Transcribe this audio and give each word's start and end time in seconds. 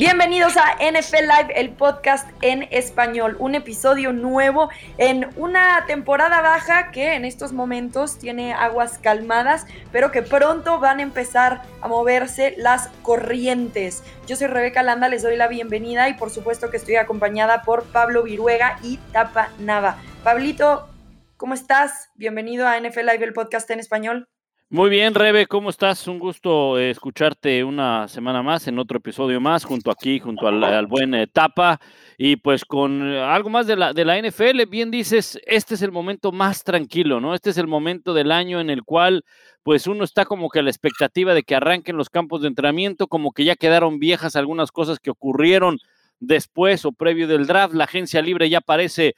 Bienvenidos 0.00 0.56
a 0.56 0.76
NFL 0.76 1.26
Live, 1.26 1.52
el 1.56 1.72
podcast 1.72 2.26
en 2.40 2.62
español, 2.70 3.36
un 3.38 3.54
episodio 3.54 4.14
nuevo 4.14 4.70
en 4.96 5.28
una 5.36 5.84
temporada 5.86 6.40
baja 6.40 6.90
que 6.90 7.16
en 7.16 7.26
estos 7.26 7.52
momentos 7.52 8.16
tiene 8.16 8.54
aguas 8.54 8.96
calmadas, 8.96 9.66
pero 9.92 10.10
que 10.10 10.22
pronto 10.22 10.80
van 10.80 11.00
a 11.00 11.02
empezar 11.02 11.60
a 11.82 11.88
moverse 11.88 12.54
las 12.56 12.88
corrientes. 13.02 14.02
Yo 14.26 14.36
soy 14.36 14.46
Rebeca 14.46 14.82
Landa, 14.82 15.10
les 15.10 15.22
doy 15.22 15.36
la 15.36 15.48
bienvenida 15.48 16.08
y 16.08 16.14
por 16.14 16.30
supuesto 16.30 16.70
que 16.70 16.78
estoy 16.78 16.96
acompañada 16.96 17.60
por 17.60 17.84
Pablo 17.92 18.22
Viruega 18.22 18.78
y 18.82 18.96
Tapa 19.12 19.50
Nava. 19.58 19.98
Pablito, 20.24 20.88
¿cómo 21.36 21.52
estás? 21.52 22.08
Bienvenido 22.14 22.66
a 22.66 22.80
NFL 22.80 23.00
Live, 23.00 23.24
el 23.24 23.34
podcast 23.34 23.70
en 23.70 23.80
español. 23.80 24.30
Muy 24.72 24.88
bien, 24.88 25.16
Rebe, 25.16 25.48
¿cómo 25.48 25.68
estás? 25.68 26.06
Un 26.06 26.20
gusto 26.20 26.78
eh, 26.78 26.90
escucharte 26.90 27.64
una 27.64 28.06
semana 28.06 28.40
más 28.40 28.68
en 28.68 28.78
otro 28.78 28.98
episodio 28.98 29.40
más, 29.40 29.64
junto 29.64 29.90
aquí, 29.90 30.20
junto 30.20 30.46
al, 30.46 30.86
buen 30.86 31.12
eh, 31.12 31.26
Tapa, 31.26 31.80
y 32.16 32.36
pues 32.36 32.64
con 32.64 33.02
eh, 33.02 33.20
algo 33.20 33.50
más 33.50 33.66
de 33.66 33.74
la, 33.74 33.92
de 33.92 34.04
la 34.04 34.16
NFL. 34.16 34.66
Bien 34.68 34.92
dices, 34.92 35.40
este 35.44 35.74
es 35.74 35.82
el 35.82 35.90
momento 35.90 36.30
más 36.30 36.62
tranquilo, 36.62 37.20
¿no? 37.20 37.34
Este 37.34 37.50
es 37.50 37.58
el 37.58 37.66
momento 37.66 38.14
del 38.14 38.30
año 38.30 38.60
en 38.60 38.70
el 38.70 38.84
cual 38.84 39.24
pues 39.64 39.88
uno 39.88 40.04
está 40.04 40.24
como 40.24 40.48
que 40.48 40.60
a 40.60 40.62
la 40.62 40.70
expectativa 40.70 41.34
de 41.34 41.42
que 41.42 41.56
arranquen 41.56 41.96
los 41.96 42.08
campos 42.08 42.42
de 42.42 42.46
entrenamiento, 42.46 43.08
como 43.08 43.32
que 43.32 43.42
ya 43.42 43.56
quedaron 43.56 43.98
viejas 43.98 44.36
algunas 44.36 44.70
cosas 44.70 45.00
que 45.00 45.10
ocurrieron 45.10 45.78
después 46.20 46.84
o 46.84 46.92
previo 46.92 47.26
del 47.26 47.48
draft, 47.48 47.74
la 47.74 47.84
agencia 47.84 48.22
libre 48.22 48.48
ya 48.48 48.60
parece 48.60 49.16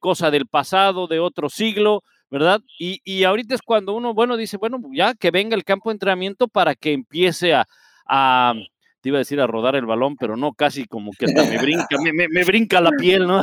cosa 0.00 0.32
del 0.32 0.48
pasado, 0.48 1.06
de 1.06 1.20
otro 1.20 1.48
siglo 1.48 2.02
¿verdad? 2.30 2.60
Y, 2.78 3.00
y, 3.04 3.24
ahorita 3.24 3.54
es 3.54 3.62
cuando 3.62 3.94
uno, 3.94 4.14
bueno, 4.14 4.36
dice, 4.36 4.56
bueno, 4.56 4.80
ya 4.92 5.14
que 5.14 5.30
venga 5.30 5.56
el 5.56 5.64
campo 5.64 5.90
de 5.90 5.94
entrenamiento 5.94 6.48
para 6.48 6.74
que 6.74 6.92
empiece 6.92 7.54
a, 7.54 7.66
a 8.06 8.54
te 9.00 9.08
iba 9.08 9.16
a 9.16 9.20
decir 9.20 9.40
a 9.40 9.46
rodar 9.46 9.76
el 9.76 9.86
balón, 9.86 10.16
pero 10.16 10.36
no, 10.36 10.52
casi 10.52 10.84
como 10.84 11.12
que 11.12 11.24
hasta 11.24 11.44
me 11.44 11.56
brinca, 11.58 11.86
me, 12.02 12.12
me, 12.28 12.44
brinca 12.44 12.80
la 12.82 12.90
piel, 12.90 13.26
¿no? 13.26 13.42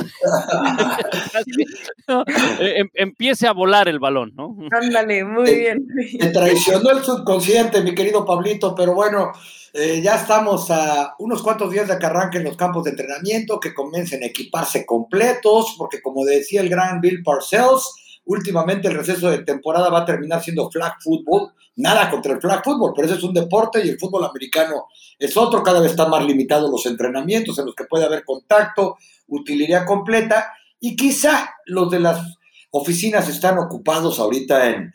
E, 2.60 2.80
em, 2.80 2.90
empiece 2.94 3.48
a 3.48 3.54
volar 3.54 3.88
el 3.88 4.00
balón, 4.00 4.34
¿no? 4.36 4.56
Ándale, 4.72 5.24
muy 5.24 5.56
bien. 5.56 5.88
Te 6.20 6.30
traicionó 6.30 6.92
el 6.92 7.04
subconsciente, 7.04 7.82
mi 7.82 7.96
querido 7.96 8.24
Pablito, 8.24 8.76
pero 8.76 8.94
bueno, 8.94 9.32
eh, 9.74 10.00
ya 10.02 10.16
estamos 10.16 10.70
a 10.70 11.16
unos 11.18 11.42
cuantos 11.42 11.72
días 11.72 11.88
de 11.88 11.98
que 11.98 12.06
arranquen 12.06 12.44
los 12.44 12.56
campos 12.56 12.84
de 12.84 12.92
entrenamiento, 12.92 13.60
que 13.60 13.74
comiencen 13.74 14.22
a 14.22 14.28
equiparse 14.28 14.86
completos, 14.86 15.74
porque 15.78 16.04
como 16.04 16.24
decía 16.24 16.62
el 16.62 16.70
gran 16.70 17.02
Bill 17.02 17.24
Parcells, 17.24 17.96
últimamente 18.28 18.88
el 18.88 18.96
receso 18.96 19.30
de 19.30 19.40
temporada 19.40 19.90
va 19.90 20.00
a 20.00 20.06
terminar 20.06 20.42
siendo 20.42 20.70
flag 20.70 20.94
football. 21.02 21.52
Nada 21.78 22.10
contra 22.10 22.34
el 22.34 22.42
flag 22.42 22.64
football, 22.64 22.94
pero 22.96 23.08
eso 23.08 23.18
es 23.18 23.24
un 23.24 23.34
deporte 23.34 23.86
y 23.86 23.90
el 23.90 24.00
fútbol 24.00 24.26
americano 24.26 24.88
es 25.20 25.36
otro. 25.38 25.64
Cada 25.64 25.80
vez 25.80 25.92
están 25.92 26.10
más 26.10 26.26
limitados 26.26 26.70
los 26.70 26.86
entrenamientos 26.86 27.58
en 27.60 27.66
los 27.66 27.76
que 27.76 27.86
puede 27.86 28.06
haber 28.06 28.24
contacto, 28.24 28.98
utilidad 29.28 29.86
completa. 29.86 30.54
Y 30.80 30.96
quizá 30.96 31.56
los 31.66 31.90
de 31.92 32.00
las 32.00 32.38
oficinas 32.72 33.30
están 33.30 33.58
ocupados 33.58 34.20
ahorita 34.20 34.70
en 34.70 34.94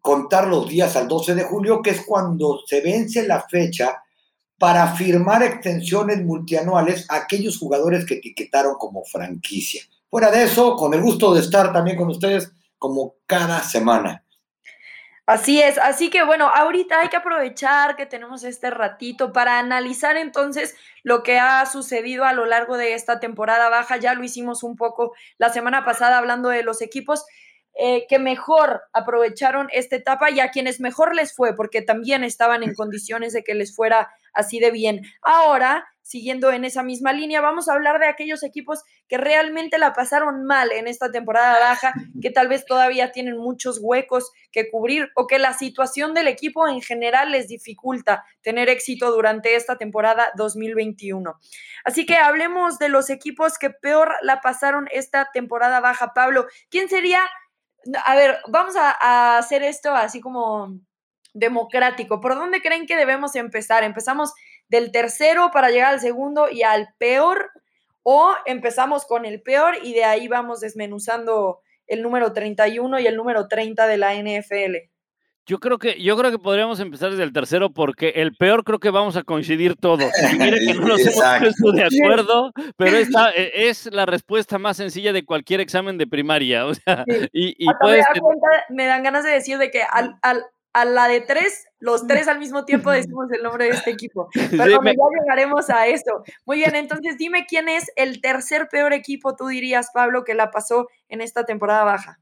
contar 0.00 0.48
los 0.48 0.68
días 0.68 0.96
al 0.96 1.08
12 1.08 1.34
de 1.34 1.44
julio, 1.44 1.80
que 1.80 1.90
es 1.90 2.04
cuando 2.04 2.60
se 2.66 2.80
vence 2.80 3.26
la 3.26 3.46
fecha 3.48 4.02
para 4.58 4.94
firmar 4.94 5.42
extensiones 5.42 6.22
multianuales 6.22 7.06
a 7.08 7.16
aquellos 7.16 7.58
jugadores 7.58 8.04
que 8.04 8.14
etiquetaron 8.14 8.76
como 8.78 9.04
franquicia. 9.04 9.82
Fuera 10.08 10.30
de 10.30 10.44
eso, 10.44 10.76
con 10.76 10.92
el 10.94 11.02
gusto 11.02 11.34
de 11.34 11.40
estar 11.40 11.72
también 11.72 11.96
con 11.96 12.08
ustedes, 12.08 12.52
como 12.82 13.14
cada 13.28 13.62
semana. 13.62 14.24
Así 15.24 15.62
es, 15.62 15.78
así 15.78 16.10
que 16.10 16.24
bueno, 16.24 16.48
ahorita 16.48 16.98
hay 16.98 17.08
que 17.08 17.16
aprovechar 17.16 17.94
que 17.94 18.06
tenemos 18.06 18.42
este 18.42 18.70
ratito 18.70 19.32
para 19.32 19.60
analizar 19.60 20.16
entonces 20.16 20.74
lo 21.04 21.22
que 21.22 21.38
ha 21.38 21.64
sucedido 21.66 22.24
a 22.24 22.32
lo 22.32 22.44
largo 22.44 22.76
de 22.76 22.94
esta 22.94 23.20
temporada 23.20 23.68
baja. 23.68 23.98
Ya 23.98 24.14
lo 24.14 24.24
hicimos 24.24 24.64
un 24.64 24.74
poco 24.74 25.14
la 25.38 25.50
semana 25.50 25.84
pasada 25.84 26.18
hablando 26.18 26.48
de 26.48 26.64
los 26.64 26.82
equipos 26.82 27.24
eh, 27.74 28.04
que 28.08 28.18
mejor 28.18 28.82
aprovecharon 28.92 29.68
esta 29.72 29.94
etapa 29.94 30.28
y 30.32 30.40
a 30.40 30.50
quienes 30.50 30.80
mejor 30.80 31.14
les 31.14 31.32
fue, 31.36 31.54
porque 31.54 31.82
también 31.82 32.24
estaban 32.24 32.64
en 32.64 32.74
condiciones 32.74 33.32
de 33.32 33.44
que 33.44 33.54
les 33.54 33.76
fuera 33.76 34.10
así 34.34 34.58
de 34.58 34.72
bien. 34.72 35.02
Ahora, 35.22 35.86
siguiendo 36.02 36.50
en 36.52 36.64
esa 36.64 36.82
misma 36.82 37.12
línea, 37.12 37.40
vamos 37.40 37.68
a 37.68 37.72
hablar 37.72 37.98
de 37.98 38.06
aquellos 38.06 38.42
equipos 38.42 38.82
que 39.08 39.18
realmente 39.18 39.78
la 39.78 39.92
pasaron 39.92 40.44
mal 40.44 40.72
en 40.72 40.88
esta 40.88 41.10
temporada 41.10 41.58
baja, 41.58 41.94
que 42.20 42.30
tal 42.30 42.48
vez 42.48 42.64
todavía 42.66 43.12
tienen 43.12 43.38
muchos 43.38 43.78
huecos 43.80 44.30
que 44.50 44.70
cubrir 44.70 45.10
o 45.14 45.26
que 45.26 45.38
la 45.38 45.52
situación 45.52 46.14
del 46.14 46.28
equipo 46.28 46.68
en 46.68 46.80
general 46.80 47.32
les 47.32 47.48
dificulta 47.48 48.24
tener 48.42 48.68
éxito 48.68 49.10
durante 49.10 49.54
esta 49.54 49.78
temporada 49.78 50.32
2021. 50.36 51.38
Así 51.84 52.06
que 52.06 52.16
hablemos 52.16 52.78
de 52.78 52.88
los 52.88 53.10
equipos 53.10 53.58
que 53.58 53.70
peor 53.70 54.12
la 54.22 54.40
pasaron 54.40 54.88
esta 54.92 55.30
temporada 55.32 55.80
baja. 55.80 56.12
Pablo, 56.14 56.46
¿quién 56.70 56.88
sería 56.88 57.20
a 58.04 58.14
ver, 58.14 58.38
vamos 58.48 58.74
a, 58.76 59.38
hacer 59.38 59.62
esto 59.62 59.94
así 59.94 60.20
como 60.20 60.78
democrático. 61.34 62.20
¿Por 62.20 62.34
dónde 62.34 62.60
creen 62.60 62.86
que 62.86 62.96
debemos 62.96 63.34
empezar? 63.36 63.84
¿Empezamos 63.84 64.32
del 64.72 64.90
tercero 64.90 65.50
para 65.52 65.70
llegar 65.70 65.92
al 65.92 66.00
segundo 66.00 66.48
y 66.50 66.62
al 66.62 66.88
peor? 66.98 67.50
¿O 68.02 68.32
empezamos 68.46 69.04
con 69.04 69.24
el 69.26 69.42
peor 69.42 69.76
y 69.82 69.92
de 69.92 70.04
ahí 70.04 70.26
vamos 70.26 70.60
desmenuzando 70.60 71.60
el 71.86 72.02
número 72.02 72.32
31 72.32 72.98
y 72.98 73.06
el 73.06 73.16
número 73.16 73.46
30 73.46 73.86
de 73.86 73.96
la 73.98 74.14
NFL? 74.14 74.90
Yo 75.44 75.58
creo 75.58 75.78
que 75.78 76.00
yo 76.00 76.16
creo 76.16 76.30
que 76.30 76.38
podríamos 76.38 76.80
empezar 76.80 77.10
desde 77.10 77.24
el 77.24 77.32
tercero 77.32 77.72
porque 77.72 78.10
el 78.16 78.34
peor 78.34 78.64
creo 78.64 78.78
que 78.78 78.90
vamos 78.90 79.16
a 79.16 79.24
coincidir 79.24 79.76
todos. 79.76 80.10
mire 80.38 80.58
que 80.60 80.74
no 80.74 80.86
nos 80.86 81.00
hemos 81.00 81.40
puesto 81.40 81.72
de 81.72 81.84
acuerdo, 81.84 82.52
pero 82.76 82.96
esta 82.96 83.30
e, 83.30 83.68
es 83.68 83.92
la 83.92 84.06
respuesta 84.06 84.58
más 84.58 84.78
sencilla 84.78 85.12
de 85.12 85.24
cualquier 85.24 85.60
examen 85.60 85.98
de 85.98 86.06
primaria. 86.06 86.64
O 86.66 86.74
sea, 86.74 87.04
y, 87.32 87.62
y 87.62 87.66
me, 88.70 88.86
dan 88.86 89.02
ganas 89.02 89.24
de 89.24 89.32
decir 89.32 89.58
de 89.58 89.70
que 89.70 89.82
al, 89.82 90.16
al, 90.22 90.44
a 90.72 90.84
la 90.84 91.08
de 91.08 91.20
tres, 91.20 91.66
los 91.78 92.06
tres 92.06 92.28
al 92.28 92.38
mismo 92.38 92.64
tiempo 92.64 92.90
decimos 92.90 93.30
el 93.32 93.42
nombre 93.42 93.66
de 93.66 93.70
este 93.72 93.90
equipo. 93.90 94.28
Pero 94.32 94.82
ya 94.82 94.92
llegaremos 95.20 95.70
a 95.70 95.86
eso. 95.86 96.22
Muy 96.44 96.58
bien, 96.58 96.74
entonces 96.74 97.16
dime 97.18 97.46
quién 97.46 97.68
es 97.68 97.90
el 97.96 98.20
tercer 98.20 98.68
peor 98.70 98.92
equipo, 98.92 99.36
tú 99.36 99.48
dirías, 99.48 99.88
Pablo, 99.92 100.24
que 100.24 100.34
la 100.34 100.50
pasó 100.50 100.88
en 101.08 101.20
esta 101.20 101.44
temporada 101.44 101.84
baja. 101.84 102.18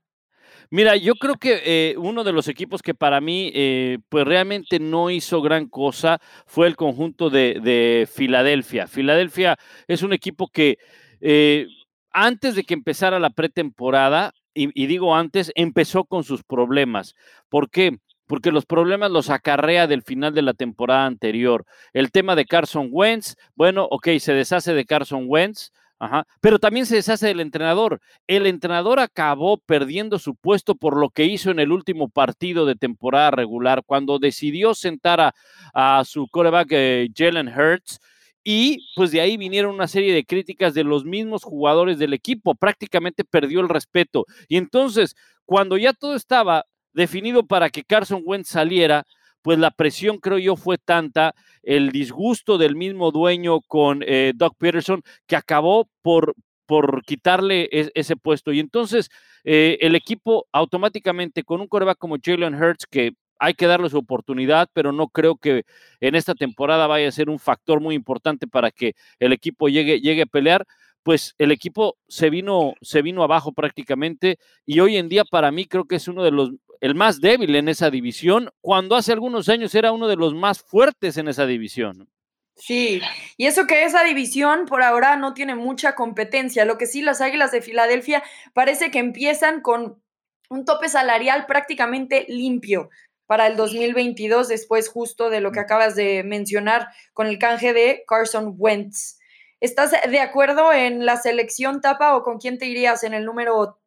Mira, 0.72 0.94
yo 0.94 1.16
creo 1.16 1.34
que 1.34 1.62
eh, 1.64 1.96
uno 1.98 2.22
de 2.22 2.32
los 2.32 2.46
equipos 2.46 2.80
que 2.80 2.94
para 2.94 3.20
mí, 3.20 3.50
eh, 3.54 3.98
pues 4.08 4.24
realmente 4.24 4.78
no 4.78 5.10
hizo 5.10 5.42
gran 5.42 5.66
cosa 5.66 6.20
fue 6.46 6.68
el 6.68 6.76
conjunto 6.76 7.28
de, 7.28 8.08
Filadelfia. 8.12 8.86
Filadelfia 8.86 9.56
es 9.88 10.04
un 10.04 10.12
equipo 10.12 10.48
que 10.48 10.78
eh, 11.20 11.66
antes 12.12 12.54
de 12.54 12.62
que 12.62 12.74
empezara 12.74 13.18
la 13.18 13.30
pretemporada, 13.30 14.32
y, 14.54 14.70
y, 14.80 14.86
digo 14.86 15.14
antes, 15.14 15.50
empezó 15.56 16.04
con 16.04 16.22
sus 16.22 16.44
problemas. 16.44 17.14
¿Por 17.48 17.70
qué? 17.70 17.98
Porque 18.30 18.52
los 18.52 18.64
problemas 18.64 19.10
los 19.10 19.28
acarrea 19.28 19.88
del 19.88 20.02
final 20.04 20.32
de 20.32 20.42
la 20.42 20.54
temporada 20.54 21.04
anterior. 21.04 21.64
El 21.92 22.12
tema 22.12 22.36
de 22.36 22.44
Carson 22.44 22.88
Wentz, 22.92 23.34
bueno, 23.56 23.88
ok, 23.90 24.06
se 24.20 24.32
deshace 24.32 24.72
de 24.72 24.84
Carson 24.84 25.24
Wentz, 25.26 25.72
Ajá. 25.98 26.26
Pero 26.40 26.60
también 26.60 26.86
se 26.86 26.94
deshace 26.94 27.26
del 27.26 27.40
entrenador. 27.40 28.00
El 28.28 28.46
entrenador 28.46 29.00
acabó 29.00 29.58
perdiendo 29.58 30.20
su 30.20 30.36
puesto 30.36 30.76
por 30.76 30.96
lo 30.96 31.10
que 31.10 31.24
hizo 31.24 31.50
en 31.50 31.58
el 31.58 31.72
último 31.72 32.08
partido 32.08 32.66
de 32.66 32.76
temporada 32.76 33.32
regular, 33.32 33.82
cuando 33.84 34.20
decidió 34.20 34.74
sentar 34.74 35.34
a, 35.74 36.04
su 36.04 36.28
coreback 36.28 36.68
eh, 36.70 37.08
Jalen 37.14 37.48
Hurts. 37.48 37.98
Y 38.44 38.86
pues 38.94 39.10
de 39.10 39.20
ahí 39.20 39.36
vinieron 39.36 39.74
una 39.74 39.88
serie 39.88 40.14
de 40.14 40.24
críticas 40.24 40.72
de 40.72 40.84
los 40.84 41.04
mismos 41.04 41.42
jugadores 41.42 41.98
del 41.98 42.14
equipo. 42.14 42.54
Prácticamente 42.54 43.24
perdió 43.24 43.58
el 43.58 43.68
respeto. 43.68 44.24
Y 44.46 44.56
entonces, 44.56 45.16
cuando 45.44 45.76
ya 45.76 45.92
todo 45.92 46.14
estaba 46.14 46.64
definido 46.92 47.46
para 47.46 47.70
que 47.70 47.84
Carson 47.84 48.22
Wentz 48.24 48.48
saliera, 48.48 49.04
pues 49.42 49.58
la 49.58 49.70
presión 49.70 50.18
creo 50.18 50.38
yo 50.38 50.56
fue 50.56 50.78
tanta, 50.78 51.34
el 51.62 51.90
disgusto 51.90 52.58
del 52.58 52.76
mismo 52.76 53.10
dueño 53.10 53.60
con 53.62 54.02
eh, 54.06 54.32
Doug 54.34 54.56
Peterson, 54.56 55.02
que 55.26 55.36
acabó 55.36 55.88
por, 56.02 56.34
por 56.66 57.02
quitarle 57.04 57.68
ese 57.70 58.16
puesto. 58.16 58.52
Y 58.52 58.60
entonces 58.60 59.08
eh, 59.44 59.78
el 59.80 59.94
equipo 59.94 60.46
automáticamente 60.52 61.42
con 61.42 61.60
un 61.60 61.68
coreback 61.68 61.98
como 61.98 62.16
Jalen 62.22 62.54
Hurts, 62.54 62.86
que 62.86 63.12
hay 63.38 63.54
que 63.54 63.66
darle 63.66 63.88
su 63.88 63.96
oportunidad, 63.96 64.68
pero 64.74 64.92
no 64.92 65.08
creo 65.08 65.36
que 65.36 65.64
en 66.00 66.14
esta 66.14 66.34
temporada 66.34 66.86
vaya 66.86 67.08
a 67.08 67.12
ser 67.12 67.30
un 67.30 67.38
factor 67.38 67.80
muy 67.80 67.94
importante 67.94 68.46
para 68.46 68.70
que 68.70 68.94
el 69.18 69.32
equipo 69.32 69.68
llegue, 69.68 70.00
llegue 70.00 70.22
a 70.22 70.26
pelear 70.26 70.66
pues 71.02 71.34
el 71.38 71.52
equipo 71.52 71.96
se 72.08 72.30
vino, 72.30 72.74
se 72.82 73.02
vino 73.02 73.22
abajo 73.22 73.52
prácticamente 73.52 74.38
y 74.66 74.80
hoy 74.80 74.96
en 74.96 75.08
día 75.08 75.24
para 75.24 75.50
mí 75.50 75.64
creo 75.66 75.86
que 75.86 75.96
es 75.96 76.08
uno 76.08 76.22
de 76.22 76.30
los 76.30 76.50
el 76.80 76.94
más 76.94 77.20
débil 77.20 77.54
en 77.56 77.68
esa 77.68 77.90
división, 77.90 78.50
cuando 78.60 78.96
hace 78.96 79.12
algunos 79.12 79.48
años 79.48 79.74
era 79.74 79.92
uno 79.92 80.08
de 80.08 80.16
los 80.16 80.34
más 80.34 80.62
fuertes 80.62 81.16
en 81.18 81.28
esa 81.28 81.46
división. 81.46 82.08
Sí, 82.56 83.00
y 83.38 83.46
eso 83.46 83.66
que 83.66 83.84
esa 83.84 84.04
división 84.04 84.66
por 84.66 84.82
ahora 84.82 85.16
no 85.16 85.32
tiene 85.32 85.54
mucha 85.54 85.94
competencia. 85.94 86.66
Lo 86.66 86.76
que 86.76 86.86
sí, 86.86 87.00
las 87.00 87.20
Águilas 87.20 87.52
de 87.52 87.62
Filadelfia 87.62 88.22
parece 88.52 88.90
que 88.90 88.98
empiezan 88.98 89.62
con 89.62 90.02
un 90.50 90.64
tope 90.64 90.88
salarial 90.88 91.46
prácticamente 91.46 92.26
limpio. 92.28 92.90
para 93.26 93.46
el 93.46 93.54
2022, 93.54 94.48
después 94.48 94.88
justo 94.88 95.30
de 95.30 95.40
lo 95.40 95.52
que 95.52 95.60
acabas 95.60 95.94
de 95.94 96.24
mencionar 96.24 96.88
con 97.12 97.28
el 97.28 97.38
canje 97.38 97.72
de 97.72 98.02
Carson 98.08 98.56
Wentz. 98.58 99.20
¿Estás 99.60 99.92
de 99.92 100.18
acuerdo 100.18 100.72
en 100.72 101.06
la 101.06 101.16
selección 101.16 101.80
tapa 101.80 102.16
o 102.16 102.24
con 102.24 102.38
quién 102.38 102.58
te 102.58 102.66
irías 102.66 103.04
en 103.04 103.14
el 103.14 103.24
número 103.24 103.78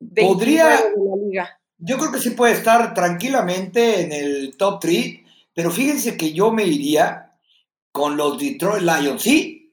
29 0.00 0.34
Podría, 0.34 0.66
de 0.66 0.90
la 0.90 1.26
liga? 1.26 1.60
Yo 1.78 1.98
creo 1.98 2.12
que 2.12 2.20
sí 2.20 2.30
puede 2.30 2.54
estar 2.54 2.94
tranquilamente 2.94 4.00
en 4.02 4.12
el 4.12 4.56
top 4.56 4.80
3, 4.80 5.20
pero 5.54 5.70
fíjense 5.70 6.16
que 6.16 6.32
yo 6.32 6.50
me 6.50 6.64
iría 6.64 7.32
con 7.92 8.16
los 8.16 8.38
Detroit 8.38 8.82
Lions. 8.82 9.22
Sí, 9.22 9.64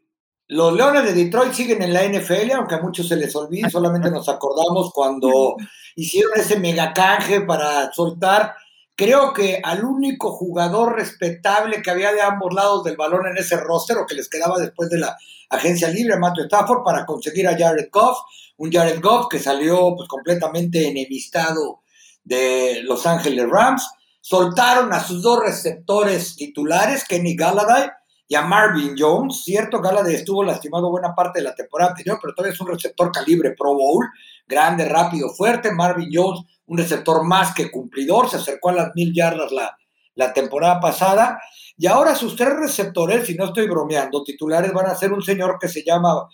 los 0.48 0.74
Leones 0.74 1.06
de 1.06 1.14
Detroit 1.14 1.54
siguen 1.54 1.82
en 1.82 1.94
la 1.94 2.04
NFL, 2.04 2.52
aunque 2.52 2.76
a 2.76 2.82
muchos 2.82 3.08
se 3.08 3.16
les 3.16 3.34
olvide, 3.36 3.70
solamente 3.70 4.12
nos 4.12 4.28
acordamos 4.28 4.92
cuando 4.94 5.56
hicieron 5.96 6.34
ese 6.36 6.60
mega 6.60 6.94
canje 6.94 7.42
para 7.42 7.92
soltar. 7.94 8.56
Creo 8.94 9.32
que 9.32 9.62
al 9.64 9.86
único 9.86 10.32
jugador 10.32 10.96
respetable 10.96 11.82
que 11.82 11.90
había 11.90 12.12
de 12.12 12.22
ambos 12.22 12.54
lados 12.54 12.84
del 12.84 12.98
balón 12.98 13.28
en 13.28 13.38
ese 13.38 13.56
roster, 13.58 13.98
o 13.98 14.06
que 14.06 14.16
les 14.16 14.28
quedaba 14.28 14.60
después 14.60 14.90
de 14.90 15.00
la 15.00 15.16
agencia 15.50 15.88
libre, 15.88 16.18
Matthew 16.18 16.46
Stafford, 16.48 16.84
para 16.84 17.06
conseguir 17.06 17.48
a 17.48 17.58
Jared 17.58 17.88
Goff, 17.90 18.18
un 18.58 18.72
Jared 18.72 19.02
Goff 19.02 19.28
que 19.30 19.40
salió 19.40 19.96
pues, 19.96 20.10
completamente 20.10 20.86
enemistado 20.86 21.82
de 22.24 22.82
Los 22.84 23.06
Ángeles 23.06 23.50
Rams. 23.50 23.88
Soltaron 24.22 24.94
a 24.94 25.00
sus 25.00 25.22
dos 25.22 25.40
receptores 25.40 26.36
titulares, 26.36 27.06
Kenny 27.06 27.36
Galladay 27.36 27.90
y 28.28 28.36
a 28.36 28.44
Marvin 28.44 28.96
Jones. 28.98 29.44
Cierto, 29.44 29.82
Galladay 29.82 30.16
estuvo 30.16 30.44
lastimado 30.44 30.90
buena 30.90 31.14
parte 31.16 31.40
de 31.40 31.46
la 31.46 31.56
temporada 31.56 31.92
anterior, 31.92 32.20
pero 32.22 32.34
todavía 32.34 32.54
es 32.54 32.62
un 32.62 32.68
receptor 32.68 33.12
calibre 33.12 33.56
Pro 33.58 33.74
Bowl, 33.74 34.08
grande, 34.48 34.86
rápido, 34.86 35.30
fuerte. 35.30 35.72
Marvin 35.72 36.10
Jones, 36.14 36.42
un 36.68 36.78
receptor 36.78 37.24
más 37.24 37.54
que 37.54 37.72
cumplidor, 37.72 38.30
se 38.30 38.38
acercó 38.38 38.70
a 38.70 38.74
las 38.74 38.96
mil 38.96 39.14
yardas 39.14 39.52
la, 39.52 39.76
la 40.16 40.34
temporada 40.34 40.80
pasada. 40.80 41.42
Y 41.78 41.88
ahora 41.88 42.16
sus 42.16 42.36
tres 42.36 42.54
receptores, 42.54 43.26
si 43.26 43.34
no 43.34 43.46
estoy 43.46 43.68
bromeando, 43.68 44.24
titulares 44.24 44.72
van 44.72 44.86
a 44.86 44.96
ser 44.96 45.12
un 45.12 45.24
señor 45.24 45.58
que 45.60 45.68
se 45.68 45.84
llama 45.84 46.28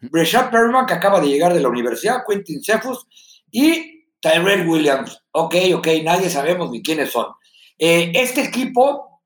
Breshad 0.00 0.50
Perryman, 0.50 0.86
que 0.86 0.94
acaba 0.94 1.20
de 1.20 1.28
llegar 1.28 1.52
de 1.52 1.60
la 1.60 1.68
universidad, 1.68 2.22
Quentin 2.26 2.62
Cephus, 2.62 3.06
y 3.50 4.01
Tyrell 4.22 4.66
Williams. 4.68 5.20
Ok, 5.32 5.56
ok, 5.74 5.88
nadie 6.04 6.30
sabemos 6.30 6.70
ni 6.70 6.82
quiénes 6.82 7.10
son. 7.10 7.26
Eh, 7.78 8.12
este 8.14 8.42
equipo 8.42 9.22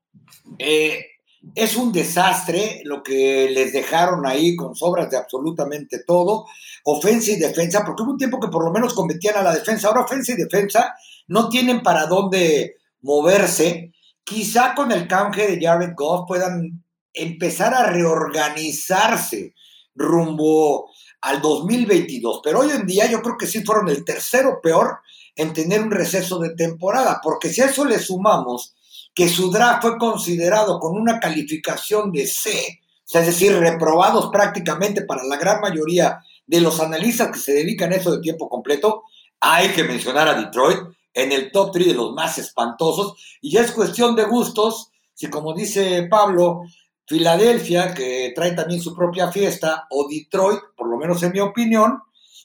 eh, 0.57 1.05
es 1.53 1.75
un 1.75 1.91
desastre 1.91 2.81
lo 2.83 3.03
que 3.03 3.49
les 3.51 3.71
dejaron 3.71 4.25
ahí 4.25 4.55
con 4.55 4.75
sobras 4.75 5.09
de 5.09 5.17
absolutamente 5.17 5.99
todo, 6.05 6.47
ofensa 6.83 7.31
y 7.31 7.35
defensa, 7.35 7.83
porque 7.85 8.03
hubo 8.03 8.11
un 8.11 8.17
tiempo 8.17 8.39
que 8.39 8.47
por 8.47 8.65
lo 8.65 8.71
menos 8.71 8.93
convertían 8.93 9.37
a 9.37 9.43
la 9.43 9.53
defensa, 9.53 9.87
ahora 9.87 10.01
ofensa 10.01 10.33
y 10.33 10.35
defensa 10.35 10.95
no 11.27 11.47
tienen 11.49 11.83
para 11.83 12.07
dónde 12.07 12.77
moverse. 13.01 13.93
Quizá 14.23 14.73
con 14.75 14.91
el 14.91 15.07
canje 15.07 15.47
de 15.47 15.65
Jared 15.65 15.93
Goff 15.95 16.27
puedan 16.27 16.83
empezar 17.13 17.73
a 17.73 17.83
reorganizarse 17.83 19.53
rumbo 19.95 20.89
al 21.27 21.41
2022, 21.41 22.39
pero 22.41 22.59
hoy 22.59 22.71
en 22.71 22.85
día 22.85 23.05
yo 23.05 23.21
creo 23.21 23.37
que 23.37 23.47
sí 23.47 23.63
fueron 23.63 23.89
el 23.89 24.05
tercero 24.05 24.61
peor 24.61 24.99
en 25.35 25.51
tener 25.51 25.81
un 25.81 25.91
receso 25.91 26.39
de 26.39 26.55
temporada, 26.55 27.19
porque 27.21 27.49
si 27.49 27.61
a 27.61 27.65
eso 27.65 27.83
le 27.83 27.99
sumamos 27.99 28.73
que 29.13 29.27
su 29.27 29.51
draft 29.51 29.81
fue 29.81 29.97
considerado 29.97 30.79
con 30.79 30.95
una 30.95 31.19
calificación 31.19 32.13
de 32.13 32.27
C, 32.27 32.79
es 33.13 33.25
decir, 33.25 33.53
reprobados 33.57 34.29
prácticamente 34.31 35.01
para 35.01 35.23
la 35.25 35.37
gran 35.37 35.59
mayoría 35.59 36.19
de 36.45 36.61
los 36.61 36.79
analistas 36.79 37.29
que 37.31 37.39
se 37.39 37.53
dedican 37.53 37.91
a 37.91 37.97
eso 37.97 38.11
de 38.11 38.21
tiempo 38.21 38.47
completo, 38.47 39.03
hay 39.41 39.69
que 39.69 39.83
mencionar 39.83 40.29
a 40.29 40.39
Detroit 40.39 40.79
en 41.13 41.31
el 41.33 41.51
top 41.51 41.71
3 41.73 41.87
de 41.87 41.93
los 41.93 42.13
más 42.13 42.37
espantosos, 42.37 43.15
y 43.41 43.51
ya 43.51 43.61
es 43.61 43.71
cuestión 43.71 44.15
de 44.15 44.23
gustos, 44.23 44.91
si 45.13 45.29
como 45.29 45.53
dice 45.53 46.07
Pablo, 46.09 46.61
Filadelfia, 47.07 47.93
que 47.93 48.33
trae 48.35 48.51
también 48.51 48.81
su 48.81 48.93
propia 48.93 49.31
fiesta, 49.31 49.87
o 49.89 50.07
Detroit, 50.09 50.59
por 50.75 50.89
lo 50.89 50.97
menos 50.97 51.23
en 51.23 51.31
mi 51.31 51.39
opinión, 51.39 52.01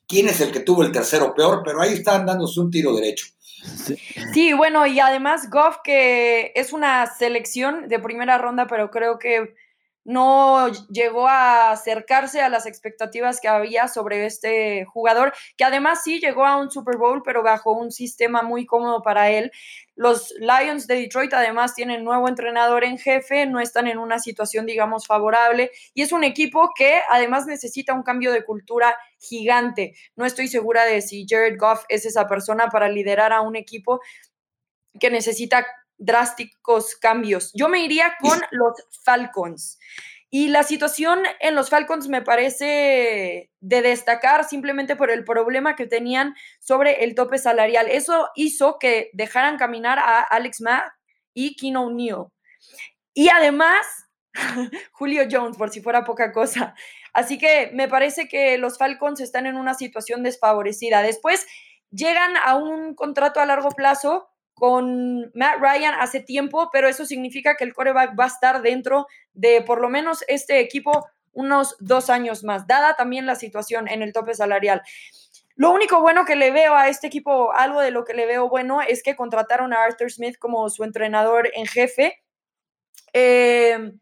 quién 0.06 0.28
es 0.28 0.40
el 0.40 0.52
que 0.52 0.60
tuvo 0.60 0.82
el 0.82 0.92
tercero 0.92 1.34
peor, 1.34 1.62
pero 1.64 1.82
ahí 1.82 1.94
están 1.94 2.24
dándose 2.24 2.60
un 2.60 2.70
tiro 2.70 2.94
derecho. 2.94 3.26
Sí. 4.32 4.52
bueno, 4.54 4.86
y 4.86 5.00
además 5.00 5.48
Goff, 5.50 5.78
que 5.84 6.52
es 6.54 6.72
una 6.72 7.06
selección 7.06 7.88
de 7.88 7.98
primera 7.98 8.38
ronda, 8.38 8.66
pero 8.66 8.90
creo 8.90 9.18
que 9.18 9.54
no 10.04 10.68
llegó 10.90 11.28
a 11.28 11.70
acercarse 11.70 12.40
a 12.40 12.48
las 12.48 12.66
expectativas 12.66 13.40
que 13.40 13.48
había 13.48 13.86
sobre 13.86 14.26
este 14.26 14.84
jugador, 14.84 15.32
que 15.56 15.64
además 15.64 16.02
sí 16.02 16.18
llegó 16.18 16.44
a 16.44 16.56
un 16.56 16.70
Super 16.70 16.96
Bowl, 16.96 17.22
pero 17.24 17.42
bajo 17.42 17.72
un 17.72 17.92
sistema 17.92 18.42
muy 18.42 18.66
cómodo 18.66 19.02
para 19.02 19.30
él. 19.30 19.52
Los 20.02 20.34
Lions 20.40 20.88
de 20.88 20.96
Detroit 20.96 21.32
además 21.32 21.76
tienen 21.76 22.02
nuevo 22.02 22.28
entrenador 22.28 22.82
en 22.82 22.98
jefe, 22.98 23.46
no 23.46 23.60
están 23.60 23.86
en 23.86 23.98
una 23.98 24.18
situación, 24.18 24.66
digamos, 24.66 25.06
favorable, 25.06 25.70
y 25.94 26.02
es 26.02 26.10
un 26.10 26.24
equipo 26.24 26.70
que 26.76 27.00
además 27.08 27.46
necesita 27.46 27.94
un 27.94 28.02
cambio 28.02 28.32
de 28.32 28.44
cultura 28.44 28.96
gigante. 29.20 29.94
No 30.16 30.26
estoy 30.26 30.48
segura 30.48 30.84
de 30.84 31.02
si 31.02 31.24
Jared 31.28 31.56
Goff 31.56 31.84
es 31.88 32.04
esa 32.04 32.26
persona 32.26 32.66
para 32.66 32.88
liderar 32.88 33.32
a 33.32 33.42
un 33.42 33.54
equipo 33.54 34.00
que 34.98 35.08
necesita 35.08 35.64
drásticos 35.98 36.96
cambios. 36.96 37.52
Yo 37.54 37.68
me 37.68 37.84
iría 37.84 38.14
con 38.20 38.40
los 38.50 38.72
Falcons. 39.04 39.78
Y 40.34 40.48
la 40.48 40.62
situación 40.62 41.24
en 41.40 41.54
los 41.54 41.68
Falcons 41.68 42.08
me 42.08 42.22
parece 42.22 43.50
de 43.60 43.82
destacar 43.82 44.48
simplemente 44.48 44.96
por 44.96 45.10
el 45.10 45.24
problema 45.24 45.76
que 45.76 45.86
tenían 45.86 46.34
sobre 46.58 47.04
el 47.04 47.14
tope 47.14 47.36
salarial. 47.36 47.86
Eso 47.90 48.30
hizo 48.34 48.78
que 48.78 49.10
dejaran 49.12 49.58
caminar 49.58 49.98
a 49.98 50.22
Alex 50.22 50.62
Mack 50.62 50.90
y 51.34 51.54
Kino 51.54 51.84
O'Neill. 51.84 52.28
Y 53.12 53.28
además, 53.28 53.86
Julio 54.92 55.24
Jones, 55.30 55.58
por 55.58 55.68
si 55.68 55.82
fuera 55.82 56.02
poca 56.02 56.32
cosa. 56.32 56.74
Así 57.12 57.36
que 57.36 57.70
me 57.74 57.86
parece 57.86 58.26
que 58.26 58.56
los 58.56 58.78
Falcons 58.78 59.20
están 59.20 59.44
en 59.44 59.56
una 59.56 59.74
situación 59.74 60.22
desfavorecida. 60.22 61.02
Después 61.02 61.46
llegan 61.90 62.38
a 62.42 62.56
un 62.56 62.94
contrato 62.94 63.38
a 63.38 63.44
largo 63.44 63.68
plazo 63.72 64.30
con 64.54 65.30
Matt 65.34 65.60
Ryan 65.60 65.94
hace 65.98 66.20
tiempo, 66.20 66.70
pero 66.72 66.88
eso 66.88 67.04
significa 67.04 67.54
que 67.56 67.64
el 67.64 67.74
coreback 67.74 68.18
va 68.18 68.24
a 68.24 68.28
estar 68.28 68.62
dentro 68.62 69.06
de 69.34 69.62
por 69.62 69.80
lo 69.80 69.88
menos 69.88 70.24
este 70.28 70.60
equipo 70.60 71.06
unos 71.32 71.76
dos 71.80 72.10
años 72.10 72.44
más, 72.44 72.66
dada 72.66 72.94
también 72.94 73.26
la 73.26 73.36
situación 73.36 73.88
en 73.88 74.02
el 74.02 74.12
tope 74.12 74.34
salarial. 74.34 74.82
Lo 75.54 75.70
único 75.70 76.00
bueno 76.00 76.24
que 76.24 76.36
le 76.36 76.50
veo 76.50 76.74
a 76.74 76.88
este 76.88 77.06
equipo, 77.06 77.52
algo 77.52 77.80
de 77.80 77.90
lo 77.90 78.04
que 78.04 78.14
le 78.14 78.26
veo 78.26 78.48
bueno, 78.48 78.80
es 78.80 79.02
que 79.02 79.16
contrataron 79.16 79.72
a 79.72 79.84
Arthur 79.84 80.10
Smith 80.10 80.36
como 80.38 80.68
su 80.68 80.84
entrenador 80.84 81.50
en 81.54 81.66
jefe. 81.66 82.22
Eh, 83.12 83.92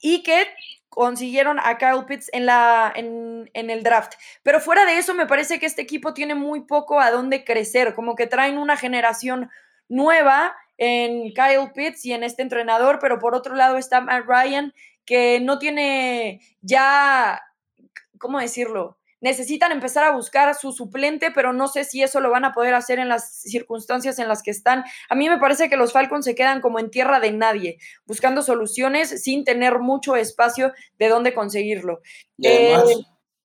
y 0.00 0.22
que 0.22 0.46
consiguieron 0.90 1.58
a 1.58 1.78
Kyle 1.78 2.04
Pitts 2.06 2.30
en, 2.32 2.46
la, 2.46 2.92
en, 2.94 3.50
en, 3.54 3.70
el 3.70 3.82
draft. 3.82 4.12
Pero 4.42 4.60
fuera 4.60 4.84
de 4.84 4.98
eso, 4.98 5.14
me 5.14 5.26
parece 5.26 5.58
que 5.58 5.66
este 5.66 5.82
equipo 5.82 6.14
tiene 6.14 6.34
muy 6.34 6.60
poco 6.60 7.00
a 7.00 7.10
dónde 7.10 7.42
crecer, 7.42 7.94
como 7.94 8.14
que 8.14 8.26
traen 8.26 8.58
una 8.58 8.76
generación 8.76 9.50
nueva 9.88 10.54
en 10.76 11.32
Kyle 11.32 11.72
Pitts 11.74 12.04
y 12.04 12.12
en 12.12 12.22
este 12.22 12.42
entrenador, 12.42 12.98
pero 13.00 13.18
por 13.18 13.34
otro 13.34 13.54
lado 13.54 13.76
está 13.76 14.00
Matt 14.00 14.26
Ryan, 14.26 14.72
que 15.04 15.40
no 15.40 15.58
tiene 15.58 16.40
ya, 16.60 17.40
¿cómo 18.18 18.40
decirlo? 18.40 18.98
necesitan 19.24 19.72
empezar 19.72 20.04
a 20.04 20.10
buscar 20.10 20.50
a 20.50 20.54
su 20.54 20.70
suplente, 20.70 21.30
pero 21.30 21.54
no 21.54 21.66
sé 21.66 21.84
si 21.84 22.02
eso 22.02 22.20
lo 22.20 22.30
van 22.30 22.44
a 22.44 22.52
poder 22.52 22.74
hacer 22.74 22.98
en 22.98 23.08
las 23.08 23.40
circunstancias 23.40 24.18
en 24.18 24.28
las 24.28 24.42
que 24.42 24.50
están. 24.50 24.84
A 25.08 25.14
mí 25.14 25.30
me 25.30 25.38
parece 25.38 25.70
que 25.70 25.78
los 25.78 25.94
Falcons 25.94 26.26
se 26.26 26.34
quedan 26.34 26.60
como 26.60 26.78
en 26.78 26.90
tierra 26.90 27.20
de 27.20 27.32
nadie, 27.32 27.78
buscando 28.04 28.42
soluciones 28.42 29.22
sin 29.22 29.44
tener 29.44 29.78
mucho 29.78 30.14
espacio 30.14 30.74
de 30.98 31.08
dónde 31.08 31.32
conseguirlo. 31.32 32.02
Eh, 32.42 32.76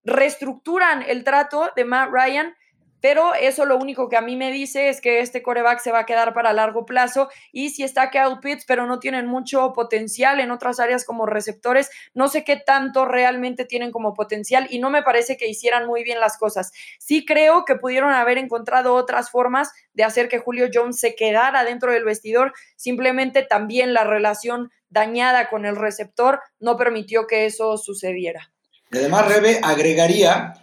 reestructuran 0.04 1.02
el 1.02 1.24
trato 1.24 1.70
de 1.78 1.86
Matt 1.86 2.10
Ryan 2.12 2.54
pero 3.02 3.34
eso 3.34 3.66
lo 3.66 3.78
único 3.78 4.10
que 4.10 4.18
a 4.18 4.22
mí 4.22 4.36
me 4.36 4.52
dice 4.52 4.90
es 4.90 5.02
que 5.02 5.20
este 5.20 5.42
coreback 5.42 5.80
se 5.80 5.92
va 5.92 6.00
a 6.00 6.06
quedar 6.06 6.34
para 6.34 6.54
largo 6.54 6.86
plazo 6.86 7.30
y 7.52 7.70
si 7.70 7.84
está 7.84 8.10
Kyle 8.10 8.40
Pitts, 8.42 8.66
pero 8.66 8.86
no 8.86 9.00
tienen 9.00 9.28
mucho 9.28 9.74
potencial 9.74 10.40
en 10.40 10.52
otras 10.52 10.80
áreas 10.80 11.06
como 11.06 11.26
receptores, 11.26 11.90
no 12.14 12.28
sé 12.28 12.44
qué 12.44 12.58
tanto 12.58 13.06
realmente 13.06 13.66
tienen 13.66 13.92
como 13.92 14.14
potencial 14.14 14.68
y 14.70 14.80
no 14.80 14.90
me 14.90 15.04
parece 15.04 15.38
que 15.38 15.48
hicieran 15.48 15.88
muy 15.88 16.04
bien 16.04 16.20
las 16.20 16.38
cosas. 16.38 16.72
Sí 17.00 17.26
creo 17.26 17.66
que 17.66 17.76
pudieron 17.76 18.12
haber 18.12 18.38
encontrado 18.38 18.96
otras 18.96 19.30
formas 19.30 19.72
de 19.94 20.04
hacer 20.04 20.28
que 20.30 20.40
Julio 20.40 20.68
Jones 20.74 21.00
se 21.00 21.16
quedara 21.16 21.64
dentro 21.64 21.92
del 21.92 22.04
vestidor, 22.06 22.54
simplemente 22.76 23.44
también 23.44 23.94
la 23.94 24.04
relación 24.04 24.72
dañada 24.90 25.50
con 25.50 25.66
el 25.66 25.76
receptor 25.76 26.42
no 26.60 26.78
permitió 26.78 27.28
que 27.28 27.46
eso 27.46 27.78
sucediera. 27.78 28.52
Además, 28.92 29.28
Rebe 29.28 29.60
agregaría 29.62 30.54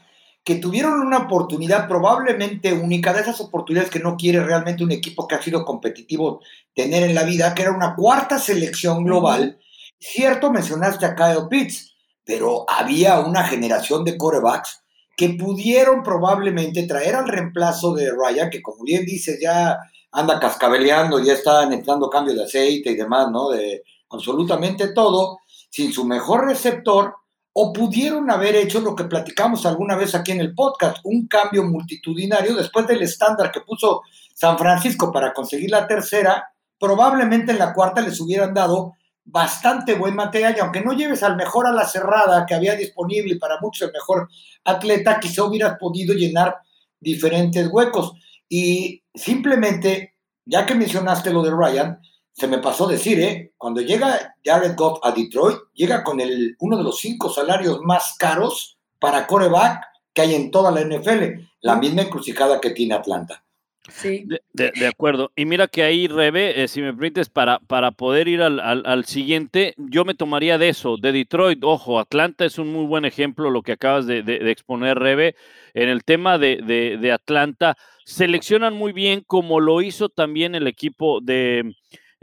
que 0.47 0.55
tuvieron 0.55 1.01
una 1.01 1.19
oportunidad 1.19 1.89
probablemente 1.89 2.73
única, 2.73 3.13
de 3.13 3.21
esas 3.21 3.41
oportunidades 3.41 3.91
que 3.91 3.99
no 3.99 4.17
quiere 4.17 4.39
realmente 4.45 4.85
un 4.85 4.93
equipo 4.93 5.27
que 5.27 5.35
ha 5.35 5.43
sido 5.43 5.65
competitivo 5.65 6.41
tener 6.73 7.03
en 7.03 7.17
la 7.17 7.25
vida, 7.25 7.53
que 7.53 7.63
era 7.63 7.73
una 7.73 7.97
cuarta 7.97 8.39
selección 8.39 9.03
global. 9.03 9.59
Cierto, 9.99 10.53
mencionaste 10.53 11.05
a 11.05 11.17
Kyle 11.17 11.49
Pitts, 11.51 11.97
pero 12.25 12.65
había 12.69 13.19
una 13.19 13.43
generación 13.43 14.05
de 14.05 14.17
corebacks 14.17 14.85
que 15.17 15.31
pudieron 15.31 16.05
probablemente 16.05 16.87
traer 16.87 17.17
al 17.17 17.27
reemplazo 17.27 17.93
de 17.95 18.13
Ryan, 18.13 18.49
que 18.49 18.63
como 18.63 18.85
bien 18.85 19.05
dice 19.05 19.41
ya 19.43 19.77
anda 20.13 20.39
cascabeleando, 20.39 21.19
ya 21.19 21.33
está 21.33 21.65
entrando 21.65 22.09
cambio 22.09 22.35
de 22.35 22.45
aceite 22.45 22.93
y 22.93 22.97
demás, 22.97 23.33
¿no? 23.33 23.49
De 23.49 23.83
absolutamente 24.11 24.93
todo, 24.93 25.41
sin 25.71 25.93
su 25.93 26.05
mejor 26.05 26.47
receptor, 26.47 27.17
o 27.59 27.73
pudieron 27.73 28.31
haber 28.31 28.55
hecho 28.55 28.81
lo 28.81 28.95
que 28.95 29.05
platicamos 29.05 29.65
alguna 29.65 29.97
vez 29.97 30.15
aquí 30.15 30.31
en 30.31 30.41
el 30.41 30.55
podcast, 30.55 30.99
un 31.05 31.27
cambio 31.27 31.65
multitudinario 31.65 32.55
después 32.55 32.87
del 32.87 33.01
estándar 33.01 33.51
que 33.51 33.63
puso 33.63 34.03
San 34.35 34.59
Francisco 34.59 35.11
para 35.11 35.33
conseguir 35.33 35.71
la 35.71 35.87
tercera, 35.87 36.51
probablemente 36.79 37.53
en 37.53 37.59
la 37.59 37.73
cuarta 37.73 38.03
les 38.03 38.21
hubieran 38.21 38.53
dado 38.53 38.93
bastante 39.25 39.95
buen 39.95 40.15
material 40.15 40.55
y 40.55 40.61
aunque 40.61 40.83
no 40.83 40.93
lleves 40.93 41.23
al 41.23 41.37
mejor 41.37 41.67
a 41.67 41.73
la 41.73 41.87
cerrada 41.87 42.45
que 42.45 42.55
había 42.55 42.75
disponible 42.75 43.37
para 43.37 43.59
muchos 43.59 43.89
el 43.89 43.95
mejor 43.95 44.29
atleta, 44.63 45.19
quizá 45.19 45.45
hubieras 45.45 45.79
podido 45.81 46.13
llenar 46.13 46.57
diferentes 47.01 47.69
huecos. 47.73 48.13
Y 48.51 49.03
simplemente, 49.15 50.15
ya 50.45 50.67
que 50.67 50.75
mencionaste 50.75 51.33
lo 51.33 51.43
de 51.43 51.53
Ryan, 51.53 52.01
se 52.37 52.47
me 52.47 52.59
pasó 52.59 52.87
decir, 52.87 53.19
¿eh? 53.21 53.53
Cuando 53.57 53.81
llega 53.81 54.35
Jared 54.45 54.77
Goff 54.77 55.01
a 55.03 55.13
Detroit, 55.13 55.59
llega 55.75 56.05
con 56.05 56.21
el, 56.21 56.55
uno 56.61 56.77
de 56.77 56.85
los 56.85 56.99
cinco 56.99 57.31
salarios 57.31 57.81
más 57.83 58.15
caros 58.19 58.79
para 58.99 59.27
coreback 59.27 59.83
que 60.13 60.23
hay 60.23 60.35
en 60.35 60.51
toda 60.51 60.71
la 60.71 60.83
NFL, 60.83 61.41
la 61.61 61.77
misma 61.77 62.03
encrucijada 62.03 62.61
que 62.61 62.71
tiene 62.71 62.95
Atlanta. 62.95 63.43
Sí. 63.89 64.27
De, 64.53 64.87
acuerdo. 64.87 65.31
Y 65.37 65.45
mira 65.45 65.69
que 65.69 65.85
ahí, 65.85 66.09
Rebe, 66.09 66.63
eh, 66.63 66.69
si 66.69 66.83
me 66.83 66.93
permites, 66.93 67.29
para, 67.29 67.61
para 67.61 67.93
poder 67.93 68.27
ir 68.27 68.43
al, 68.43 68.59
al, 68.61 69.05
siguiente, 69.05 69.75
yo 69.77 70.05
me 70.05 70.15
tomaría 70.15 70.59
de 70.59 70.71
eso, 70.71 70.97
de 70.97 71.13
Detroit. 71.13 71.63
Ojo, 71.63 72.01
Atlanta 72.01 72.45
es 72.45 72.59
un 72.59 72.73
muy 72.73 72.85
buen 72.87 73.05
ejemplo, 73.05 73.49
lo 73.49 73.63
que 73.63 73.73
acabas 73.73 74.07
de, 74.07 74.23
de 74.23 74.51
exponer, 74.51 74.99
Rebe. 74.99 75.37
En 75.77 75.91
el 75.91 76.05
tema 76.05 76.39
de, 76.39 77.11
Atlanta, 77.13 77.77
seleccionan 78.05 78.75
muy 78.75 78.93
bien, 78.93 79.23
como 79.27 79.61
lo 79.61 79.83
hizo 79.83 80.09
también 80.09 80.55
el 80.55 80.67
equipo 80.67 81.21
de 81.21 81.77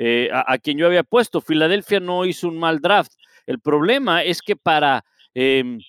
eh, 0.06 0.30
a, 0.34 0.58
quien 0.58 0.78
yo 0.78 0.86
había 0.86 1.04
puesto. 1.04 1.40
Filadelfia 1.40 2.02
no 2.02 2.26
hizo 2.26 2.50
un 2.50 2.60
mal 2.60 2.82
draft. 2.82 3.14
El 3.48 3.62
problema 3.62 4.22
es 4.22 4.42
que 4.42 4.58
para 4.58 5.06
em, 5.34 5.80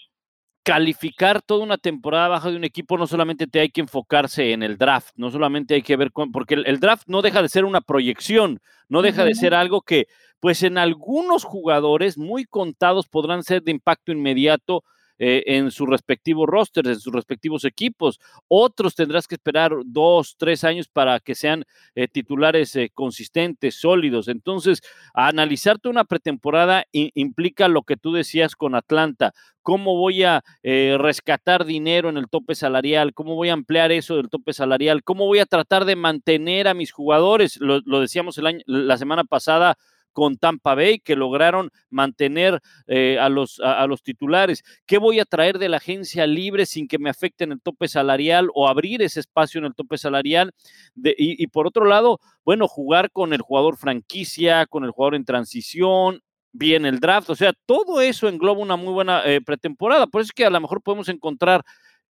calificar 0.63 1.43
toda 1.43 1.65
una 1.65 1.79
temporada 1.79 2.29
baja 2.29 2.49
de 2.49 2.57
un 2.57 2.63
equipo 2.63 2.97
no 2.97 3.09
solamente 3.09 3.49
te 3.49 3.59
hay 3.59 3.71
que 3.71 3.81
enfocarse 3.81 4.53
en 4.53 4.63
el 4.63 4.79
draft, 4.79 5.11
no 5.17 5.33
solamente 5.33 5.75
hay 5.75 5.83
que 5.83 5.97
ver 5.97 6.13
con, 6.13 6.31
porque 6.31 6.55
el, 6.55 6.79
draft 6.79 7.09
no 7.09 7.23
deja 7.23 7.43
de 7.43 7.49
ser 7.49 7.65
una 7.65 7.81
proyección, 7.81 8.61
no 8.89 9.03
deja 9.03 9.25
de 9.25 9.35
ser 9.35 9.53
algo 9.53 9.83
que, 9.83 10.07
pues 10.39 10.63
en 10.63 10.79
algunos 10.79 11.43
jugadores 11.43 12.17
muy 12.17 12.45
contados 12.45 13.09
podrán 13.09 13.43
ser 13.43 13.65
de 13.65 13.73
impacto 13.73 14.13
inmediato, 14.13 14.85
eh, 15.19 15.45
en 15.47 15.71
sus 15.71 15.89
respectivos 15.89 16.49
rosters, 16.49 16.89
en 16.89 16.99
sus 16.99 17.13
respectivos 17.13 17.65
equipos. 17.65 18.19
Otros 18.49 18.97
tendrás 18.97 19.29
que 19.29 19.37
esperar 19.37 19.73
dos, 19.85 20.35
tres 20.37 20.65
años 20.65 20.89
para 20.89 21.21
que 21.21 21.37
sean 21.37 21.65
eh, 21.95 22.09
titulares 22.09 22.75
eh, 22.75 22.91
consistentes, 22.93 23.77
sólidos. 23.77 24.27
Entonces, 24.27 24.83
analizarte 25.15 25.89
una 25.89 26.05
pretemporada 26.05 26.85
implica 26.93 27.69
lo 27.69 27.83
que 27.83 27.97
tú 27.97 28.13
decías 28.13 28.57
con 28.57 28.75
Atlanta. 28.75 29.33
¿Cómo 29.63 29.97
voy 29.97 30.25
a 30.25 30.45
rescatar 30.63 31.65
dinero 31.65 32.11
en 32.11 32.19
el 32.19 32.29
tope 32.29 32.55
salarial? 32.55 33.15
¿Cómo 33.15 33.35
voy 33.35 33.49
a 33.49 33.55
ampliar 33.55 33.93
eso 33.93 34.17
del 34.17 34.29
tope 34.29 34.53
salarial? 34.53 35.03
¿Cómo 35.03 35.27
voy 35.27 35.39
a 35.39 35.47
tratar 35.47 35.87
de 35.87 35.97
mantener 35.97 36.69
a 36.69 36.75
mis 36.75 36.93
jugadores? 36.93 37.59
Lo, 37.61 37.81
decíamos 38.01 38.39
la 38.67 38.99
semana 38.99 39.25
pasada 39.25 39.79
con 40.15 40.39
Tampa 40.39 40.75
Bay, 40.75 40.99
que 41.01 41.17
lograron 41.17 41.71
mantener 41.91 42.61
eh, 42.87 43.19
a, 43.21 43.29
los, 43.29 43.61
a, 43.61 43.87
los 43.87 44.03
titulares. 44.03 44.63
¿Qué 44.87 44.97
voy 44.97 45.21
a 45.21 45.27
traer 45.27 45.59
de 45.59 45.69
la 45.69 45.77
agencia 45.77 46.27
libre 46.27 46.65
sin 46.65 46.89
que 46.89 46.99
me 46.99 47.11
afecten 47.11 47.53
el 47.53 47.61
tope 47.61 47.89
salarial 47.89 48.49
o 48.55 48.67
abrir 48.67 49.03
ese 49.03 49.21
espacio 49.21 49.59
en 49.59 49.67
el 49.67 49.75
tope 49.75 49.99
salarial? 49.99 50.53
y, 50.97 51.47
por 51.49 51.67
otro 51.67 51.85
lado, 51.85 52.21
bueno, 52.45 52.69
jugar 52.69 53.11
con 53.11 53.35
el 53.35 53.43
jugador 53.43 53.77
franquicia, 53.77 54.65
con 54.67 54.85
el 54.85 54.91
jugador 54.93 55.17
en 55.17 55.25
transición, 55.25 56.23
bien 56.55 56.87
el 56.87 57.01
draft, 57.01 57.29
o 57.31 57.35
sea, 57.35 57.53
todo 57.67 58.01
eso 58.01 58.29
engloba 58.29 58.61
una 58.61 58.77
muy 58.77 58.93
buena 58.93 59.23
eh, 59.25 59.41
pretemporada. 59.41 60.07
Por 60.07 60.21
eso 60.21 60.29
es 60.29 60.33
que 60.33 60.47
a 60.47 60.51
lo 60.51 60.61
mejor 60.61 60.81
podemos 60.83 61.09
encontrar 61.09 61.63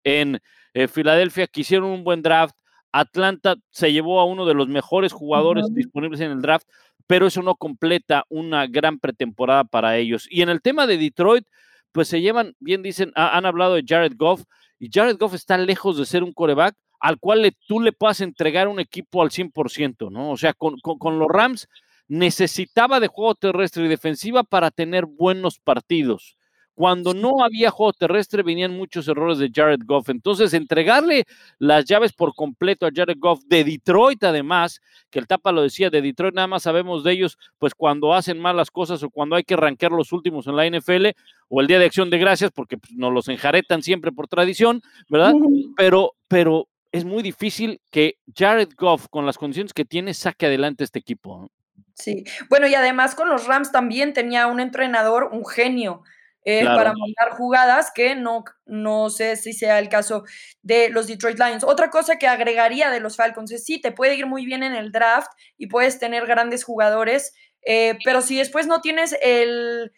en 0.05 0.41
eh, 0.75 0.89
Filadelfia 0.89 1.49
que 1.49 1.61
hicieron 1.63 1.91
un 1.91 2.05
buen 2.05 2.23
draft. 2.23 2.55
Atlanta 2.93 3.57
se 3.71 3.93
llevó 3.93 4.21
a 4.21 4.25
uno 4.25 4.47
de 4.47 4.55
los 4.55 4.69
mejores 4.69 5.13
jugadores 5.13 5.67
disponibles 5.75 6.21
en 6.21 6.31
el 6.31 6.41
draft 6.41 6.67
pero 7.09 7.27
eso 7.27 7.43
no 7.43 7.57
completa 7.57 8.25
una 8.29 8.69
gran 8.69 9.01
pretemporada 9.01 9.65
para 9.65 9.97
ellos. 9.97 10.29
Y 10.31 10.43
en 10.43 10.51
el 10.51 10.63
tema 10.63 10.87
de 10.87 10.99
Detroit, 10.99 11.47
pues 11.91 12.07
se 12.07 12.21
llevan, 12.21 12.55
bien 12.61 12.83
dicen, 12.83 13.11
han 13.17 13.47
hablado 13.47 13.75
de 13.75 13.85
Jared 13.85 14.13
Goff, 14.15 14.45
y 14.79 14.91
Jared 14.93 15.17
Goff 15.19 15.35
está 15.35 15.59
lejos 15.59 15.97
de 15.97 16.07
ser 16.07 16.23
un 16.23 16.33
coreback 16.33 16.77
al 17.01 17.19
cual 17.19 17.51
tú 17.67 17.81
le 17.81 17.93
puedas 17.93 18.21
entregar 18.21 18.69
un 18.69 18.79
equipo 18.79 19.23
al 19.23 19.31
100%, 19.31 20.11
¿no? 20.11 20.31
O 20.31 20.37
sea, 20.37 20.53
con, 20.53 20.79
con 20.81 21.19
los 21.19 21.29
Rams 21.29 21.69
necesitaba 22.09 23.01
de 23.01 23.09
juego 23.09 23.35
terrestre 23.35 23.85
y 23.85 23.89
defensiva 23.89 24.43
para 24.43 24.71
tener 24.71 25.07
buenos 25.07 25.59
partidos. 25.59 26.37
Cuando 26.79 27.13
no 27.13 27.43
había 27.43 27.73
juego 27.73 27.93
terrestre 27.93 28.45
venían 28.45 28.73
muchos 28.73 29.09
errores 29.09 29.39
de 29.39 29.51
Jared 29.53 29.81
Goff. 29.85 30.11
Entonces, 30.11 30.55
entregarle 30.55 31.25
las 31.59 31.85
llaves 31.85 32.13
por 32.13 32.37
completo 32.37 32.87
a 32.87 32.91
Jared 32.95 33.17
Goff 33.19 33.43
de 33.47 33.65
Detroit, 33.65 34.23
además, 34.23 34.81
que 35.11 35.19
el 35.19 35.27
Tapa 35.27 35.51
lo 35.51 35.63
decía, 35.63 35.91
de 35.91 36.01
Detroit 36.01 36.37
nada 36.37 36.47
más 36.47 36.63
sabemos 36.63 37.03
de 37.03 37.11
ellos, 37.11 37.37
pues 37.59 37.75
cuando 37.75 38.15
hacen 38.15 38.39
malas 38.39 38.71
cosas 38.71 39.03
o 39.03 39.11
cuando 39.11 39.35
hay 39.35 39.43
que 39.43 39.57
rankear 39.57 39.91
los 39.91 40.13
últimos 40.13 40.47
en 40.47 40.55
la 40.55 40.71
NFL 40.71 41.09
o 41.49 41.61
el 41.61 41.67
Día 41.67 41.81
de 41.81 41.87
Acción 41.87 42.11
de 42.11 42.19
Gracias, 42.19 42.53
porque 42.53 42.79
pues, 42.79 42.93
nos 42.93 43.13
los 43.13 43.27
enjaretan 43.27 43.83
siempre 43.83 44.13
por 44.13 44.29
tradición, 44.29 44.81
¿verdad? 45.09 45.33
Pero, 45.77 46.15
pero 46.29 46.69
es 46.93 47.05
muy 47.05 47.25
difícil 47.25 47.81
que 47.91 48.19
Jared 48.33 48.69
Goff, 48.79 49.09
con 49.11 49.27
las 49.27 49.37
condiciones 49.37 49.73
que 49.73 49.85
tiene, 49.85 50.15
saque 50.15 50.47
adelante 50.47 50.85
este 50.85 51.01
equipo. 51.01 51.51
Sí, 51.95 52.23
bueno, 52.49 52.69
y 52.69 52.77
además 52.77 53.17
con 53.17 53.29
los 53.29 53.49
Rams 53.49 53.73
también 53.73 54.13
tenía 54.13 54.47
un 54.47 54.61
entrenador, 54.61 55.31
un 55.33 55.45
genio 55.45 56.05
eh, 56.51 56.65
para 56.65 56.95
mandar 56.95 57.37
jugadas, 57.37 57.91
que 57.95 58.15
no, 58.15 58.43
no 58.65 59.11
sé 59.11 59.37
si 59.37 59.53
sea 59.53 59.79
el 59.79 59.91
caso 59.91 60.25
de 60.63 60.89
los 60.89 61.07
Detroit 61.07 61.39
Lions. 61.39 61.63
Otra 61.63 61.91
cosa 61.91 62.17
que 62.17 62.27
agregaría 62.27 62.91
de 62.91 63.01
los 63.01 63.17
Falcons 63.17 63.53
es 63.53 63.67
sí, 63.67 63.79
te 63.83 63.93
puede 63.93 64.15
ir 64.15 64.25
muy 64.25 64.47
bien 64.47 64.63
en 64.63 64.75
el 64.75 64.91
draft 64.91 65.31
y 65.59 65.67
puedes 65.67 65.99
tener 65.99 66.25
grandes 66.25 66.65
jugadores, 66.65 67.35
eh, 67.67 67.99
pero 68.03 68.23
si 68.23 68.39
después 68.39 68.67
no 68.67 68.81
tienes 68.81 69.15
el, 69.21 69.93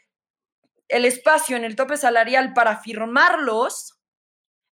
el 0.89 1.05
espacio 1.05 1.57
en 1.57 1.63
el 1.63 1.77
tope 1.77 1.97
salarial 1.97 2.53
para 2.53 2.79
firmarlos, 2.79 4.01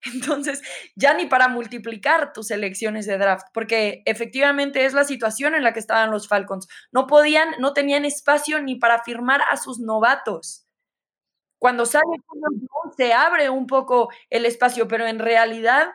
entonces, 0.12 0.62
ya 0.96 1.14
ni 1.14 1.26
para 1.26 1.46
multiplicar 1.46 2.32
tus 2.32 2.48
selecciones 2.48 3.06
de 3.06 3.18
draft, 3.18 3.46
porque 3.54 4.02
efectivamente 4.04 4.84
es 4.84 4.94
la 4.94 5.04
situación 5.04 5.54
en 5.54 5.62
la 5.62 5.72
que 5.72 5.78
estaban 5.78 6.10
los 6.10 6.26
Falcons. 6.26 6.66
No 6.90 7.06
podían, 7.06 7.50
no 7.60 7.72
tenían 7.72 8.04
espacio 8.04 8.60
ni 8.60 8.74
para 8.74 9.04
firmar 9.04 9.42
a 9.48 9.56
sus 9.56 9.78
novatos. 9.78 10.67
Cuando 11.58 11.86
sale 11.86 12.06
se 12.96 13.12
abre 13.12 13.50
un 13.50 13.66
poco 13.66 14.10
el 14.30 14.46
espacio, 14.46 14.88
pero 14.88 15.06
en 15.06 15.18
realidad 15.18 15.88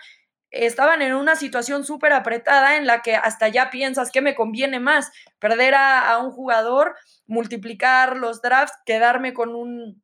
estaban 0.54 1.02
en 1.02 1.16
una 1.16 1.36
situación 1.36 1.84
súper 1.84 2.14
apretada 2.14 2.78
en 2.78 2.86
la 2.86 3.02
que 3.02 3.16
hasta 3.16 3.48
ya 3.48 3.70
piensas 3.70 4.12
que 4.12 4.22
me 4.22 4.36
conviene 4.36 4.80
más 4.80 5.12
perder 5.40 5.74
a, 5.76 6.18
un 6.20 6.32
jugador, 6.32 6.96
multiplicar 7.26 8.18
los 8.18 8.42
drafts, 8.42 8.78
quedarme 8.86 9.34
con 9.34 9.56
un, 9.56 10.04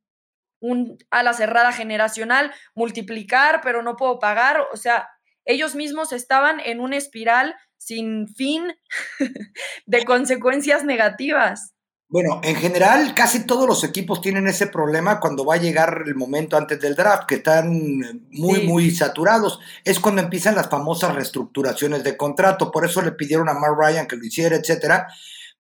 un 0.60 0.98
ala 1.12 1.34
cerrada 1.34 1.72
generacional, 1.72 2.52
multiplicar, 2.74 3.62
pero 3.62 3.84
no 3.84 3.96
puedo 3.96 4.18
pagar. 4.18 4.66
O 4.74 4.78
sea, 4.78 5.08
ellos 5.46 5.76
mismos 5.76 6.12
estaban 6.12 6.60
en 6.60 6.80
una 6.80 6.98
espiral 6.98 7.56
sin 7.78 8.28
fin 8.28 8.76
de 9.86 10.06
consecuencias 10.06 10.84
negativas. 10.84 11.74
Bueno, 12.12 12.42
en 12.44 12.56
general 12.56 13.14
casi 13.14 13.46
todos 13.46 13.68
los 13.68 13.84
equipos 13.84 14.20
tienen 14.20 14.48
ese 14.48 14.66
problema 14.66 15.20
cuando 15.20 15.46
va 15.46 15.56
a 15.56 15.60
llegar 15.60 16.02
el 16.08 16.16
momento 16.16 16.58
antes 16.58 16.80
del 16.82 16.96
draft, 16.96 17.28
que 17.28 17.36
están 17.36 18.26
muy, 18.32 18.66
muy 18.66 18.90
saturados. 18.90 19.60
Es 19.86 20.00
cuando 20.00 20.24
empiezan 20.24 20.56
las 20.56 20.70
famosas 20.70 21.14
reestructuraciones 21.14 22.04
de 22.04 22.18
contrato. 22.18 22.72
Por 22.72 22.84
eso 22.84 23.04
le 23.04 23.12
pidieron 23.12 23.48
a 23.48 23.54
Mark 23.54 23.78
Ryan 23.80 24.08
que 24.08 24.16
lo 24.16 24.26
hiciera, 24.26 24.56
etcétera. 24.56 25.08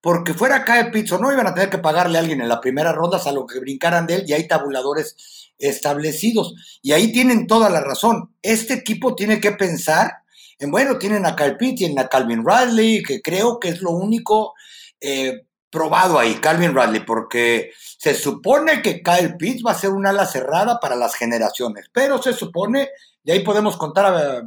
Porque 0.01 0.33
fuera 0.33 0.65
Kyle 0.65 0.89
Pitts 0.91 1.11
o 1.11 1.19
no 1.19 1.31
iban 1.31 1.45
a 1.45 1.53
tener 1.53 1.69
que 1.69 1.77
pagarle 1.77 2.17
a 2.17 2.21
alguien 2.21 2.41
en 2.41 2.49
la 2.49 2.61
primera 2.61 2.93
ronda, 2.93 3.19
salvo 3.19 3.45
que 3.45 3.59
brincaran 3.59 4.07
de 4.07 4.15
él, 4.15 4.23
y 4.25 4.33
hay 4.33 4.47
tabuladores 4.47 5.51
establecidos. 5.59 6.55
Y 6.81 6.93
ahí 6.93 7.11
tienen 7.11 7.45
toda 7.45 7.69
la 7.69 7.81
razón. 7.81 8.33
Este 8.41 8.73
equipo 8.73 9.13
tiene 9.13 9.39
que 9.39 9.51
pensar 9.51 10.23
en, 10.57 10.71
bueno, 10.71 10.97
tienen 10.97 11.27
a 11.27 11.35
Kyle 11.35 11.57
Pitts, 11.57 11.75
tienen 11.79 11.99
a 11.99 12.07
Calvin 12.07 12.43
Ridley, 12.43 13.03
que 13.03 13.21
creo 13.21 13.59
que 13.59 13.69
es 13.69 13.81
lo 13.81 13.91
único. 13.91 14.55
Eh, 14.99 15.43
probado 15.69 16.17
ahí, 16.17 16.35
Calvin 16.35 16.73
Radley, 16.73 17.01
porque 17.01 17.71
se 17.97 18.13
supone 18.13 18.81
que 18.81 19.01
Kyle 19.01 19.35
Pitts 19.37 19.63
va 19.65 19.71
a 19.71 19.79
ser 19.79 19.91
un 19.91 20.07
ala 20.07 20.25
cerrada 20.25 20.79
para 20.79 20.95
las 20.95 21.15
generaciones, 21.15 21.85
pero 21.91 22.21
se 22.21 22.33
supone, 22.33 22.89
y 23.23 23.31
ahí 23.31 23.41
podemos 23.41 23.77
contar 23.77 24.05
a 24.05 24.43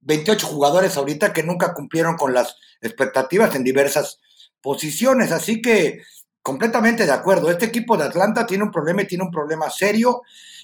28 0.00 0.46
jugadores 0.46 0.96
ahorita 0.96 1.32
que 1.32 1.42
nunca 1.42 1.74
cumplieron 1.74 2.16
con 2.16 2.34
las 2.34 2.56
expectativas 2.80 3.54
en 3.54 3.64
diversas 3.64 4.20
posiciones, 4.60 5.32
así 5.32 5.62
que 5.62 6.02
completamente 6.42 7.06
de 7.06 7.12
acuerdo, 7.12 7.50
este 7.50 7.66
equipo 7.66 7.96
de 7.96 8.04
Atlanta 8.04 8.44
tiene 8.46 8.64
un 8.64 8.70
problema 8.70 9.02
y 9.02 9.06
tiene 9.06 9.24
un 9.24 9.30
problema 9.30 9.70
serio, 9.70 10.22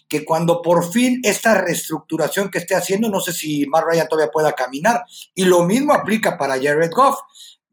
que 0.09 0.25
cuando 0.25 0.61
por 0.61 0.90
fin 0.90 1.21
esta 1.23 1.55
reestructuración 1.55 2.50
que 2.50 2.59
esté 2.59 2.75
haciendo, 2.75 3.09
no 3.09 3.21
sé 3.21 3.33
si 3.33 3.64
Matt 3.67 3.85
Ryan 3.85 4.09
todavía 4.09 4.33
pueda 4.33 4.52
caminar, 4.52 5.05
y 5.35 5.45
lo 5.45 5.64
mismo 5.64 5.95
aplica 5.95 6.37
para 6.37 6.61
Jared 6.61 6.90
Goff 6.90 7.21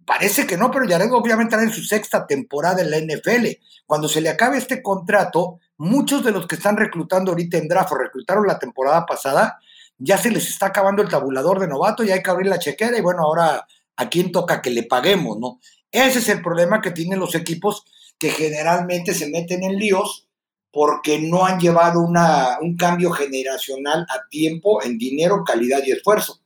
parece 0.07 0.47
que 0.47 0.55
no, 0.55 0.71
pero 0.71 0.87
Jared 0.87 1.11
obviamente 1.11 1.53
está 1.53 1.67
en 1.67 1.73
su 1.73 1.83
sexta 1.83 2.25
temporada 2.25 2.81
en 2.81 2.89
la 2.89 2.97
NFL. 2.97 3.47
Cuando 3.85 4.07
se 4.07 4.21
le 4.21 4.29
acabe 4.29 4.57
este 4.57 4.81
contrato, 4.81 5.59
muchos 5.77 6.23
de 6.23 6.31
los 6.31 6.47
que 6.47 6.55
están 6.55 6.77
reclutando 6.77 7.31
ahorita 7.31 7.57
en 7.57 7.67
draft 7.67 7.91
o 7.91 7.97
reclutaron 7.97 8.47
la 8.47 8.57
temporada 8.57 9.05
pasada, 9.05 9.59
ya 9.97 10.17
se 10.17 10.31
les 10.31 10.47
está 10.47 10.67
acabando 10.67 11.01
el 11.01 11.09
tabulador 11.09 11.59
de 11.59 11.67
novato 11.67 12.05
y 12.05 12.11
hay 12.11 12.23
que 12.23 12.29
abrir 12.29 12.47
la 12.47 12.57
chequera 12.57 12.97
y 12.97 13.01
bueno, 13.01 13.23
ahora 13.23 13.67
a 13.97 14.09
quién 14.09 14.31
toca 14.31 14.61
que 14.61 14.69
le 14.69 14.83
paguemos, 14.83 15.37
¿no? 15.39 15.59
Ese 15.91 16.19
es 16.19 16.29
el 16.29 16.41
problema 16.41 16.81
que 16.81 16.91
tienen 16.91 17.19
los 17.19 17.35
equipos 17.35 17.83
que 18.17 18.29
generalmente 18.29 19.13
se 19.13 19.29
meten 19.29 19.63
en 19.63 19.75
líos 19.75 20.29
porque 20.71 21.19
no 21.19 21.45
han 21.45 21.59
llevado 21.59 21.99
una, 21.99 22.59
un 22.61 22.77
cambio 22.77 23.11
generacional 23.11 24.05
a 24.09 24.25
tiempo 24.29 24.81
en 24.83 24.97
dinero, 24.97 25.43
calidad 25.43 25.81
y 25.85 25.91
esfuerzo. 25.91 26.39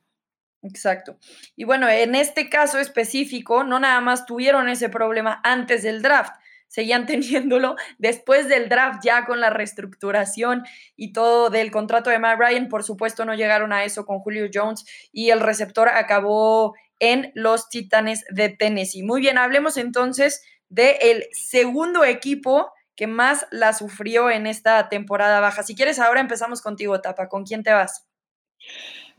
Exacto. 0.63 1.17
Y 1.55 1.63
bueno, 1.63 1.89
en 1.89 2.15
este 2.15 2.49
caso 2.49 2.79
específico, 2.79 3.63
no 3.63 3.79
nada 3.79 3.99
más 4.01 4.25
tuvieron 4.25 4.69
ese 4.69 4.89
problema 4.89 5.41
antes 5.43 5.81
del 5.83 6.01
draft, 6.01 6.33
seguían 6.67 7.05
teniéndolo 7.07 7.75
después 7.97 8.47
del 8.47 8.69
draft 8.69 9.03
ya 9.03 9.25
con 9.25 9.39
la 9.39 9.49
reestructuración 9.49 10.63
y 10.95 11.13
todo 11.13 11.49
del 11.49 11.71
contrato 11.71 12.09
de 12.09 12.19
Matt 12.19 12.39
Ryan. 12.39 12.69
Por 12.69 12.83
supuesto, 12.83 13.25
no 13.25 13.35
llegaron 13.35 13.73
a 13.73 13.83
eso 13.83 14.05
con 14.05 14.19
Julio 14.19 14.49
Jones 14.53 14.85
y 15.11 15.31
el 15.31 15.39
receptor 15.39 15.89
acabó 15.89 16.75
en 16.99 17.31
los 17.33 17.67
Titanes 17.69 18.23
de 18.29 18.49
Tennessee. 18.49 19.03
Muy 19.03 19.21
bien, 19.21 19.37
hablemos 19.37 19.77
entonces 19.77 20.43
del 20.69 21.25
segundo 21.33 22.05
equipo 22.05 22.71
que 22.95 23.07
más 23.07 23.47
la 23.49 23.73
sufrió 23.73 24.29
en 24.29 24.45
esta 24.45 24.87
temporada 24.87 25.39
baja. 25.39 25.63
Si 25.63 25.75
quieres, 25.75 25.97
ahora 25.97 26.21
empezamos 26.21 26.61
contigo, 26.61 27.01
Tapa. 27.01 27.27
¿Con 27.27 27.43
quién 27.43 27.63
te 27.63 27.73
vas? 27.73 28.05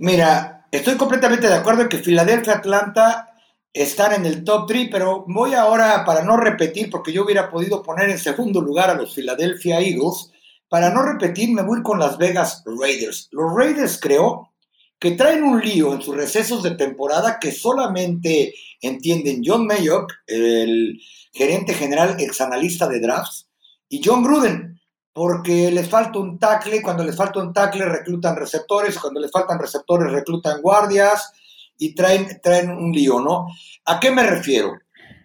Mira, 0.04 0.66
estoy 0.72 0.96
completamente 0.96 1.46
de 1.46 1.54
acuerdo 1.54 1.82
en 1.82 1.88
que 1.88 1.98
Filadelfia, 1.98 2.54
Atlanta 2.54 3.36
están 3.72 4.12
en 4.14 4.26
el 4.26 4.42
top 4.42 4.66
3, 4.66 4.88
pero 4.90 5.24
voy 5.28 5.54
ahora, 5.54 6.04
para 6.04 6.24
no 6.24 6.36
repetir, 6.36 6.90
porque 6.90 7.12
yo 7.12 7.22
hubiera 7.22 7.48
podido 7.48 7.84
poner 7.84 8.10
en 8.10 8.18
segundo 8.18 8.60
lugar 8.60 8.90
a 8.90 8.94
los 8.94 9.14
Philadelphia 9.14 9.78
Eagles, 9.78 10.32
para 10.68 10.90
no 10.90 11.04
repetir, 11.04 11.52
me 11.52 11.62
voy 11.62 11.84
con 11.84 12.00
Las 12.00 12.18
Vegas 12.18 12.64
Raiders. 12.66 13.28
Los 13.30 13.54
Raiders 13.54 14.00
creo 14.02 14.50
que 14.98 15.12
traen 15.12 15.44
un 15.44 15.60
lío 15.60 15.94
en 15.94 16.02
sus 16.02 16.16
recesos 16.16 16.64
de 16.64 16.72
temporada 16.72 17.38
que 17.38 17.52
solamente 17.52 18.54
entienden 18.80 19.42
John 19.44 19.68
Mayock, 19.68 20.12
el 20.26 21.00
gerente 21.32 21.74
general 21.74 22.16
exanalista 22.18 22.88
de 22.88 22.98
drafts, 22.98 23.46
y 23.88 24.02
John 24.04 24.24
Gruden, 24.24 24.71
porque 25.12 25.70
les 25.70 25.88
falta 25.88 26.18
un 26.18 26.38
tackle, 26.38 26.80
cuando 26.80 27.04
les 27.04 27.16
falta 27.16 27.40
un 27.40 27.52
tackle 27.52 27.84
reclutan 27.84 28.36
receptores, 28.36 28.98
cuando 28.98 29.20
les 29.20 29.30
faltan 29.30 29.58
receptores 29.58 30.10
reclutan 30.10 30.62
guardias 30.62 31.32
y 31.78 31.94
traen, 31.94 32.40
traen 32.42 32.70
un 32.70 32.92
lío, 32.92 33.20
¿no? 33.20 33.46
¿A 33.84 34.00
qué 34.00 34.10
me 34.10 34.22
refiero? 34.22 34.72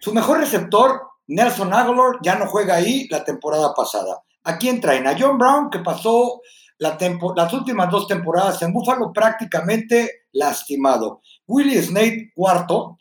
Su 0.00 0.12
mejor 0.12 0.38
receptor, 0.38 1.02
Nelson 1.28 1.72
Aguilar, 1.72 2.18
ya 2.22 2.34
no 2.36 2.46
juega 2.46 2.74
ahí 2.74 3.08
la 3.08 3.24
temporada 3.24 3.72
pasada. 3.74 4.22
¿A 4.44 4.58
quién 4.58 4.80
traen? 4.80 5.06
A 5.06 5.16
John 5.18 5.38
Brown, 5.38 5.70
que 5.70 5.80
pasó 5.80 6.40
la 6.78 6.96
las 7.36 7.52
últimas 7.52 7.90
dos 7.90 8.06
temporadas 8.06 8.62
en 8.62 8.72
Buffalo 8.72 9.12
prácticamente 9.12 10.26
lastimado. 10.32 11.22
Willie 11.46 11.82
Snake, 11.82 12.32
cuarto, 12.34 12.98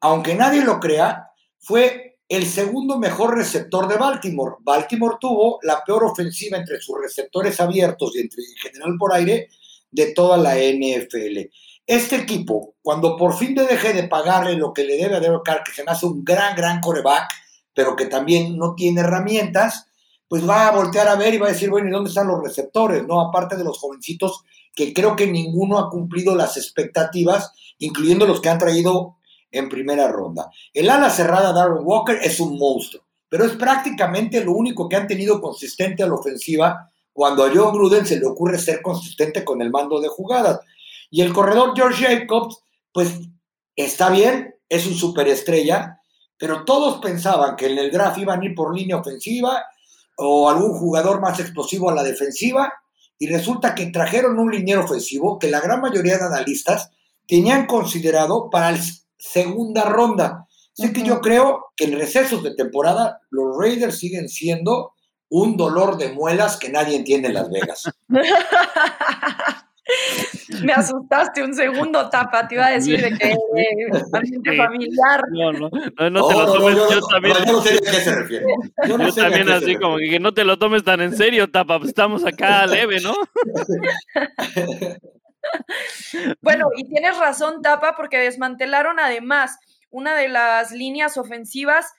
aunque 0.00 0.34
nadie 0.34 0.62
lo 0.62 0.78
crea, 0.78 1.30
fue 1.58 2.03
el 2.28 2.46
segundo 2.46 2.98
mejor 2.98 3.36
receptor 3.36 3.86
de 3.88 3.96
Baltimore. 3.96 4.56
Baltimore 4.60 5.16
tuvo 5.20 5.58
la 5.62 5.82
peor 5.84 6.04
ofensiva 6.04 6.56
entre 6.56 6.80
sus 6.80 6.96
receptores 7.00 7.60
abiertos 7.60 8.16
y 8.16 8.20
entre 8.20 8.42
en 8.42 8.56
general 8.56 8.96
por 8.98 9.12
aire 9.12 9.48
de 9.90 10.12
toda 10.12 10.36
la 10.36 10.56
NFL. 10.56 11.50
Este 11.86 12.16
equipo, 12.16 12.76
cuando 12.82 13.16
por 13.16 13.36
fin 13.36 13.54
le 13.54 13.66
deje 13.66 13.92
de 13.92 14.08
pagarle 14.08 14.56
lo 14.56 14.72
que 14.72 14.84
le 14.84 14.96
debe 14.96 15.16
a 15.16 15.20
Derek 15.20 15.42
Carr, 15.44 15.62
que 15.62 15.72
se 15.72 15.84
me 15.84 15.92
hace 15.92 16.06
un 16.06 16.24
gran, 16.24 16.56
gran 16.56 16.80
coreback, 16.80 17.30
pero 17.74 17.94
que 17.94 18.06
también 18.06 18.56
no 18.56 18.74
tiene 18.74 19.02
herramientas, 19.02 19.86
pues 20.26 20.48
va 20.48 20.66
a 20.66 20.72
voltear 20.72 21.08
a 21.08 21.16
ver 21.16 21.34
y 21.34 21.38
va 21.38 21.48
a 21.48 21.52
decir, 21.52 21.68
bueno, 21.68 21.88
¿y 21.88 21.92
dónde 21.92 22.08
están 22.08 22.26
los 22.26 22.42
receptores? 22.42 23.06
No, 23.06 23.20
aparte 23.20 23.56
de 23.56 23.64
los 23.64 23.78
jovencitos, 23.78 24.44
que 24.74 24.94
creo 24.94 25.14
que 25.14 25.26
ninguno 25.26 25.78
ha 25.78 25.90
cumplido 25.90 26.34
las 26.34 26.56
expectativas, 26.56 27.52
incluyendo 27.78 28.26
los 28.26 28.40
que 28.40 28.48
han 28.48 28.58
traído 28.58 29.18
en 29.54 29.68
primera 29.68 30.08
ronda. 30.08 30.50
El 30.72 30.90
ala 30.90 31.10
cerrada 31.10 31.52
Darren 31.52 31.84
Walker 31.84 32.18
es 32.22 32.40
un 32.40 32.58
monstruo, 32.58 33.02
pero 33.28 33.44
es 33.44 33.52
prácticamente 33.52 34.44
lo 34.44 34.52
único 34.52 34.88
que 34.88 34.96
han 34.96 35.06
tenido 35.06 35.40
consistente 35.40 36.02
a 36.02 36.06
la 36.06 36.14
ofensiva 36.14 36.90
cuando 37.12 37.44
a 37.44 37.50
John 37.54 37.72
Gruden 37.72 38.06
se 38.06 38.18
le 38.18 38.26
ocurre 38.26 38.58
ser 38.58 38.82
consistente 38.82 39.44
con 39.44 39.62
el 39.62 39.70
mando 39.70 40.00
de 40.00 40.08
jugadas. 40.08 40.60
Y 41.10 41.22
el 41.22 41.32
corredor 41.32 41.72
George 41.76 42.04
Jacobs, 42.04 42.58
pues 42.92 43.12
está 43.76 44.10
bien, 44.10 44.54
es 44.68 44.86
un 44.86 44.94
superestrella, 44.94 46.00
pero 46.36 46.64
todos 46.64 47.00
pensaban 47.00 47.54
que 47.54 47.66
en 47.66 47.78
el 47.78 47.90
draft 47.92 48.18
iban 48.18 48.40
a 48.40 48.44
ir 48.44 48.54
por 48.54 48.76
línea 48.76 48.96
ofensiva 48.96 49.64
o 50.16 50.50
algún 50.50 50.74
jugador 50.74 51.20
más 51.20 51.38
explosivo 51.40 51.90
a 51.90 51.94
la 51.94 52.02
defensiva, 52.02 52.72
y 53.18 53.28
resulta 53.28 53.74
que 53.74 53.86
trajeron 53.86 54.38
un 54.38 54.50
liniero 54.50 54.84
ofensivo 54.84 55.38
que 55.38 55.48
la 55.48 55.60
gran 55.60 55.80
mayoría 55.80 56.18
de 56.18 56.24
analistas 56.24 56.90
tenían 57.26 57.66
considerado 57.66 58.50
para 58.50 58.70
el 58.70 58.80
segunda 59.30 59.84
ronda. 59.84 60.46
Así 60.76 60.92
que 60.92 61.02
yo 61.02 61.20
creo 61.20 61.66
que 61.76 61.84
en 61.84 61.98
recesos 61.98 62.42
de 62.42 62.54
temporada 62.54 63.20
los 63.30 63.56
Raiders 63.56 63.98
siguen 63.98 64.28
siendo 64.28 64.92
un 65.28 65.56
dolor 65.56 65.96
de 65.96 66.12
muelas 66.12 66.56
que 66.56 66.68
nadie 66.68 66.96
entiende 66.96 67.28
en 67.28 67.34
Las 67.34 67.50
Vegas. 67.50 67.90
Me 70.62 70.72
asustaste 70.72 71.42
un 71.42 71.54
segundo, 71.54 72.08
Tapa, 72.08 72.48
te 72.48 72.54
iba 72.54 72.66
a 72.66 72.70
decir 72.70 73.00
de 73.00 73.10
que 73.18 73.32
eh, 73.32 74.56
familiar. 74.56 75.22
No, 75.30 75.52
no, 75.52 75.70
no, 76.10 76.28
te 76.28 76.34
lo 76.34 76.52
tomes, 76.52 76.76
yo, 76.76 77.06
también. 77.06 77.36
Yo 77.46 77.52
no 77.52 77.60
sé 77.60 77.74
a 77.74 77.78
qué 77.78 78.00
se 78.00 78.14
refiere. 78.14 78.46
Yo, 78.88 78.98
no 78.98 79.12
también 79.12 79.50
así 79.50 79.76
como 79.76 79.98
que, 79.98 80.20
no 80.20 80.32
te 80.32 80.44
lo 80.44 80.58
tomes 80.58 80.84
tan 80.84 81.00
en 81.00 81.16
serio, 81.16 81.50
Tapa, 81.50 81.78
pues 81.78 81.90
estamos 81.90 82.24
acá 82.24 82.66
leve, 82.66 83.00
¿no? 83.00 83.14
bueno, 86.42 86.68
y 86.76 86.88
tienes 86.88 87.18
razón, 87.18 87.62
Tapa, 87.62 87.96
porque 87.96 88.18
desmantelaron 88.18 88.98
además 89.00 89.58
una 89.90 90.14
de 90.14 90.28
las 90.28 90.72
líneas 90.72 91.16
ofensivas 91.16 91.92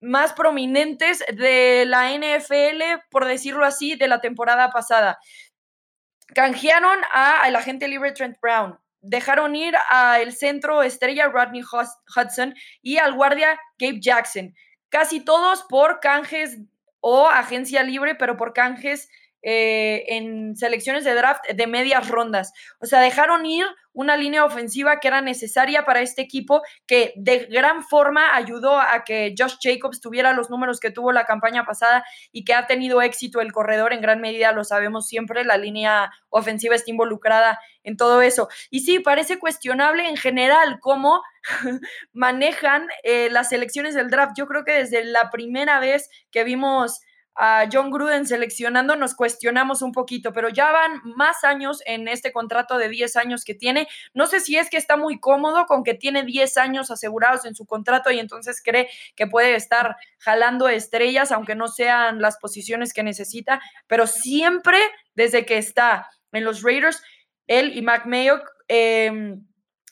más 0.00 0.32
prominentes 0.32 1.22
de 1.32 1.84
la 1.86 2.10
NFL, 2.12 3.02
por 3.10 3.26
decirlo 3.26 3.64
así, 3.64 3.96
de 3.96 4.08
la 4.08 4.20
temporada 4.20 4.70
pasada. 4.70 5.18
Canjearon 6.34 6.98
a 7.12 7.42
el 7.46 7.56
agente 7.56 7.88
libre 7.88 8.12
Trent 8.12 8.38
Brown, 8.40 8.78
dejaron 9.00 9.56
ir 9.56 9.74
al 9.88 10.32
centro 10.32 10.82
estrella 10.82 11.28
Rodney 11.28 11.62
Hudson 11.62 12.54
y 12.82 12.98
al 12.98 13.14
guardia 13.14 13.58
Gabe 13.78 14.00
Jackson. 14.00 14.54
Casi 14.88 15.20
todos 15.24 15.64
por 15.68 16.00
canjes 16.00 16.58
o 17.00 17.28
agencia 17.28 17.82
libre, 17.82 18.14
pero 18.14 18.36
por 18.36 18.52
canjes 18.52 19.08
eh, 19.42 20.04
en 20.08 20.56
selecciones 20.56 21.04
de 21.04 21.14
draft 21.14 21.44
de 21.48 21.66
medias 21.66 22.08
rondas. 22.08 22.52
O 22.80 22.86
sea, 22.86 23.00
dejaron 23.00 23.46
ir 23.46 23.64
una 23.92 24.16
línea 24.16 24.44
ofensiva 24.44 25.00
que 25.00 25.08
era 25.08 25.20
necesaria 25.20 25.84
para 25.84 26.00
este 26.00 26.22
equipo, 26.22 26.62
que 26.86 27.12
de 27.16 27.46
gran 27.46 27.82
forma 27.82 28.34
ayudó 28.34 28.78
a 28.78 29.04
que 29.04 29.34
Josh 29.36 29.56
Jacobs 29.60 30.00
tuviera 30.00 30.32
los 30.32 30.50
números 30.50 30.78
que 30.78 30.90
tuvo 30.90 31.12
la 31.12 31.24
campaña 31.24 31.64
pasada 31.64 32.04
y 32.32 32.44
que 32.44 32.54
ha 32.54 32.66
tenido 32.66 33.02
éxito 33.02 33.40
el 33.40 33.52
corredor 33.52 33.92
en 33.92 34.00
gran 34.00 34.20
medida, 34.20 34.52
lo 34.52 34.64
sabemos 34.64 35.08
siempre, 35.08 35.44
la 35.44 35.56
línea 35.56 36.10
ofensiva 36.28 36.74
está 36.74 36.90
involucrada 36.90 37.58
en 37.82 37.96
todo 37.96 38.22
eso. 38.22 38.48
Y 38.70 38.80
sí, 38.80 39.00
parece 39.00 39.38
cuestionable 39.38 40.08
en 40.08 40.16
general 40.16 40.78
cómo 40.80 41.22
manejan 42.12 42.88
eh, 43.02 43.28
las 43.30 43.48
selecciones 43.48 43.94
del 43.94 44.10
draft. 44.10 44.34
Yo 44.36 44.46
creo 44.46 44.64
que 44.64 44.72
desde 44.72 45.04
la 45.04 45.30
primera 45.30 45.80
vez 45.80 46.10
que 46.30 46.44
vimos 46.44 47.00
a 47.34 47.66
John 47.72 47.90
Gruden 47.90 48.26
seleccionando, 48.26 48.96
nos 48.96 49.14
cuestionamos 49.14 49.82
un 49.82 49.92
poquito, 49.92 50.32
pero 50.32 50.48
ya 50.48 50.70
van 50.72 51.00
más 51.16 51.44
años 51.44 51.82
en 51.86 52.08
este 52.08 52.32
contrato 52.32 52.76
de 52.76 52.88
10 52.88 53.16
años 53.16 53.44
que 53.44 53.54
tiene. 53.54 53.88
No 54.14 54.26
sé 54.26 54.40
si 54.40 54.56
es 54.56 54.68
que 54.68 54.76
está 54.76 54.96
muy 54.96 55.20
cómodo 55.20 55.66
con 55.66 55.84
que 55.84 55.94
tiene 55.94 56.24
10 56.24 56.56
años 56.58 56.90
asegurados 56.90 57.44
en 57.44 57.54
su 57.54 57.66
contrato 57.66 58.10
y 58.10 58.18
entonces 58.18 58.60
cree 58.62 58.88
que 59.16 59.26
puede 59.26 59.54
estar 59.54 59.96
jalando 60.18 60.68
estrellas, 60.68 61.32
aunque 61.32 61.54
no 61.54 61.68
sean 61.68 62.20
las 62.20 62.38
posiciones 62.38 62.92
que 62.92 63.02
necesita, 63.02 63.60
pero 63.86 64.06
siempre 64.06 64.78
desde 65.14 65.46
que 65.46 65.58
está 65.58 66.08
en 66.32 66.44
los 66.44 66.62
Raiders, 66.62 67.02
él 67.46 67.76
y 67.76 67.82
Mac 67.82 68.06
Mayo, 68.06 68.42
em, 68.68 69.46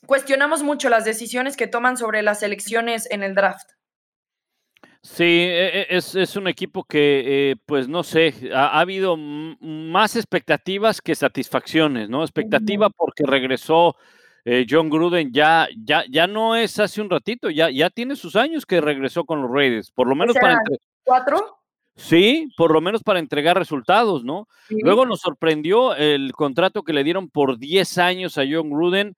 cuestionamos 0.07 0.63
mucho 0.63 0.89
las 0.89 1.05
decisiones 1.05 1.57
que 1.57 1.67
toman 1.67 1.97
sobre 1.97 2.23
las 2.23 2.43
elecciones 2.43 3.11
en 3.11 3.23
el 3.23 3.35
draft. 3.35 3.78
Sí, 5.11 5.25
e, 5.25 5.87
e, 5.91 5.97
es, 5.97 6.37
un 6.37 6.49
equipo 6.49 6.85
que, 6.85 7.51
eh, 7.51 7.57
pues 7.67 7.89
no 7.89 8.03
sé, 8.03 8.35
ha, 8.55 8.79
habido 8.79 9.17
más 9.17 10.15
expectativas 10.17 11.01
que 11.01 11.15
satisfacciones, 11.15 12.11
¿no? 12.11 12.23
Expectativa 12.23 12.91
porque 12.91 13.25
regresó 13.27 13.97
eh, 14.45 14.67
John 14.69 14.91
Gruden, 14.91 15.33
ya, 15.33 15.67
ya, 15.83 16.05
ya 16.09 16.27
no 16.27 16.55
es 16.55 16.79
hace 16.79 17.01
un 17.01 17.09
ratito, 17.09 17.49
ya, 17.49 17.71
ya 17.71 17.89
tiene 17.91 18.17
sus 18.17 18.37
años 18.37 18.67
que 18.67 18.83
regresó 18.83 19.25
con 19.25 19.41
los 19.43 19.51
Raiders, 19.51 19.91
por 19.91 20.07
lo 20.07 20.15
menos 20.15 20.37
para... 20.41 20.59
¿Cuatro? 21.03 21.59
Sí, 21.97 22.49
por 22.57 22.71
lo 22.71 22.81
menos 22.81 23.03
para 23.03 23.19
entregar 23.19 23.59
resultados, 23.59 24.25
¿no? 24.25 24.47
Luego 24.69 25.07
nos 25.07 25.21
sorprendió 25.21 25.97
el 25.97 26.33
contrato 26.33 26.83
que 26.83 26.93
le 26.93 27.03
dieron 27.03 27.29
por 27.29 27.59
10 27.59 27.99
años 27.99 28.39
a 28.39 28.43
John 28.49 28.71
Gruden 28.71 29.17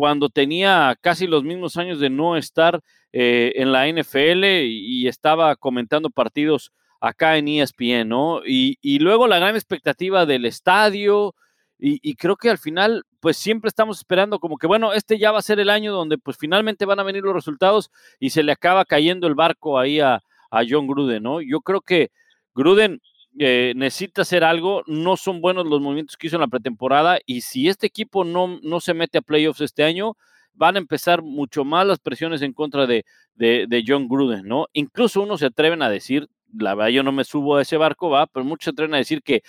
cuando 0.00 0.30
tenía 0.30 0.96
casi 1.02 1.26
los 1.26 1.44
mismos 1.44 1.76
años 1.76 2.00
de 2.00 2.08
no 2.08 2.38
estar 2.38 2.80
eh, 3.12 3.52
en 3.56 3.70
la 3.70 3.86
NFL 3.86 4.44
y, 4.64 5.06
estaba 5.08 5.54
comentando 5.56 6.08
partidos 6.08 6.72
acá 7.02 7.36
en 7.36 7.48
ESPN, 7.48 8.08
¿no? 8.08 8.40
Y, 8.46 8.78
luego 8.98 9.26
la 9.26 9.38
gran 9.38 9.56
expectativa 9.56 10.24
del 10.24 10.46
estadio, 10.46 11.34
y, 11.78 12.14
creo 12.14 12.36
que 12.36 12.48
al 12.48 12.56
final, 12.56 13.04
pues 13.20 13.36
siempre 13.36 13.68
estamos 13.68 13.98
esperando 13.98 14.38
como 14.38 14.56
que, 14.56 14.66
bueno, 14.66 14.94
este 14.94 15.18
ya 15.18 15.32
va 15.32 15.40
a 15.40 15.42
ser 15.42 15.60
el 15.60 15.68
año 15.68 15.92
donde 15.92 16.16
pues 16.16 16.38
finalmente 16.38 16.86
van 16.86 17.00
a 17.00 17.02
venir 17.02 17.22
los 17.22 17.34
resultados 17.34 17.90
y 18.18 18.30
se 18.30 18.42
le 18.42 18.52
acaba 18.52 18.86
cayendo 18.86 19.26
el 19.26 19.34
barco 19.34 19.78
ahí 19.78 20.00
a, 20.00 20.22
a 20.50 20.62
John 20.66 20.86
Gruden, 20.86 21.22
¿no? 21.22 21.42
Yo 21.42 21.60
creo 21.60 21.82
que 21.82 22.10
Gruden 22.54 23.02
eh, 23.38 23.72
necesita 23.76 24.22
hacer 24.22 24.44
algo, 24.44 24.82
no 24.86 25.16
son 25.16 25.40
buenos 25.40 25.66
los 25.66 25.80
movimientos 25.80 26.16
que 26.16 26.26
hizo 26.26 26.36
en 26.36 26.40
la 26.42 26.48
pretemporada 26.48 27.18
y 27.26 27.42
si 27.42 27.68
este 27.68 27.86
equipo 27.86 28.24
no, 28.24 28.58
no 28.62 28.80
se 28.80 28.94
mete 28.94 29.18
a 29.18 29.22
playoffs 29.22 29.60
este 29.60 29.84
año, 29.84 30.16
van 30.54 30.76
a 30.76 30.78
empezar 30.80 31.22
mucho 31.22 31.64
más 31.64 31.86
las 31.86 32.00
presiones 32.00 32.42
en 32.42 32.52
contra 32.52 32.86
de, 32.86 33.04
de, 33.36 33.84
John 33.86 34.08
Gruden, 34.08 34.46
¿no? 34.46 34.66
Incluso 34.72 35.22
uno 35.22 35.38
se 35.38 35.46
atreven 35.46 35.80
a 35.82 35.88
decir, 35.88 36.28
la 36.52 36.74
verdad 36.74 36.90
yo 36.90 37.02
no 37.02 37.12
me 37.12 37.24
subo 37.24 37.56
a 37.56 37.62
ese 37.62 37.76
barco, 37.76 38.10
va, 38.10 38.26
pero 38.26 38.44
muchos 38.44 38.64
se 38.64 38.70
atreven 38.70 38.94
a 38.94 38.98
decir 38.98 39.22
que 39.22 39.42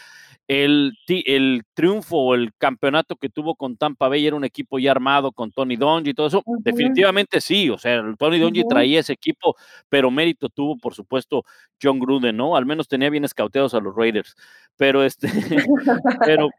el, 0.52 0.98
el 1.08 1.64
triunfo 1.74 2.18
o 2.18 2.36
el 2.36 2.54
campeonato 2.58 3.16
que 3.16 3.30
tuvo 3.30 3.56
con 3.56 3.78
Tampa 3.78 4.10
Bay 4.10 4.28
era 4.28 4.36
un 4.36 4.44
equipo 4.44 4.80
ya 4.80 4.92
armado 4.92 5.32
con 5.32 5.54
Tony 5.54 5.78
Dungy 5.78 6.10
y 6.10 6.14
todo 6.14 6.28
eso. 6.28 6.44
Definitivamente 6.60 7.40
sí, 7.40 7.70
o 7.70 7.78
sea, 7.78 8.04
Tony 8.20 8.38
Dungy 8.38 8.68
traía 8.68 9.00
ese 9.00 9.14
equipo, 9.14 9.56
pero 9.88 10.12
mérito 10.12 10.50
tuvo, 10.50 10.78
por 10.78 10.94
supuesto, 10.94 11.46
John 11.82 12.00
Gruden, 12.00 12.36
¿no? 12.36 12.58
Al 12.58 12.66
menos 12.66 12.90
tenía 12.90 13.10
bien 13.10 13.24
escauteados 13.24 13.74
a 13.74 13.80
los 13.80 13.96
Raiders. 13.96 14.36
Pero 14.76 15.06
este, 15.06 15.30
pero, 16.26 16.50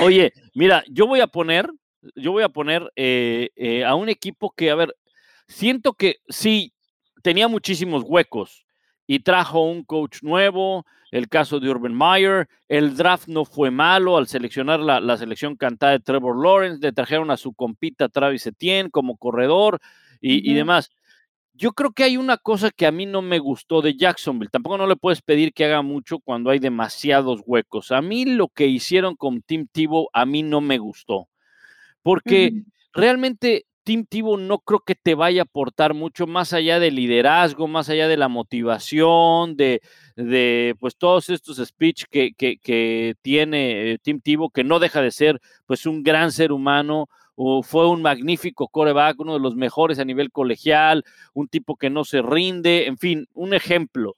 oye, 0.00 0.32
mira, 0.54 0.82
yo 0.88 1.06
voy 1.06 1.20
a 1.20 1.26
poner, 1.26 1.70
yo 2.14 2.32
voy 2.32 2.42
a 2.42 2.48
poner 2.48 2.90
eh, 2.96 3.50
eh, 3.54 3.84
a 3.84 3.96
un 3.96 4.08
equipo 4.08 4.54
que, 4.56 4.70
a 4.70 4.74
ver, 4.76 4.96
siento 5.46 5.92
que 5.92 6.20
sí, 6.30 6.72
tenía 7.22 7.48
muchísimos 7.48 8.02
huecos 8.06 8.64
y 9.10 9.18
trajo 9.18 9.64
un 9.64 9.82
coach 9.82 10.22
nuevo, 10.22 10.86
el 11.10 11.28
caso 11.28 11.58
de 11.58 11.68
Urban 11.68 11.92
Meyer, 11.92 12.46
el 12.68 12.96
draft 12.96 13.26
no 13.26 13.44
fue 13.44 13.72
malo 13.72 14.16
al 14.16 14.28
seleccionar 14.28 14.78
la, 14.78 15.16
selección 15.16 15.56
cantada 15.56 15.90
de 15.90 15.98
Trevor 15.98 16.40
Lawrence, 16.40 16.78
le 16.80 16.92
trajeron 16.92 17.32
a 17.32 17.36
su 17.36 17.52
compita 17.52 18.08
Travis 18.08 18.46
Etienne 18.46 18.88
como 18.88 19.16
corredor 19.16 19.80
y, 20.20 20.54
demás. 20.54 20.90
Yo 21.54 21.72
creo 21.72 21.90
que 21.90 22.04
hay 22.04 22.18
una 22.18 22.36
cosa 22.36 22.70
que 22.70 22.86
a 22.86 22.92
mí 22.92 23.04
no 23.04 23.20
me 23.20 23.40
gustó 23.40 23.82
de 23.82 23.96
Jacksonville. 23.96 24.48
Tampoco 24.48 24.78
no 24.78 24.86
le 24.86 24.94
puedes 24.94 25.22
pedir 25.22 25.52
que 25.52 25.64
haga 25.64 25.82
mucho 25.82 26.20
cuando 26.20 26.50
hay 26.50 26.60
demasiados 26.60 27.40
huecos. 27.44 27.90
A 27.90 28.00
mí 28.02 28.26
lo 28.26 28.46
que 28.46 28.68
hicieron 28.68 29.16
con 29.16 29.42
Tim 29.42 29.66
Tebow 29.72 30.08
a 30.12 30.24
mí 30.24 30.44
no 30.44 30.60
me 30.60 30.78
gustó. 30.78 31.28
Porque 32.02 32.62
realmente 32.92 33.66
Tim 33.82 34.04
Tebow 34.04 34.36
no 34.36 34.58
creo 34.58 34.80
que 34.80 34.94
te 34.94 35.14
vaya 35.14 35.42
a 35.42 35.44
aportar 35.44 35.94
mucho 35.94 36.26
más 36.26 36.52
allá 36.52 36.78
del 36.78 36.96
liderazgo, 36.96 37.66
más 37.66 37.88
allá 37.88 38.08
de 38.08 38.16
la 38.16 38.28
motivación, 38.28 39.56
de, 39.56 39.80
de 40.16 40.76
pues 40.78 40.96
todos 40.96 41.30
estos 41.30 41.56
speech 41.56 42.04
que, 42.10 42.32
que, 42.34 43.14
tiene 43.22 43.92
eh, 43.92 43.98
Tim 43.98 44.20
Tebow, 44.20 44.50
que 44.50 44.64
no 44.64 44.78
deja 44.78 45.00
de 45.00 45.10
ser 45.10 45.40
pues 45.66 45.86
un 45.86 46.02
gran 46.02 46.30
ser 46.30 46.52
humano, 46.52 47.08
o 47.34 47.62
fue 47.62 47.88
un 47.88 48.02
magnífico 48.02 48.68
coreback, 48.68 49.18
uno 49.18 49.32
de 49.34 49.40
los 49.40 49.56
mejores 49.56 49.98
a 49.98 50.04
nivel 50.04 50.30
colegial, 50.30 51.04
un 51.32 51.48
tipo 51.48 51.76
que 51.76 51.88
no 51.88 52.04
se 52.04 52.20
rinde, 52.20 52.86
en 52.86 52.98
fin, 52.98 53.28
un 53.32 53.54
ejemplo. 53.54 54.16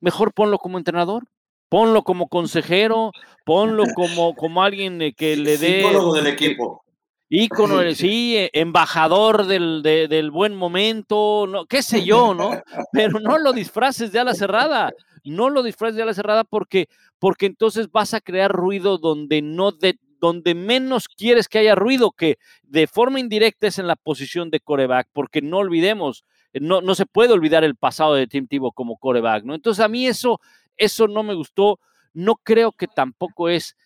Mejor 0.00 0.32
ponlo 0.32 0.58
como 0.58 0.78
entrenador, 0.78 1.24
ponlo 1.68 2.02
como 2.04 2.28
consejero, 2.28 3.10
ponlo 3.44 3.84
como, 3.94 4.34
como 4.34 4.62
alguien 4.62 5.02
eh, 5.02 5.12
que 5.12 5.36
le 5.36 5.58
dé... 5.58 5.82
Psicólogo 5.82 6.14
del 6.14 6.28
equipo 6.28 6.84
ícono, 7.30 7.80
sí, 7.94 8.36
e, 8.36 8.50
embajador 8.52 9.46
del, 9.46 9.82
del, 9.82 10.30
buen 10.30 10.54
momento, 10.54 11.46
no, 11.48 11.64
qué 11.64 11.82
sé 11.82 12.04
yo, 12.04 12.34
¿no? 12.34 12.50
Pero 12.92 13.20
no 13.20 13.38
lo 13.38 13.52
disfraces 13.52 14.12
de 14.12 14.18
ala 14.18 14.34
cerrada, 14.34 14.92
no 15.24 15.48
lo 15.48 15.62
disfraces 15.62 15.96
de 15.96 16.02
ala 16.02 16.12
cerrada 16.12 16.44
porque, 16.44 16.88
porque 17.20 17.46
entonces 17.46 17.90
vas 17.90 18.14
a 18.14 18.20
crear 18.20 18.50
ruido 18.50 18.98
donde 18.98 19.42
no 19.42 19.70
de, 19.70 19.96
donde 20.18 20.54
menos 20.54 21.06
quieres 21.08 21.48
que 21.48 21.60
haya 21.60 21.76
ruido, 21.76 22.10
que 22.10 22.36
de 22.64 22.88
forma 22.88 23.20
indirecta 23.20 23.68
es 23.68 23.78
en 23.78 23.86
la 23.86 23.96
posición 23.96 24.50
de 24.50 24.60
coreback, 24.60 25.08
porque 25.12 25.40
no 25.40 25.58
olvidemos, 25.58 26.24
no, 26.52 26.80
no 26.80 26.96
se 26.96 27.06
puede 27.06 27.32
olvidar 27.32 27.62
el 27.62 27.76
pasado 27.76 28.14
de 28.14 28.26
Tim 28.26 28.48
Tebow 28.48 28.72
como 28.72 28.98
coreback, 28.98 29.44
¿no? 29.44 29.54
Entonces 29.54 29.84
a 29.84 29.88
mí 29.88 30.06
eso, 30.06 30.40
eso 30.76 31.06
no 31.06 31.22
me 31.22 31.34
gustó, 31.34 31.78
no 32.12 32.34
creo 32.42 32.72
que 32.72 32.88
tampoco 32.88 33.48
es 33.48 33.76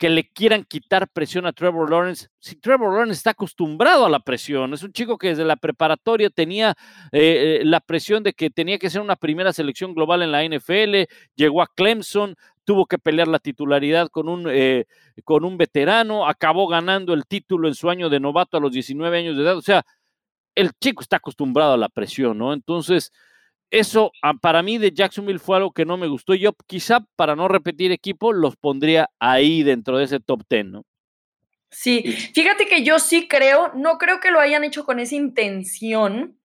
que 0.00 0.08
le 0.08 0.26
quieran 0.30 0.64
quitar 0.64 1.10
presión 1.10 1.44
a 1.44 1.52
Trevor 1.52 1.90
Lawrence. 1.90 2.28
Si 2.38 2.56
Trevor 2.56 2.94
Lawrence 2.94 3.18
está 3.18 3.32
acostumbrado 3.32 4.06
a 4.06 4.08
la 4.08 4.20
presión, 4.20 4.72
es 4.72 4.82
un 4.82 4.94
chico 4.94 5.18
que 5.18 5.28
desde 5.28 5.44
la 5.44 5.56
preparatoria 5.56 6.30
tenía 6.30 6.70
eh, 7.12 7.60
eh, 7.60 7.64
la 7.66 7.80
presión 7.80 8.22
de 8.22 8.32
que 8.32 8.48
tenía 8.48 8.78
que 8.78 8.88
ser 8.88 9.02
una 9.02 9.14
primera 9.16 9.52
selección 9.52 9.92
global 9.94 10.22
en 10.22 10.32
la 10.32 10.42
NFL, 10.42 11.04
llegó 11.34 11.60
a 11.60 11.66
Clemson, 11.66 12.34
tuvo 12.64 12.86
que 12.86 12.96
pelear 12.96 13.28
la 13.28 13.40
titularidad 13.40 14.08
con 14.08 14.30
un, 14.30 14.46
eh, 14.48 14.86
con 15.22 15.44
un 15.44 15.58
veterano, 15.58 16.26
acabó 16.26 16.66
ganando 16.66 17.12
el 17.12 17.26
título 17.26 17.68
en 17.68 17.74
su 17.74 17.90
año 17.90 18.08
de 18.08 18.20
novato 18.20 18.56
a 18.56 18.60
los 18.60 18.72
19 18.72 19.18
años 19.18 19.36
de 19.36 19.42
edad. 19.42 19.58
O 19.58 19.62
sea, 19.62 19.84
el 20.54 20.70
chico 20.80 21.02
está 21.02 21.16
acostumbrado 21.16 21.74
a 21.74 21.76
la 21.76 21.90
presión, 21.90 22.38
¿no? 22.38 22.54
Entonces, 22.54 23.12
eso 23.70 24.12
ah, 24.22 24.34
para 24.34 24.62
mí 24.62 24.78
de 24.78 24.92
Jacksonville 24.92 25.38
fue 25.38 25.56
algo 25.56 25.72
que 25.72 25.84
no 25.84 25.96
me 25.96 26.08
gustó. 26.08 26.34
Yo 26.34 26.52
quizá 26.66 27.00
para 27.16 27.36
no 27.36 27.48
repetir 27.48 27.92
equipo 27.92 28.32
los 28.32 28.56
pondría 28.56 29.10
ahí 29.18 29.62
dentro 29.62 29.98
de 29.98 30.04
ese 30.04 30.20
top 30.20 30.42
ten, 30.48 30.70
¿no? 30.70 30.84
Sí, 31.70 32.02
fíjate 32.34 32.66
que 32.66 32.82
yo 32.82 32.98
sí 32.98 33.28
creo, 33.28 33.72
no 33.74 33.96
creo 33.98 34.18
que 34.18 34.32
lo 34.32 34.40
hayan 34.40 34.64
hecho 34.64 34.84
con 34.84 34.98
esa 34.98 35.14
intención 35.14 36.36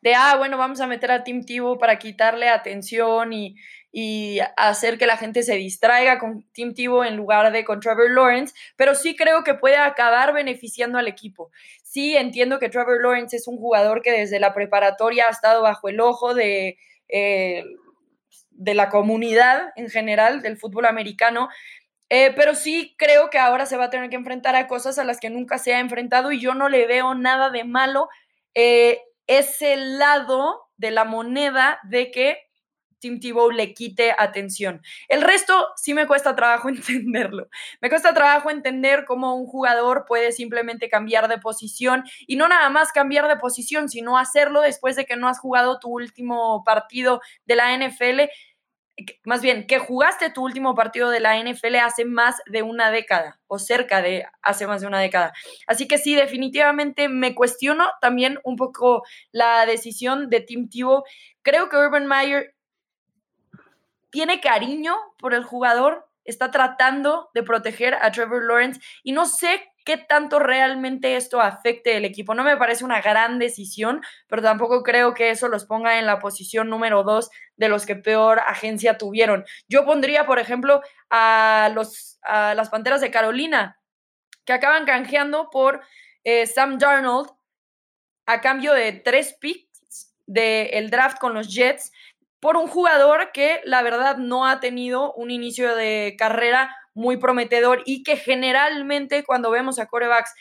de, 0.00 0.14
ah, 0.14 0.36
bueno, 0.38 0.56
vamos 0.56 0.80
a 0.80 0.86
meter 0.86 1.10
a 1.10 1.24
Tim 1.24 1.44
Tebow 1.44 1.78
para 1.78 1.98
quitarle 1.98 2.48
atención 2.48 3.34
y, 3.34 3.56
y 3.92 4.38
hacer 4.56 4.98
que 4.98 5.06
la 5.06 5.16
gente 5.16 5.42
se 5.42 5.56
distraiga 5.56 6.18
con 6.18 6.44
Tim 6.52 6.74
Tebow 6.74 7.02
en 7.02 7.16
lugar 7.16 7.50
de 7.52 7.64
con 7.64 7.80
Trevor 7.80 8.10
Lawrence, 8.10 8.54
pero 8.76 8.94
sí 8.94 9.16
creo 9.16 9.42
que 9.42 9.54
puede 9.54 9.76
acabar 9.76 10.32
beneficiando 10.32 10.98
al 10.98 11.08
equipo. 11.08 11.50
Sí 11.82 12.16
entiendo 12.16 12.58
que 12.58 12.68
Trevor 12.68 13.02
Lawrence 13.02 13.36
es 13.36 13.48
un 13.48 13.56
jugador 13.56 14.02
que 14.02 14.12
desde 14.12 14.38
la 14.38 14.54
preparatoria 14.54 15.26
ha 15.26 15.30
estado 15.30 15.62
bajo 15.62 15.88
el 15.88 16.00
ojo 16.00 16.34
de, 16.34 16.78
eh, 17.08 17.64
de 18.50 18.74
la 18.74 18.90
comunidad 18.90 19.72
en 19.74 19.90
general 19.90 20.42
del 20.42 20.56
fútbol 20.56 20.86
americano, 20.86 21.48
eh, 22.10 22.32
pero 22.34 22.54
sí 22.54 22.94
creo 22.98 23.30
que 23.30 23.38
ahora 23.38 23.66
se 23.66 23.76
va 23.76 23.84
a 23.84 23.90
tener 23.90 24.10
que 24.10 24.16
enfrentar 24.16 24.54
a 24.54 24.66
cosas 24.66 24.98
a 24.98 25.04
las 25.04 25.18
que 25.18 25.30
nunca 25.30 25.58
se 25.58 25.74
ha 25.74 25.80
enfrentado 25.80 26.30
y 26.32 26.40
yo 26.40 26.54
no 26.54 26.68
le 26.68 26.86
veo 26.86 27.14
nada 27.14 27.50
de 27.50 27.64
malo 27.64 28.08
eh, 28.54 29.00
ese 29.26 29.76
lado 29.76 30.68
de 30.76 30.90
la 30.90 31.04
moneda 31.04 31.78
de 31.84 32.10
que 32.10 32.49
Tim 33.00 33.18
Tebow 33.18 33.50
le 33.50 33.74
quite 33.74 34.14
atención. 34.16 34.82
El 35.08 35.22
resto 35.22 35.68
sí 35.76 35.94
me 35.94 36.06
cuesta 36.06 36.36
trabajo 36.36 36.68
entenderlo. 36.68 37.48
Me 37.80 37.88
cuesta 37.88 38.14
trabajo 38.14 38.50
entender 38.50 39.04
cómo 39.06 39.34
un 39.34 39.46
jugador 39.46 40.04
puede 40.06 40.32
simplemente 40.32 40.88
cambiar 40.88 41.28
de 41.28 41.38
posición 41.38 42.04
y 42.26 42.36
no 42.36 42.48
nada 42.48 42.68
más 42.70 42.92
cambiar 42.92 43.28
de 43.28 43.36
posición, 43.36 43.88
sino 43.88 44.18
hacerlo 44.18 44.60
después 44.60 44.96
de 44.96 45.06
que 45.06 45.16
no 45.16 45.28
has 45.28 45.38
jugado 45.38 45.78
tu 45.78 45.88
último 45.88 46.62
partido 46.64 47.20
de 47.46 47.56
la 47.56 47.76
NFL. 47.76 48.30
Más 49.24 49.40
bien, 49.40 49.66
que 49.66 49.78
jugaste 49.78 50.30
tu 50.30 50.44
último 50.44 50.74
partido 50.74 51.08
de 51.10 51.20
la 51.20 51.38
NFL 51.42 51.76
hace 51.76 52.04
más 52.04 52.36
de 52.46 52.62
una 52.62 52.90
década 52.90 53.40
o 53.46 53.58
cerca 53.58 54.02
de 54.02 54.26
hace 54.42 54.66
más 54.66 54.82
de 54.82 54.86
una 54.88 55.00
década. 55.00 55.32
Así 55.66 55.88
que 55.88 55.96
sí, 55.96 56.14
definitivamente 56.14 57.08
me 57.08 57.34
cuestiono 57.34 57.88
también 58.00 58.38
un 58.44 58.56
poco 58.56 59.02
la 59.32 59.64
decisión 59.64 60.28
de 60.28 60.40
Tim 60.40 60.68
Tebow. 60.68 61.04
Creo 61.42 61.68
que 61.70 61.76
Urban 61.76 62.06
Meyer 62.06 62.54
tiene 64.10 64.40
cariño 64.40 64.96
por 65.18 65.34
el 65.34 65.44
jugador, 65.44 66.08
está 66.24 66.50
tratando 66.50 67.30
de 67.34 67.42
proteger 67.42 67.94
a 67.94 68.10
Trevor 68.12 68.44
Lawrence 68.44 68.80
y 69.02 69.12
no 69.12 69.26
sé 69.26 69.72
qué 69.84 69.96
tanto 69.96 70.38
realmente 70.38 71.16
esto 71.16 71.40
afecte 71.40 71.96
el 71.96 72.04
equipo. 72.04 72.34
No 72.34 72.44
me 72.44 72.56
parece 72.56 72.84
una 72.84 73.00
gran 73.00 73.38
decisión, 73.38 74.02
pero 74.28 74.42
tampoco 74.42 74.82
creo 74.82 75.14
que 75.14 75.30
eso 75.30 75.48
los 75.48 75.64
ponga 75.64 75.98
en 75.98 76.06
la 76.06 76.18
posición 76.18 76.68
número 76.68 77.02
dos 77.02 77.30
de 77.56 77.68
los 77.68 77.86
que 77.86 77.96
peor 77.96 78.40
agencia 78.40 78.98
tuvieron. 78.98 79.44
Yo 79.68 79.84
pondría, 79.84 80.26
por 80.26 80.38
ejemplo, 80.38 80.82
a, 81.08 81.70
los, 81.74 82.18
a 82.22 82.54
las 82.54 82.68
Panteras 82.68 83.00
de 83.00 83.10
Carolina, 83.10 83.78
que 84.44 84.52
acaban 84.52 84.84
canjeando 84.84 85.48
por 85.50 85.80
eh, 86.24 86.46
Sam 86.46 86.78
Darnold 86.78 87.30
a 88.26 88.40
cambio 88.40 88.74
de 88.74 88.92
tres 88.92 89.36
picks 89.40 90.14
del 90.26 90.90
draft 90.90 91.18
con 91.18 91.34
los 91.34 91.52
Jets 91.52 91.90
por 92.40 92.56
un 92.56 92.66
jugador 92.66 93.32
que 93.32 93.60
la 93.64 93.82
verdad 93.82 94.16
no 94.16 94.46
ha 94.46 94.60
tenido 94.60 95.12
un 95.12 95.30
inicio 95.30 95.76
de 95.76 96.16
carrera 96.18 96.74
muy 96.94 97.18
prometedor 97.18 97.82
y 97.84 98.02
que 98.02 98.16
generalmente 98.16 99.24
cuando 99.24 99.50
vemos 99.50 99.78
a 99.78 99.86
corebacks 99.86 100.34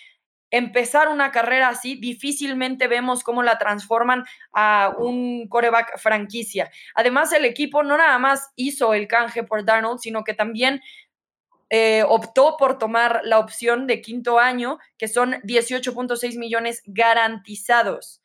empezar 0.52 1.10
una 1.10 1.32
carrera 1.32 1.70
así, 1.70 1.96
difícilmente 1.96 2.88
vemos 2.88 3.24
cómo 3.24 3.44
la 3.44 3.58
transforman 3.58 4.24
a 4.52 4.94
un 4.98 5.48
coreback 5.48 6.00
franquicia. 6.00 6.72
Además, 6.96 7.32
el 7.34 7.46
equipo 7.46 7.84
no 7.84 7.98
nada 7.98 8.18
más 8.18 8.50
hizo 8.56 8.94
el 8.94 9.08
canje 9.08 9.44
por 9.44 9.64
Darnold, 9.64 10.00
sino 10.00 10.24
que 10.24 10.34
también 10.34 10.82
eh, 11.70 12.04
optó 12.08 12.56
por 12.58 12.80
tomar 12.80 13.22
la 13.26 13.38
opción 13.38 13.86
de 13.86 14.02
quinto 14.02 14.40
año, 14.40 14.80
que 14.98 15.08
son 15.08 15.34
18.6 15.44 16.38
millones 16.40 16.82
garantizados. 16.86 18.22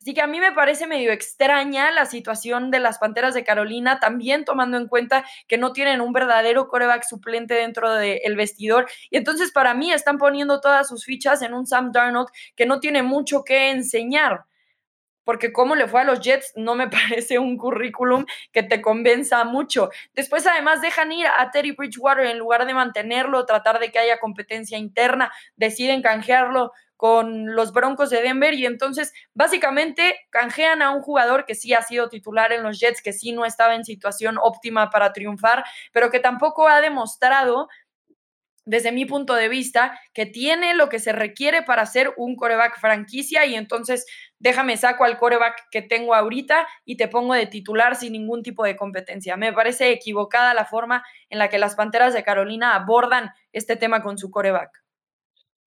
Así 0.00 0.14
que 0.14 0.22
a 0.22 0.26
mí 0.26 0.38
me 0.38 0.52
parece 0.52 0.86
medio 0.86 1.10
extraña 1.12 1.90
la 1.90 2.06
situación 2.06 2.70
de 2.70 2.78
las 2.78 2.98
Panteras 2.98 3.34
de 3.34 3.44
Carolina, 3.44 3.98
también 3.98 4.44
tomando 4.44 4.76
en 4.76 4.86
cuenta 4.86 5.24
que 5.48 5.58
no 5.58 5.72
tienen 5.72 6.00
un 6.00 6.12
verdadero 6.12 6.68
coreback 6.68 7.02
suplente 7.02 7.54
dentro 7.54 7.92
del 7.92 8.36
vestidor. 8.36 8.88
Y 9.10 9.16
entonces 9.16 9.50
para 9.50 9.74
mí 9.74 9.92
están 9.92 10.18
poniendo 10.18 10.60
todas 10.60 10.88
sus 10.88 11.04
fichas 11.04 11.42
en 11.42 11.52
un 11.52 11.66
Sam 11.66 11.90
Darnold 11.92 12.28
que 12.54 12.66
no 12.66 12.78
tiene 12.78 13.02
mucho 13.02 13.42
que 13.44 13.70
enseñar 13.70 14.44
porque 15.28 15.52
cómo 15.52 15.74
le 15.74 15.88
fue 15.88 16.00
a 16.00 16.04
los 16.04 16.20
Jets 16.20 16.54
no 16.56 16.74
me 16.74 16.88
parece 16.88 17.38
un 17.38 17.58
currículum 17.58 18.24
que 18.50 18.62
te 18.62 18.80
convenza 18.80 19.44
mucho. 19.44 19.90
Después 20.14 20.46
además 20.46 20.80
dejan 20.80 21.12
ir 21.12 21.26
a 21.26 21.50
Terry 21.50 21.72
Bridgewater 21.72 22.24
en 22.24 22.38
lugar 22.38 22.66
de 22.66 22.72
mantenerlo, 22.72 23.44
tratar 23.44 23.78
de 23.78 23.92
que 23.92 23.98
haya 23.98 24.20
competencia 24.20 24.78
interna, 24.78 25.30
deciden 25.54 26.00
canjearlo 26.00 26.72
con 26.98 27.54
los 27.54 27.72
Broncos 27.72 28.10
de 28.10 28.20
Denver 28.20 28.52
y 28.54 28.66
entonces 28.66 29.14
básicamente 29.32 30.16
canjean 30.30 30.82
a 30.82 30.90
un 30.90 31.00
jugador 31.00 31.46
que 31.46 31.54
sí 31.54 31.72
ha 31.72 31.80
sido 31.80 32.08
titular 32.08 32.52
en 32.52 32.64
los 32.64 32.80
Jets, 32.80 33.00
que 33.00 33.12
sí 33.12 33.30
no 33.30 33.44
estaba 33.44 33.76
en 33.76 33.84
situación 33.84 34.36
óptima 34.42 34.90
para 34.90 35.12
triunfar, 35.12 35.64
pero 35.92 36.10
que 36.10 36.18
tampoco 36.18 36.66
ha 36.66 36.80
demostrado 36.80 37.68
desde 38.64 38.90
mi 38.90 39.06
punto 39.06 39.34
de 39.34 39.48
vista, 39.48 39.98
que 40.12 40.26
tiene 40.26 40.74
lo 40.74 40.88
que 40.88 40.98
se 40.98 41.12
requiere 41.12 41.62
para 41.62 41.86
ser 41.86 42.12
un 42.16 42.34
coreback 42.34 42.80
franquicia 42.80 43.46
y 43.46 43.54
entonces 43.54 44.04
déjame 44.40 44.76
saco 44.76 45.04
al 45.04 45.18
coreback 45.18 45.68
que 45.70 45.82
tengo 45.82 46.16
ahorita 46.16 46.66
y 46.84 46.96
te 46.96 47.06
pongo 47.06 47.32
de 47.32 47.46
titular 47.46 47.94
sin 47.94 48.12
ningún 48.12 48.42
tipo 48.42 48.64
de 48.64 48.76
competencia. 48.76 49.36
Me 49.36 49.52
parece 49.52 49.92
equivocada 49.92 50.52
la 50.52 50.64
forma 50.64 51.04
en 51.30 51.38
la 51.38 51.48
que 51.48 51.58
las 51.58 51.76
Panteras 51.76 52.12
de 52.12 52.24
Carolina 52.24 52.74
abordan 52.74 53.30
este 53.52 53.76
tema 53.76 54.02
con 54.02 54.18
su 54.18 54.32
coreback. 54.32 54.87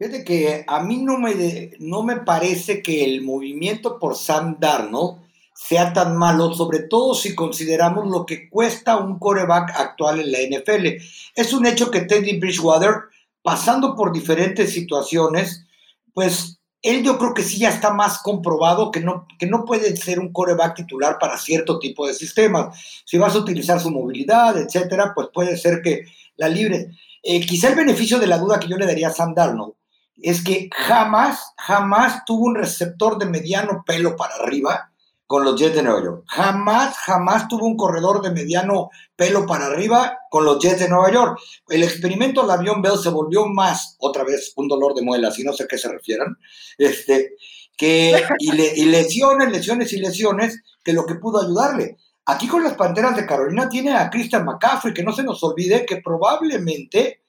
Fíjate 0.01 0.23
que 0.23 0.65
a 0.65 0.81
mí 0.81 0.97
no 0.97 1.19
me, 1.19 1.73
no 1.77 2.01
me 2.01 2.15
parece 2.15 2.81
que 2.81 3.05
el 3.05 3.21
movimiento 3.21 3.99
por 3.99 4.15
Sam 4.15 4.57
Darnold 4.59 5.19
sea 5.53 5.93
tan 5.93 6.17
malo, 6.17 6.55
sobre 6.55 6.79
todo 6.79 7.13
si 7.13 7.35
consideramos 7.35 8.09
lo 8.09 8.25
que 8.25 8.49
cuesta 8.49 8.97
un 8.97 9.19
coreback 9.19 9.79
actual 9.79 10.19
en 10.19 10.31
la 10.31 10.39
NFL. 10.39 10.87
Es 11.35 11.53
un 11.53 11.67
hecho 11.67 11.91
que 11.91 12.01
Teddy 12.01 12.39
Bridgewater, 12.39 12.95
pasando 13.43 13.95
por 13.95 14.11
diferentes 14.11 14.73
situaciones, 14.73 15.67
pues 16.15 16.59
él 16.81 17.03
yo 17.03 17.19
creo 17.19 17.35
que 17.35 17.43
sí 17.43 17.59
ya 17.59 17.69
está 17.69 17.93
más 17.93 18.23
comprobado 18.23 18.89
que 18.89 19.01
no, 19.01 19.27
que 19.37 19.45
no 19.45 19.65
puede 19.65 19.95
ser 19.97 20.19
un 20.19 20.33
coreback 20.33 20.77
titular 20.77 21.19
para 21.19 21.37
cierto 21.37 21.77
tipo 21.77 22.07
de 22.07 22.15
sistemas. 22.15 22.75
Si 23.05 23.19
vas 23.19 23.35
a 23.35 23.39
utilizar 23.39 23.79
su 23.79 23.91
movilidad, 23.91 24.57
etcétera, 24.57 25.11
pues 25.13 25.27
puede 25.31 25.57
ser 25.57 25.83
que 25.83 26.05
la 26.37 26.49
libre. 26.49 26.89
Eh, 27.21 27.45
quizá 27.45 27.69
el 27.69 27.75
beneficio 27.75 28.17
de 28.17 28.25
la 28.25 28.39
duda 28.39 28.59
que 28.59 28.67
yo 28.67 28.77
le 28.77 28.87
daría 28.87 29.09
a 29.09 29.13
Sam 29.13 29.35
Darnold 29.35 29.75
es 30.23 30.43
que 30.43 30.69
jamás, 30.73 31.53
jamás 31.57 32.23
tuvo 32.25 32.45
un 32.45 32.55
receptor 32.55 33.17
de 33.17 33.25
mediano 33.25 33.83
pelo 33.85 34.15
para 34.15 34.35
arriba 34.35 34.91
con 35.31 35.45
los 35.45 35.55
Jets 35.57 35.75
de 35.75 35.83
Nueva 35.83 36.03
York. 36.03 36.23
Jamás, 36.27 36.97
jamás 36.97 37.47
tuvo 37.47 37.65
un 37.65 37.77
corredor 37.77 38.21
de 38.21 38.31
mediano 38.31 38.89
pelo 39.15 39.45
para 39.45 39.67
arriba 39.67 40.17
con 40.29 40.43
los 40.43 40.59
Jets 40.59 40.81
de 40.81 40.89
Nueva 40.89 41.09
York. 41.09 41.39
El 41.69 41.83
experimento 41.83 42.41
del 42.41 42.51
avión 42.51 42.81
Bell 42.81 42.97
se 42.97 43.07
volvió 43.07 43.45
más, 43.45 43.95
otra 43.99 44.25
vez, 44.25 44.51
un 44.57 44.67
dolor 44.67 44.93
de 44.93 45.03
muelas, 45.03 45.39
y 45.39 45.43
no 45.43 45.53
sé 45.53 45.63
a 45.63 45.67
qué 45.67 45.77
se 45.77 45.87
refieran, 45.87 46.37
este, 46.77 47.35
que, 47.77 48.21
y, 48.39 48.51
y 48.51 48.85
lesiones, 48.87 49.49
lesiones 49.51 49.93
y 49.93 49.99
lesiones, 49.99 50.61
que 50.83 50.91
lo 50.91 51.05
que 51.05 51.15
pudo 51.15 51.41
ayudarle. 51.41 51.95
Aquí 52.25 52.49
con 52.49 52.63
las 52.63 52.73
Panteras 52.73 53.15
de 53.15 53.25
Carolina 53.25 53.69
tiene 53.69 53.93
a 53.93 54.09
Christian 54.09 54.43
McCaffrey, 54.43 54.93
que 54.93 55.03
no 55.03 55.13
se 55.13 55.23
nos 55.23 55.41
olvide 55.43 55.85
que 55.85 56.01
probablemente 56.01 57.20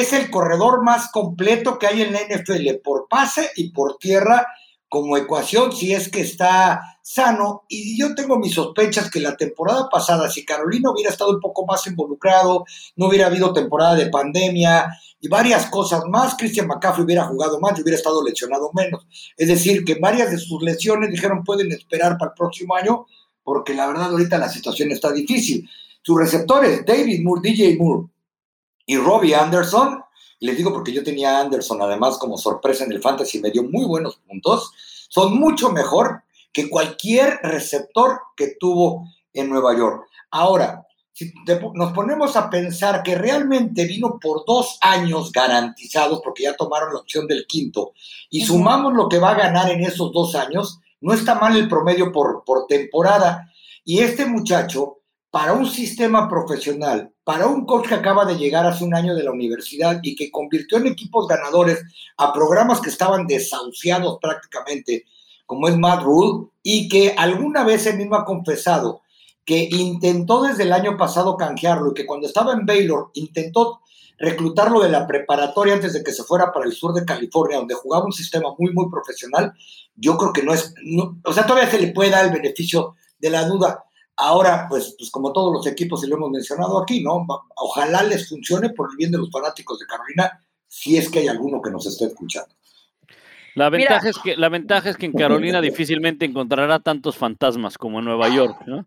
es 0.00 0.12
el 0.12 0.28
corredor 0.28 0.82
más 0.82 1.10
completo 1.12 1.78
que 1.78 1.86
hay 1.86 2.02
en 2.02 2.12
la 2.12 2.20
NFL 2.20 2.80
por 2.82 3.06
pase 3.08 3.50
y 3.54 3.70
por 3.70 3.96
tierra 3.98 4.46
como 4.88 5.16
ecuación 5.16 5.72
si 5.72 5.92
es 5.92 6.08
que 6.08 6.20
está 6.20 6.98
sano. 7.02 7.62
Y 7.68 7.96
yo 7.96 8.14
tengo 8.14 8.38
mis 8.38 8.54
sospechas 8.54 9.08
que 9.08 9.20
la 9.20 9.36
temporada 9.36 9.88
pasada, 9.88 10.28
si 10.30 10.44
Carolina 10.44 10.90
hubiera 10.90 11.10
estado 11.10 11.30
un 11.30 11.40
poco 11.40 11.64
más 11.64 11.86
involucrado, 11.86 12.64
no 12.96 13.06
hubiera 13.06 13.26
habido 13.26 13.52
temporada 13.52 13.94
de 13.94 14.06
pandemia 14.06 14.88
y 15.20 15.28
varias 15.28 15.66
cosas 15.66 16.02
más, 16.08 16.34
Christian 16.36 16.66
McCaffrey 16.66 17.04
hubiera 17.04 17.24
jugado 17.24 17.60
más 17.60 17.78
y 17.78 17.82
hubiera 17.82 17.96
estado 17.96 18.22
lesionado 18.24 18.70
menos. 18.74 19.06
Es 19.36 19.46
decir, 19.46 19.84
que 19.84 19.94
varias 19.94 20.30
de 20.30 20.38
sus 20.38 20.60
lesiones 20.60 21.10
dijeron 21.10 21.44
pueden 21.44 21.70
esperar 21.70 22.18
para 22.18 22.32
el 22.32 22.36
próximo 22.36 22.74
año, 22.74 23.06
porque 23.44 23.74
la 23.74 23.86
verdad 23.86 24.10
ahorita 24.10 24.38
la 24.38 24.48
situación 24.48 24.90
está 24.90 25.12
difícil. 25.12 25.68
Sus 26.02 26.18
receptores, 26.18 26.84
David 26.84 27.22
Moore, 27.22 27.40
DJ 27.42 27.76
Moore 27.76 28.08
y 28.86 28.96
Robbie 28.96 29.34
Anderson, 29.34 30.02
les 30.40 30.56
digo 30.56 30.72
porque 30.72 30.92
yo 30.92 31.02
tenía 31.02 31.38
a 31.38 31.40
Anderson 31.40 31.80
además 31.80 32.18
como 32.18 32.36
sorpresa 32.36 32.84
en 32.84 32.92
el 32.92 33.02
fantasy, 33.02 33.40
me 33.40 33.50
dio 33.50 33.62
muy 33.62 33.86
buenos 33.86 34.16
puntos, 34.16 34.72
son 35.08 35.38
mucho 35.38 35.70
mejor 35.70 36.22
que 36.52 36.68
cualquier 36.68 37.40
receptor 37.42 38.20
que 38.36 38.56
tuvo 38.58 39.08
en 39.32 39.48
Nueva 39.48 39.76
York. 39.76 40.06
Ahora, 40.30 40.86
si 41.12 41.32
nos 41.74 41.92
ponemos 41.92 42.36
a 42.36 42.50
pensar 42.50 43.02
que 43.02 43.14
realmente 43.14 43.84
vino 43.84 44.18
por 44.20 44.44
dos 44.44 44.78
años 44.80 45.30
garantizados, 45.30 46.20
porque 46.22 46.42
ya 46.42 46.56
tomaron 46.56 46.92
la 46.92 47.00
opción 47.00 47.26
del 47.28 47.46
quinto, 47.46 47.92
y 48.30 48.44
sumamos 48.44 48.94
lo 48.94 49.08
que 49.08 49.20
va 49.20 49.30
a 49.30 49.38
ganar 49.38 49.70
en 49.70 49.84
esos 49.84 50.12
dos 50.12 50.34
años, 50.34 50.80
no 51.00 51.12
está 51.12 51.36
mal 51.36 51.56
el 51.56 51.68
promedio 51.68 52.10
por, 52.10 52.42
por 52.44 52.66
temporada. 52.66 53.52
Y 53.84 54.00
este 54.00 54.26
muchacho 54.26 55.02
para 55.34 55.52
un 55.52 55.66
sistema 55.66 56.28
profesional, 56.28 57.12
para 57.24 57.48
un 57.48 57.66
coach 57.66 57.88
que 57.88 57.94
acaba 57.96 58.24
de 58.24 58.36
llegar 58.36 58.64
hace 58.66 58.84
un 58.84 58.94
año 58.94 59.16
de 59.16 59.24
la 59.24 59.32
universidad 59.32 59.98
y 60.00 60.14
que 60.14 60.30
convirtió 60.30 60.78
en 60.78 60.86
equipos 60.86 61.26
ganadores 61.26 61.82
a 62.16 62.32
programas 62.32 62.80
que 62.80 62.88
estaban 62.88 63.26
desahuciados 63.26 64.18
prácticamente, 64.22 65.06
como 65.44 65.66
es 65.66 65.76
Matt 65.76 66.04
Rule, 66.04 66.50
y 66.62 66.88
que 66.88 67.16
alguna 67.18 67.64
vez 67.64 67.84
él 67.86 67.96
mismo 67.96 68.14
ha 68.14 68.24
confesado 68.24 69.02
que 69.44 69.68
intentó 69.72 70.40
desde 70.40 70.62
el 70.62 70.72
año 70.72 70.96
pasado 70.96 71.36
canjearlo 71.36 71.90
y 71.90 71.94
que 71.94 72.06
cuando 72.06 72.28
estaba 72.28 72.52
en 72.52 72.64
Baylor 72.64 73.10
intentó 73.14 73.80
reclutarlo 74.18 74.82
de 74.82 74.88
la 74.88 75.04
preparatoria 75.04 75.74
antes 75.74 75.94
de 75.94 76.04
que 76.04 76.12
se 76.12 76.22
fuera 76.22 76.52
para 76.52 76.66
el 76.66 76.74
sur 76.74 76.94
de 76.94 77.04
California, 77.04 77.58
donde 77.58 77.74
jugaba 77.74 78.04
un 78.04 78.12
sistema 78.12 78.54
muy, 78.56 78.72
muy 78.72 78.88
profesional, 78.88 79.52
yo 79.96 80.16
creo 80.16 80.32
que 80.32 80.44
no 80.44 80.54
es, 80.54 80.72
o 81.24 81.32
sea, 81.32 81.44
todavía 81.44 81.68
se 81.68 81.80
le 81.80 81.92
puede 81.92 82.10
dar 82.10 82.24
el 82.24 82.32
beneficio 82.32 82.94
de 83.18 83.30
la 83.30 83.48
duda, 83.48 83.82
Ahora, 84.16 84.66
pues, 84.68 84.94
pues 84.96 85.10
como 85.10 85.32
todos 85.32 85.52
los 85.52 85.66
equipos, 85.66 86.04
y 86.04 86.08
lo 86.08 86.16
hemos 86.16 86.30
mencionado 86.30 86.80
aquí, 86.80 87.02
¿no? 87.02 87.26
Ojalá 87.56 88.02
les 88.04 88.28
funcione 88.28 88.70
por 88.70 88.90
el 88.90 88.96
bien 88.96 89.10
de 89.10 89.18
los 89.18 89.30
fanáticos 89.30 89.78
de 89.80 89.86
Carolina, 89.86 90.40
si 90.68 90.96
es 90.96 91.08
que 91.08 91.20
hay 91.20 91.28
alguno 91.28 91.60
que 91.60 91.70
nos 91.70 91.86
esté 91.86 92.06
escuchando. 92.06 92.54
La 93.54 93.70
ventaja, 93.70 94.08
es 94.08 94.18
que, 94.18 94.36
la 94.36 94.48
ventaja 94.48 94.90
es 94.90 94.96
que 94.96 95.06
en 95.06 95.12
Carolina 95.14 95.60
difícilmente 95.60 96.24
encontrará 96.26 96.80
tantos 96.80 97.16
fantasmas 97.16 97.78
como 97.78 97.98
en 97.98 98.04
Nueva 98.04 98.28
York, 98.28 98.62
¿no? 98.66 98.86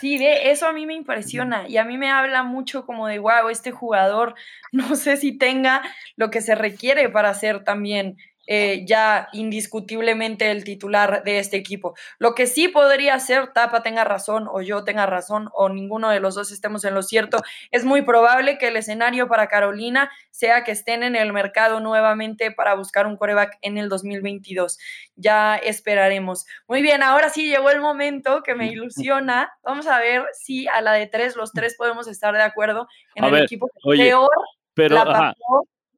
Sí, 0.00 0.16
de 0.16 0.50
eso 0.50 0.66
a 0.66 0.72
mí 0.72 0.86
me 0.86 0.94
impresiona 0.94 1.68
y 1.68 1.76
a 1.76 1.84
mí 1.84 1.98
me 1.98 2.10
habla 2.10 2.42
mucho 2.42 2.86
como 2.86 3.06
de, 3.06 3.18
wow, 3.18 3.50
este 3.50 3.72
jugador 3.72 4.34
no 4.72 4.96
sé 4.96 5.16
si 5.16 5.36
tenga 5.36 5.82
lo 6.16 6.30
que 6.30 6.40
se 6.40 6.54
requiere 6.54 7.08
para 7.10 7.34
ser 7.34 7.64
también 7.64 8.16
eh, 8.46 8.84
ya 8.86 9.28
indiscutiblemente 9.32 10.50
el 10.50 10.64
titular 10.64 11.22
de 11.24 11.38
este 11.38 11.56
equipo. 11.56 11.94
Lo 12.18 12.34
que 12.34 12.46
sí 12.46 12.68
podría 12.68 13.18
ser, 13.20 13.52
Tapa 13.52 13.82
tenga 13.82 14.04
razón 14.04 14.48
o 14.50 14.62
yo 14.62 14.84
tenga 14.84 15.06
razón 15.06 15.48
o 15.52 15.68
ninguno 15.68 16.10
de 16.10 16.20
los 16.20 16.34
dos 16.34 16.50
estemos 16.52 16.84
en 16.84 16.94
lo 16.94 17.02
cierto, 17.02 17.38
es 17.70 17.84
muy 17.84 18.02
probable 18.02 18.58
que 18.58 18.68
el 18.68 18.76
escenario 18.76 19.28
para 19.28 19.48
Carolina 19.48 20.10
sea 20.30 20.64
que 20.64 20.72
estén 20.72 21.02
en 21.02 21.16
el 21.16 21.32
mercado 21.32 21.80
nuevamente 21.80 22.50
para 22.50 22.74
buscar 22.74 23.06
un 23.06 23.16
coreback 23.16 23.58
en 23.62 23.78
el 23.78 23.88
2022. 23.88 24.78
Ya 25.16 25.56
esperaremos. 25.56 26.46
Muy 26.66 26.82
bien, 26.82 27.02
ahora 27.02 27.30
sí 27.30 27.48
llegó 27.48 27.70
el 27.70 27.80
momento 27.80 28.42
que 28.42 28.54
me 28.54 28.66
ilusiona. 28.66 29.52
Vamos 29.62 29.86
a 29.86 29.98
ver 29.98 30.24
si 30.32 30.66
a 30.68 30.80
la 30.80 30.92
de 30.92 31.06
tres, 31.06 31.36
los 31.36 31.52
tres 31.52 31.76
podemos 31.76 32.08
estar 32.08 32.34
de 32.34 32.42
acuerdo 32.42 32.88
en 33.14 33.24
el 33.24 33.42
equipo 33.42 33.68
peor 33.84 34.28
pero, 34.74 35.04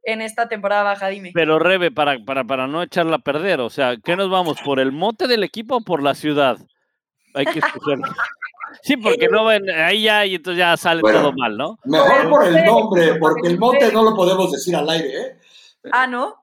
en 0.05 0.21
esta 0.21 0.49
temporada 0.49 0.83
baja, 0.83 1.09
dime. 1.09 1.33
Pero 1.35 1.59
Rebe, 1.59 1.91
para, 1.91 2.19
para, 2.25 2.45
para 2.45 2.67
no 2.67 2.83
echarla 2.83 3.17
a 3.17 3.21
perder, 3.21 3.61
o 3.61 3.71
sea, 3.71 3.97
¿qué 4.03 4.17
nos 4.17 4.31
vamos? 4.31 4.59
¿Por 4.65 4.81
el 4.81 4.93
mote 4.93 5.27
del 5.27 5.43
equipo 5.45 5.77
o 5.77 5.81
por 5.81 6.03
la 6.03 6.15
ciudad? 6.15 6.59
Hay 7.35 7.47
que 7.47 7.59
escoger. 7.59 7.99
Sí, 8.83 8.97
porque 8.97 9.29
no 9.29 9.45
ven, 9.45 9.71
ahí 9.71 10.03
ya, 10.03 10.27
y 10.27 10.35
entonces 10.35 10.59
ya 10.59 10.77
sale 10.77 11.01
todo 11.01 11.33
mal, 11.33 11.57
¿no? 11.57 11.79
Mejor 11.85 12.29
por 12.29 12.47
el 12.47 12.65
nombre, 12.65 13.15
porque 13.17 13.49
el 13.49 13.59
mote 13.59 13.93
no 13.93 14.03
lo 14.03 14.15
podemos 14.15 14.51
decir 14.51 14.75
al 14.75 14.89
aire, 14.91 15.21
¿eh? 15.21 15.39
Ah, 15.93 16.07
¿no? 16.07 16.37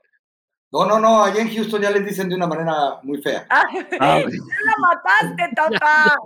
No, 0.71 0.85
no, 0.85 0.99
no, 0.99 1.21
allá 1.21 1.41
en 1.41 1.53
Houston 1.53 1.81
ya 1.81 1.91
les 1.91 2.05
dicen 2.05 2.29
de 2.29 2.35
una 2.35 2.47
manera 2.47 2.97
muy 3.03 3.21
fea. 3.21 3.45
Ah, 3.53 3.65
ah 3.99 4.19
la 4.19 4.75
mataste, 4.79 5.49
tata! 5.53 6.17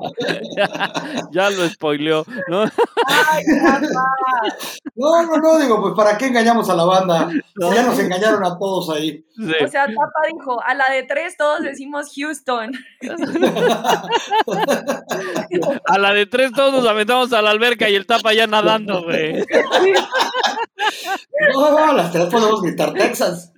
ya, 1.31 1.49
lo 1.49 1.67
spoileó, 1.67 2.23
¿no? 2.47 2.61
Ay, 2.63 3.43
no, 4.95 5.23
no, 5.23 5.37
no, 5.37 5.59
digo, 5.59 5.81
pues 5.81 5.95
¿para 5.95 6.15
qué 6.17 6.27
engañamos 6.27 6.69
a 6.69 6.75
la 6.75 6.85
banda? 6.85 7.29
ya 7.55 7.83
nos 7.83 7.99
engañaron 7.99 8.45
a 8.45 8.57
todos 8.57 8.89
ahí. 8.91 9.25
O 9.37 9.67
sea, 9.67 9.85
Tapa 9.87 10.21
dijo, 10.31 10.63
a 10.63 10.73
la 10.75 10.89
de 10.89 11.03
tres 11.03 11.35
todos 11.37 11.61
decimos 11.61 12.13
Houston. 12.15 12.71
a 15.85 15.97
la 15.97 16.13
de 16.13 16.25
tres 16.25 16.53
todos 16.53 16.73
nos 16.73 16.87
aventamos 16.87 17.33
a 17.33 17.41
la 17.41 17.49
alberca 17.49 17.89
y 17.89 17.95
el 17.95 18.05
Tapa 18.05 18.33
ya 18.33 18.47
nadando, 18.47 19.03
güey. 19.03 19.43
No, 21.53 21.71
no, 21.71 21.93
las 21.93 22.11
tres 22.11 22.27
podemos 22.27 22.61
gritar 22.61 22.93
Texas. 22.93 23.51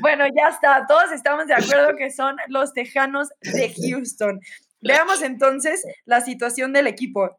Bueno, 0.00 0.24
ya 0.26 0.48
está. 0.48 0.86
Todos 0.86 1.12
estamos 1.12 1.46
de 1.46 1.54
acuerdo 1.54 1.96
que 1.96 2.10
son 2.10 2.36
los 2.48 2.72
Tejanos 2.72 3.28
de 3.40 3.74
Houston. 3.74 4.40
Veamos 4.80 5.22
entonces 5.22 5.82
la 6.04 6.20
situación 6.20 6.72
del 6.72 6.86
equipo. 6.86 7.38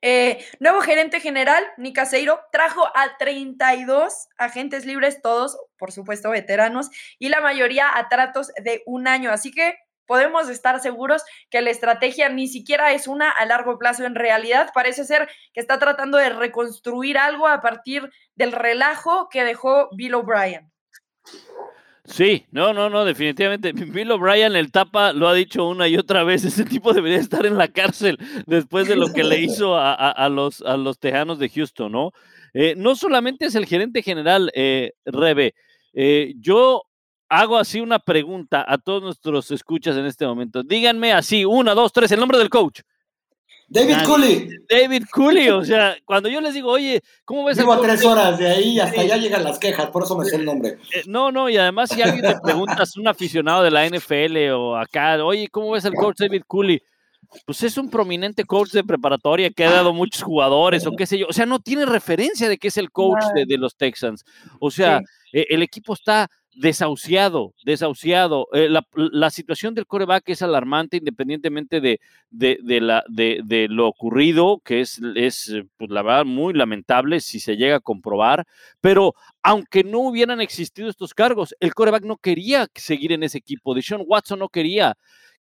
Eh, 0.00 0.44
nuevo 0.60 0.80
gerente 0.80 1.18
general, 1.20 1.64
Nick 1.76 1.96
Caseiro, 1.96 2.40
trajo 2.52 2.86
a 2.94 3.16
32 3.18 4.28
agentes 4.38 4.86
libres, 4.86 5.20
todos, 5.22 5.58
por 5.76 5.90
supuesto, 5.90 6.30
veteranos, 6.30 6.88
y 7.18 7.30
la 7.30 7.40
mayoría 7.40 7.96
a 7.96 8.08
tratos 8.08 8.52
de 8.62 8.82
un 8.86 9.08
año. 9.08 9.32
Así 9.32 9.50
que 9.50 9.74
podemos 10.08 10.48
estar 10.48 10.80
seguros 10.80 11.22
que 11.50 11.62
la 11.62 11.70
estrategia 11.70 12.28
ni 12.30 12.48
siquiera 12.48 12.92
es 12.92 13.06
una 13.06 13.30
a 13.30 13.44
largo 13.44 13.78
plazo. 13.78 14.04
En 14.04 14.16
realidad, 14.16 14.70
parece 14.74 15.04
ser 15.04 15.28
que 15.52 15.60
está 15.60 15.78
tratando 15.78 16.18
de 16.18 16.30
reconstruir 16.30 17.18
algo 17.18 17.46
a 17.46 17.60
partir 17.60 18.10
del 18.34 18.50
relajo 18.50 19.28
que 19.30 19.44
dejó 19.44 19.88
Bill 19.92 20.14
O'Brien. 20.14 20.72
Sí, 22.08 22.46
no, 22.50 22.72
no, 22.72 22.88
no, 22.88 23.04
definitivamente. 23.04 23.72
Bill 23.74 24.10
O'Brien, 24.10 24.56
el 24.56 24.72
tapa, 24.72 25.12
lo 25.12 25.28
ha 25.28 25.34
dicho 25.34 25.68
una 25.68 25.88
y 25.88 25.98
otra 25.98 26.24
vez. 26.24 26.44
Ese 26.44 26.64
tipo 26.64 26.94
debería 26.94 27.18
estar 27.18 27.44
en 27.44 27.58
la 27.58 27.68
cárcel 27.68 28.18
después 28.46 28.88
de 28.88 28.96
lo 28.96 29.12
que 29.12 29.24
le 29.24 29.38
hizo 29.40 29.76
a, 29.76 30.28
los, 30.30 30.62
a 30.62 30.78
los 30.78 30.98
tejanos 30.98 31.38
de 31.38 31.50
Houston, 31.50 31.92
¿no? 31.92 32.12
Eh, 32.54 32.74
no 32.76 32.96
solamente 32.96 33.44
es 33.44 33.54
el 33.54 33.66
gerente 33.66 34.02
general, 34.02 34.50
eh, 34.54 34.92
Rebe. 35.04 35.54
Eh, 35.92 36.34
yo 36.38 36.84
hago 37.28 37.56
así 37.56 37.80
una 37.80 37.98
pregunta 37.98 38.64
a 38.66 38.78
todos 38.78 39.02
nuestros 39.02 39.50
escuchas 39.50 39.96
en 39.96 40.06
este 40.06 40.26
momento. 40.26 40.62
Díganme 40.62 41.12
así, 41.12 41.44
una, 41.44 41.74
dos, 41.74 41.92
tres, 41.92 42.10
el 42.12 42.20
nombre 42.20 42.38
del 42.38 42.50
coach. 42.50 42.80
David 43.70 43.96
Cooley. 44.06 44.48
David 44.68 45.04
Cooley, 45.12 45.50
o 45.50 45.62
sea, 45.62 45.94
cuando 46.06 46.30
yo 46.30 46.40
les 46.40 46.54
digo, 46.54 46.70
oye, 46.72 47.02
¿cómo 47.26 47.44
ves 47.44 47.58
Vivo 47.58 47.74
a 47.74 47.80
tres 47.80 48.02
horas 48.02 48.38
de 48.38 48.48
ahí 48.48 48.80
hasta 48.80 49.02
allá 49.02 49.16
llegan 49.18 49.44
las 49.44 49.58
quejas, 49.58 49.90
por 49.90 50.04
eso 50.04 50.16
me 50.16 50.24
sé 50.24 50.36
el 50.36 50.46
nombre. 50.46 50.78
Eh, 50.94 51.02
no, 51.06 51.30
no, 51.30 51.50
y 51.50 51.58
además 51.58 51.90
si 51.90 52.00
alguien 52.00 52.24
te 52.24 52.40
preguntas, 52.42 52.96
un 52.96 53.08
aficionado 53.08 53.62
de 53.62 53.70
la 53.70 53.86
NFL 53.86 54.52
o 54.54 54.76
acá, 54.76 55.22
oye, 55.22 55.48
¿cómo 55.48 55.72
ves 55.72 55.84
el 55.84 55.92
coach 55.92 56.16
David 56.18 56.44
Cooley? 56.46 56.80
Pues 57.44 57.62
es 57.62 57.76
un 57.76 57.90
prominente 57.90 58.44
coach 58.44 58.70
de 58.70 58.82
preparatoria 58.82 59.50
que 59.50 59.66
ha 59.66 59.70
dado 59.70 59.92
muchos 59.92 60.22
jugadores 60.22 60.86
o 60.86 60.92
qué 60.92 61.04
sé 61.04 61.18
yo. 61.18 61.26
O 61.28 61.32
sea, 61.34 61.44
no 61.44 61.58
tiene 61.58 61.84
referencia 61.84 62.48
de 62.48 62.56
que 62.56 62.68
es 62.68 62.78
el 62.78 62.90
coach 62.90 63.22
de, 63.34 63.58
los 63.58 63.76
Texans. 63.76 64.24
O 64.60 64.70
sea, 64.70 65.02
e, 65.30 65.44
el 65.50 65.62
equipo 65.62 65.92
está 65.92 66.30
desahuciado, 66.54 67.54
desahuciado. 67.64 68.48
Eh, 68.52 68.68
la, 68.68 69.30
situación 69.30 69.74
del 69.74 69.86
coreback 69.86 70.28
es 70.28 70.42
alarmante 70.42 70.96
independientemente 70.96 71.80
de, 71.80 72.00
de, 72.30 72.80
la, 72.80 73.04
de, 73.08 73.66
lo 73.70 73.86
ocurrido, 73.86 74.60
que 74.64 74.80
es, 74.80 75.00
es, 75.14 75.52
pues, 75.76 75.90
la 75.90 76.02
verdad, 76.02 76.24
muy 76.24 76.54
lamentable 76.54 77.20
si 77.20 77.40
se 77.40 77.56
llega 77.56 77.76
a 77.76 77.80
comprobar, 77.80 78.46
pero 78.80 79.14
aunque 79.42 79.84
no 79.84 80.00
hubieran 80.00 80.40
existido 80.40 80.88
estos 80.88 81.14
cargos, 81.14 81.54
el 81.60 81.74
coreback 81.74 82.04
no 82.04 82.16
quería 82.16 82.66
seguir 82.74 83.12
en 83.12 83.22
ese 83.22 83.38
equipo, 83.38 83.74
Deshaun 83.74 84.04
Watson 84.06 84.38
no 84.38 84.48
quería. 84.48 84.96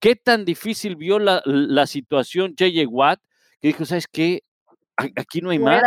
¿Qué 0.00 0.16
tan 0.16 0.44
difícil 0.44 0.96
vio 0.96 1.18
la, 1.18 1.42
la 1.44 1.86
situación 1.86 2.54
JJ 2.56 2.86
Watt? 2.88 3.20
Que 3.60 3.68
dijo, 3.68 3.84
¿sabes 3.84 4.08
qué? 4.08 4.42
Aquí 4.96 5.40
no 5.40 5.50
hay 5.50 5.58
más 5.58 5.82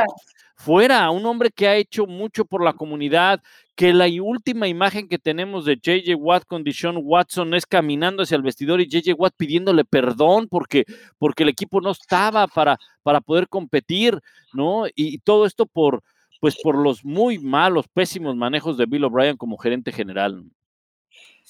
fuera, 0.55 1.09
un 1.11 1.25
hombre 1.25 1.51
que 1.51 1.67
ha 1.67 1.75
hecho 1.75 2.07
mucho 2.07 2.45
por 2.45 2.63
la 2.63 2.73
comunidad, 2.73 3.41
que 3.75 3.93
la 3.93 4.07
última 4.21 4.67
imagen 4.67 5.09
que 5.09 5.19
tenemos 5.19 5.65
de 5.65 5.75
JJ 5.75 6.15
Watt 6.15 6.45
con 6.45 6.63
Deshaun 6.63 6.99
Watson 7.03 7.53
es 7.53 7.65
caminando 7.65 8.23
hacia 8.23 8.37
el 8.37 8.41
vestidor 8.41 8.79
y 8.79 8.87
JJ 8.87 9.13
Watt 9.17 9.33
pidiéndole 9.35 9.83
perdón 9.83 10.47
porque, 10.47 10.85
porque 11.17 11.43
el 11.43 11.49
equipo 11.49 11.81
no 11.81 11.91
estaba 11.91 12.47
para, 12.47 12.77
para 13.03 13.19
poder 13.19 13.49
competir, 13.49 14.19
¿no? 14.53 14.85
Y, 14.95 15.17
todo 15.19 15.45
esto 15.45 15.65
por, 15.65 16.03
pues 16.39 16.55
por 16.61 16.77
los 16.77 17.03
muy 17.03 17.37
malos, 17.37 17.87
pésimos 17.93 18.35
manejos 18.37 18.77
de 18.77 18.85
Bill 18.85 19.03
O'Brien 19.03 19.35
como 19.35 19.57
gerente 19.57 19.91
general. 19.91 20.43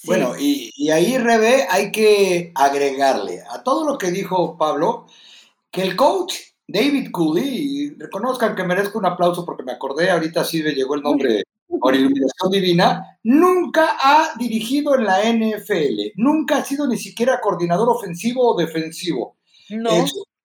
Bueno, 0.04 0.34
y, 0.38 0.72
y 0.76 0.90
ahí, 0.90 1.18
Rebe, 1.18 1.68
hay 1.70 1.92
que 1.92 2.52
agregarle 2.56 3.42
a 3.50 3.64
todo 3.64 3.86
lo 3.86 3.98
que 3.98 4.12
dijo 4.12 4.58
Pablo, 4.58 5.06
que 5.72 5.84
el 5.84 5.96
coach 5.96 6.34
David 6.68 7.12
Cooley, 7.12 7.96
reconozcan 7.98 8.56
que 8.56 8.64
merezco 8.64 8.98
un 8.98 9.06
aplauso 9.06 9.46
porque 9.46 9.64
me 9.64 9.74
acordé, 9.74 10.10
ahorita 10.10 10.44
sí 10.44 10.64
me 10.64 10.72
llegó 10.72 10.96
el 10.96 11.04
nombre 11.04 11.44
por 11.86 11.96
iluminación 11.96 12.50
divina, 12.50 13.20
nunca 13.22 13.96
ha 14.02 14.32
dirigido 14.40 14.96
en 14.96 15.04
la 15.04 15.22
NFL, 15.22 16.14
nunca 16.16 16.58
ha 16.58 16.66
sido 16.66 16.88
ni 16.88 16.98
siquiera 16.98 17.40
coordinador 17.40 17.88
ofensivo 17.90 18.42
o 18.42 18.58
defensivo. 18.58 19.38
No. 19.70 19.92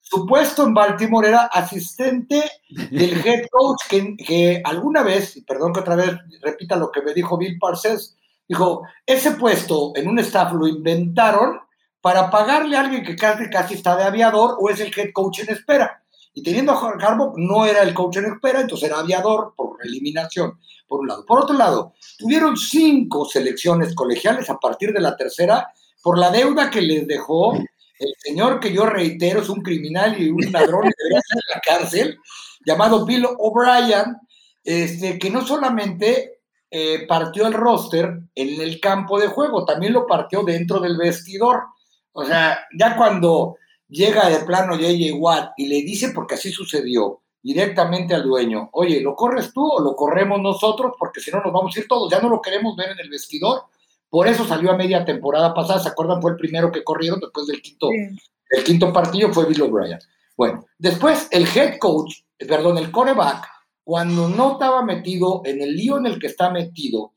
su, 0.03 0.27
puesto 0.27 0.65
en 0.67 0.75
Baltimore 0.75 1.29
era 1.29 1.47
asistente 1.47 2.45
del 2.91 3.13
head 3.27 3.47
coach 3.51 3.79
que, 3.89 4.17
que, 4.19 4.61
alguna 4.63 5.03
vez, 5.03 5.35
y 5.39 5.41
perdón 5.41 5.73
que 5.73 5.81
otra 5.81 5.97
vez 5.97 6.11
repita 6.43 6.77
lo 6.77 6.91
que 6.91 7.01
me 7.01 7.15
dijo 7.15 7.39
Bill 7.39 7.57
Parsons, 7.59 8.19
dijo, 8.47 8.83
ese 9.07 9.31
puesto 9.31 9.93
en 9.95 10.11
un 10.11 10.19
staff 10.19 10.53
lo 10.53 10.69
inventaron 10.69 11.59
para 12.03 12.31
pagarle 12.31 12.77
a 12.77 12.81
alguien 12.81 13.03
que 13.03 13.17
casi, 13.17 13.49
casi 13.49 13.77
está 13.77 13.97
de 13.97 14.05
aviador 14.05 14.59
o 14.61 14.69
es 14.69 14.79
el 14.81 14.93
head 14.95 15.09
coach 15.15 15.39
en 15.39 15.55
espera. 15.55 16.03
Y 16.33 16.43
teniendo 16.43 16.73
a 16.73 16.91
Harbaugh, 16.91 17.35
no 17.37 17.67
era 17.67 17.83
el 17.83 17.93
coach 17.93 18.19
en 18.19 18.27
espera, 18.27 18.61
entonces 18.61 18.89
era 18.89 19.01
aviador 19.01 19.53
por 19.57 19.77
eliminación, 19.83 20.59
por 20.87 21.01
un 21.01 21.09
lado. 21.09 21.27
Por 21.27 21.41
otro 21.41 21.57
lado, 21.57 21.95
tuvieron 22.19 22.57
cinco 22.57 23.25
selecciones 23.25 23.95
colegiales 23.95 24.49
a 24.49 24.59
partir 24.59 24.93
de 24.93 25.01
la 25.01 25.17
tercera 25.17 25.69
por 26.03 26.19
la 26.19 26.31
deuda 26.31 26.71
que 26.71 26.81
les 26.81 27.07
dejó 27.07 27.55
el 28.01 28.15
señor 28.19 28.61
que 28.61 28.73
yo 28.73 28.87
reitero 28.87 29.43
es 29.43 29.49
un 29.51 29.61
criminal 29.61 30.21
y 30.21 30.31
un 30.31 30.41
ladrón 30.51 30.87
y 30.87 30.91
debería 30.97 31.19
estar 31.19 31.37
en 31.37 31.55
la 31.55 31.61
cárcel, 31.61 32.19
llamado 32.65 33.05
Bill 33.05 33.27
O'Brien, 33.39 34.17
este, 34.65 35.19
que 35.19 35.29
no 35.29 35.47
solamente 35.47 36.41
eh, 36.71 37.07
partió 37.07 37.47
el 37.47 37.53
roster 37.53 38.21
en 38.35 38.61
el 38.61 38.81
campo 38.81 39.21
de 39.21 39.27
juego, 39.27 39.67
también 39.67 39.93
lo 39.93 40.07
partió 40.07 40.43
dentro 40.43 40.81
del 40.81 40.97
vestidor. 40.97 41.65
O 42.13 42.25
sea, 42.25 42.61
ya 42.79 42.97
cuando 42.97 43.57
llega 43.91 44.29
de 44.29 44.45
plano 44.45 44.75
J.J. 44.75 45.17
Watt 45.17 45.53
y 45.57 45.67
le 45.67 45.83
dice, 45.83 46.13
porque 46.15 46.37
así 46.37 46.51
sucedió, 46.51 47.21
directamente 47.43 48.15
al 48.15 48.23
dueño, 48.23 48.69
oye, 48.73 49.01
¿lo 49.01 49.15
corres 49.15 49.53
tú 49.53 49.67
o 49.67 49.81
lo 49.81 49.97
corremos 49.97 50.41
nosotros? 50.41 50.93
Porque 50.99 51.21
si 51.21 51.31
no 51.31 51.41
nos 51.43 51.53
vamos 51.53 51.77
a 51.77 51.81
ir 51.81 51.89
todos, 51.89 52.11
ya 52.11 52.21
no 52.21 52.29
lo 52.29 52.41
queremos 52.41 52.77
ver 52.77 52.91
en 52.91 53.01
el 53.01 53.09
vestidor. 53.09 53.65
Por 54.09 54.29
eso 54.29 54.45
salió 54.45 54.71
a 54.71 54.77
media 54.77 55.05
temporada 55.05 55.55
pasada, 55.55 55.81
¿se 55.81 55.89
acuerdan? 55.89 56.21
Fue 56.21 56.33
el 56.33 56.37
primero 56.37 56.71
que 56.71 56.85
corrieron 56.85 57.21
después 57.21 57.47
del 57.47 57.63
quinto, 57.63 57.89
el 58.51 58.65
quinto 58.65 58.93
partido, 58.93 59.33
fue 59.33 59.47
Bill 59.47 59.63
O'Brien. 59.63 59.99
Bueno, 60.37 60.65
después 60.79 61.29
el 61.31 61.47
head 61.47 61.79
coach, 61.79 62.23
perdón, 62.39 62.79
el 62.79 62.91
coreback, 62.91 63.47
cuando 63.85 64.29
no 64.29 64.53
estaba 64.53 64.83
metido 64.83 65.43
en 65.45 65.61
el 65.61 65.75
lío 65.77 65.99
en 65.99 66.07
el 66.07 66.19
que 66.19 66.27
está 66.27 66.51
metido, 66.51 67.13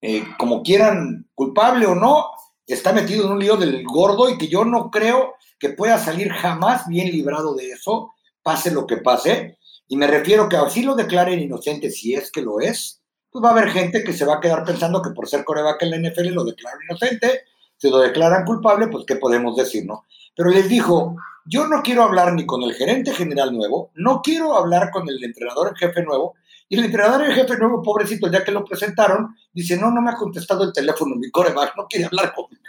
eh, 0.00 0.24
como 0.38 0.62
quieran, 0.62 1.28
culpable 1.34 1.86
o 1.86 1.94
no, 1.94 2.30
está 2.66 2.92
metido 2.92 3.26
en 3.26 3.32
un 3.32 3.38
lío 3.38 3.56
del 3.56 3.84
gordo 3.84 4.30
y 4.30 4.38
que 4.38 4.48
yo 4.48 4.64
no 4.64 4.90
creo 4.90 5.34
que 5.60 5.68
pueda 5.68 5.98
salir 5.98 6.32
jamás 6.32 6.88
bien 6.88 7.12
librado 7.12 7.54
de 7.54 7.70
eso, 7.70 8.14
pase 8.42 8.72
lo 8.72 8.86
que 8.86 8.96
pase. 8.96 9.58
Y 9.86 9.96
me 9.96 10.06
refiero 10.06 10.48
que 10.48 10.56
así 10.56 10.82
lo 10.82 10.96
declaren 10.96 11.38
inocente, 11.38 11.90
si 11.90 12.14
es 12.14 12.32
que 12.32 12.42
lo 12.42 12.60
es, 12.60 13.02
pues 13.30 13.44
va 13.44 13.50
a 13.50 13.52
haber 13.52 13.70
gente 13.70 14.02
que 14.02 14.12
se 14.12 14.24
va 14.24 14.36
a 14.36 14.40
quedar 14.40 14.64
pensando 14.64 15.02
que 15.02 15.10
por 15.10 15.28
ser 15.28 15.44
coreback 15.44 15.82
en 15.82 15.90
la 15.90 16.10
NFL 16.10 16.28
lo 16.30 16.44
declaran 16.44 16.80
inocente, 16.88 17.42
si 17.76 17.90
lo 17.90 17.98
declaran 17.98 18.44
culpable, 18.44 18.88
pues 18.88 19.04
qué 19.06 19.16
podemos 19.16 19.56
decir, 19.56 19.86
¿no? 19.86 20.04
Pero 20.34 20.50
les 20.50 20.68
dijo, 20.68 21.16
yo 21.44 21.66
no 21.66 21.82
quiero 21.82 22.02
hablar 22.02 22.32
ni 22.32 22.46
con 22.46 22.62
el 22.62 22.74
gerente 22.74 23.12
general 23.12 23.54
nuevo, 23.54 23.90
no 23.94 24.22
quiero 24.22 24.56
hablar 24.56 24.90
con 24.90 25.08
el 25.08 25.22
entrenador 25.22 25.68
en 25.68 25.76
jefe 25.76 26.02
nuevo, 26.02 26.34
y 26.72 26.78
el 26.78 26.84
entrenador 26.84 27.24
en 27.24 27.32
jefe 27.32 27.56
nuevo, 27.58 27.82
pobrecito, 27.82 28.30
ya 28.30 28.44
que 28.44 28.52
lo 28.52 28.64
presentaron, 28.64 29.34
dice, 29.52 29.76
no, 29.76 29.90
no 29.90 30.00
me 30.00 30.12
ha 30.12 30.14
contestado 30.14 30.62
el 30.62 30.72
teléfono, 30.72 31.16
mi 31.16 31.28
coreback 31.28 31.76
no 31.76 31.86
quiere 31.88 32.06
hablar 32.06 32.32
conmigo. 32.32 32.62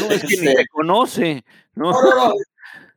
No, 0.00 0.10
es 0.10 0.24
que 0.24 0.36
ni 0.38 0.54
te 0.54 0.66
conoce. 0.68 1.44
¿No? 1.78 1.92
No, 1.92 2.34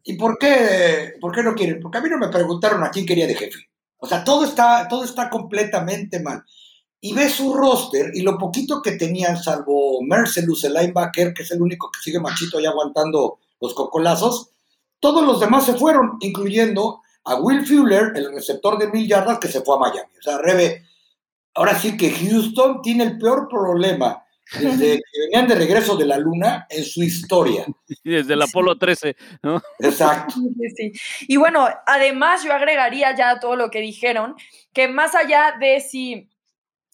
¿Y 0.04 0.14
por 0.14 0.38
qué, 0.38 1.14
por 1.22 1.32
qué 1.32 1.44
no 1.44 1.54
quieren? 1.54 1.80
Porque 1.80 2.00
a 2.00 2.02
mí 2.02 2.10
no 2.10 2.18
me 2.18 2.30
preguntaron 2.30 2.84
a 2.84 2.90
quién 2.90 3.06
quería 3.06 3.28
de 3.28 3.36
jefe. 3.36 3.70
O 3.98 4.08
sea, 4.08 4.24
todo 4.24 4.44
está, 4.44 4.88
todo 4.88 5.04
está 5.04 5.30
completamente 5.30 6.20
mal. 6.20 6.44
Y 7.00 7.14
ves 7.14 7.34
su 7.34 7.54
roster 7.54 8.12
y 8.14 8.22
lo 8.22 8.38
poquito 8.38 8.82
que 8.82 8.94
tenían, 8.94 9.38
salvo 9.38 10.02
Mercelus, 10.02 10.64
el 10.64 10.74
linebacker, 10.74 11.34
que 11.34 11.44
es 11.44 11.52
el 11.52 11.62
único 11.62 11.90
que 11.92 12.00
sigue 12.00 12.20
machito 12.20 12.60
y 12.60 12.66
aguantando 12.66 13.40
los 13.60 13.74
cocolazos, 13.74 14.50
todos 15.00 15.24
los 15.26 15.40
demás 15.40 15.66
se 15.66 15.76
fueron, 15.76 16.18
incluyendo 16.20 17.02
a 17.24 17.36
Will 17.36 17.66
Fuller, 17.66 18.12
el 18.16 18.34
receptor 18.34 18.78
de 18.78 18.88
mil 18.88 19.08
yardas, 19.08 19.40
que 19.40 19.48
se 19.48 19.62
fue 19.62 19.76
a 19.76 19.80
Miami. 19.80 20.12
O 20.20 20.22
sea, 20.22 20.38
Rebe, 20.40 20.84
ahora 21.54 21.78
sí 21.80 21.96
que 21.96 22.12
Houston 22.12 22.82
tiene 22.82 23.04
el 23.04 23.18
peor 23.18 23.48
problema 23.48 24.24
desde 24.60 24.98
que 25.12 25.20
venían 25.26 25.48
de 25.48 25.56
regreso 25.56 25.96
de 25.96 26.06
la 26.06 26.18
Luna 26.18 26.68
en 26.70 26.84
su 26.84 27.04
historia. 27.04 27.66
Desde 28.04 28.34
el 28.34 28.42
Apolo 28.42 28.78
13, 28.78 29.16
¿no? 29.44 29.62
Exacto. 29.80 30.36
Sí, 30.76 30.92
Y 31.28 31.38
bueno, 31.38 31.68
además 31.86 32.44
yo 32.44 32.54
agregaría 32.54 33.16
ya 33.16 33.40
todo 33.40 33.56
lo 33.56 33.70
que 33.70 33.80
dijeron, 33.80 34.36
que 34.74 34.88
más 34.88 35.16
allá 35.16 35.56
de 35.60 35.82
si 35.82 36.30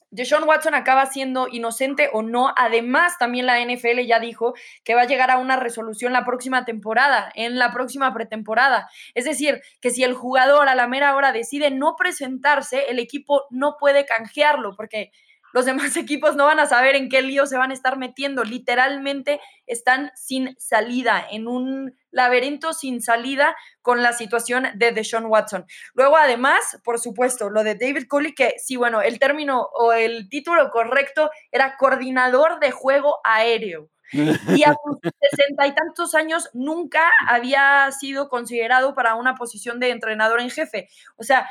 Deshaun 0.09 0.47
Watson 0.47 0.73
acaba 0.73 1.05
siendo 1.05 1.47
inocente 1.49 2.09
o 2.13 2.21
no. 2.21 2.53
Además, 2.55 3.17
también 3.17 3.45
la 3.45 3.59
NFL 3.59 3.99
ya 4.07 4.19
dijo 4.19 4.53
que 4.83 4.95
va 4.95 5.01
a 5.01 5.07
llegar 5.07 5.31
a 5.31 5.37
una 5.37 5.57
resolución 5.57 6.13
la 6.13 6.25
próxima 6.25 6.65
temporada, 6.65 7.31
en 7.35 7.59
la 7.59 7.73
próxima 7.73 8.13
pretemporada. 8.13 8.89
Es 9.15 9.25
decir, 9.25 9.61
que 9.81 9.89
si 9.89 10.03
el 10.03 10.13
jugador 10.13 10.69
a 10.69 10.75
la 10.75 10.87
mera 10.87 11.15
hora 11.15 11.33
decide 11.33 11.71
no 11.71 11.95
presentarse, 11.97 12.89
el 12.89 12.99
equipo 12.99 13.43
no 13.49 13.75
puede 13.77 14.05
canjearlo, 14.05 14.75
porque 14.75 15.11
los 15.57 15.65
demás 15.65 15.97
equipos 15.97 16.35
no 16.35 16.45
van 16.45 16.59
a 16.59 16.67
saber 16.67 16.95
en 16.95 17.09
qué 17.09 17.23
lío 17.23 17.47
se 17.47 17.57
van 17.57 17.71
a 17.71 17.73
estar 17.73 17.97
metiendo. 17.97 18.43
Literalmente 18.43 19.41
están 19.65 20.11
sin 20.15 20.55
salida, 20.59 21.25
en 21.31 21.47
un 21.47 21.97
laberinto 22.11 22.73
sin 22.73 23.01
salida 23.01 23.55
con 23.81 24.03
la 24.03 24.13
situación 24.13 24.67
de 24.75 24.91
Deshaun 24.91 25.25
Watson. 25.25 25.65
Luego, 25.95 26.15
además, 26.15 26.79
por 26.83 26.99
supuesto, 26.99 27.49
lo 27.49 27.63
de 27.63 27.73
David 27.73 28.05
Cooley, 28.07 28.35
que 28.35 28.53
sí, 28.63 28.75
bueno, 28.75 29.01
el 29.01 29.17
término 29.17 29.67
o 29.73 29.93
el 29.93 30.29
título 30.29 30.69
correcto 30.69 31.31
era 31.51 31.75
coordinador 31.75 32.59
de 32.59 32.69
juego 32.69 33.17
aéreo. 33.23 33.89
Y 34.61 34.63
a 34.63 34.73
sus 34.73 34.99
sesenta 35.19 35.67
y 35.67 35.73
tantos 35.73 36.13
años 36.13 36.49
nunca 36.53 37.11
había 37.27 37.91
sido 37.91 38.29
considerado 38.29 38.93
para 38.93 39.15
una 39.15 39.35
posición 39.35 39.79
de 39.79 39.89
entrenador 39.89 40.39
en 40.39 40.51
jefe. 40.51 40.87
O 41.17 41.23
sea, 41.23 41.49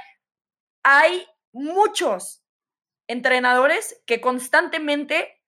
hay 0.82 1.26
muchos 1.52 2.45
entrenadores 3.08 4.02
que 4.06 4.20
constantemente 4.20 5.40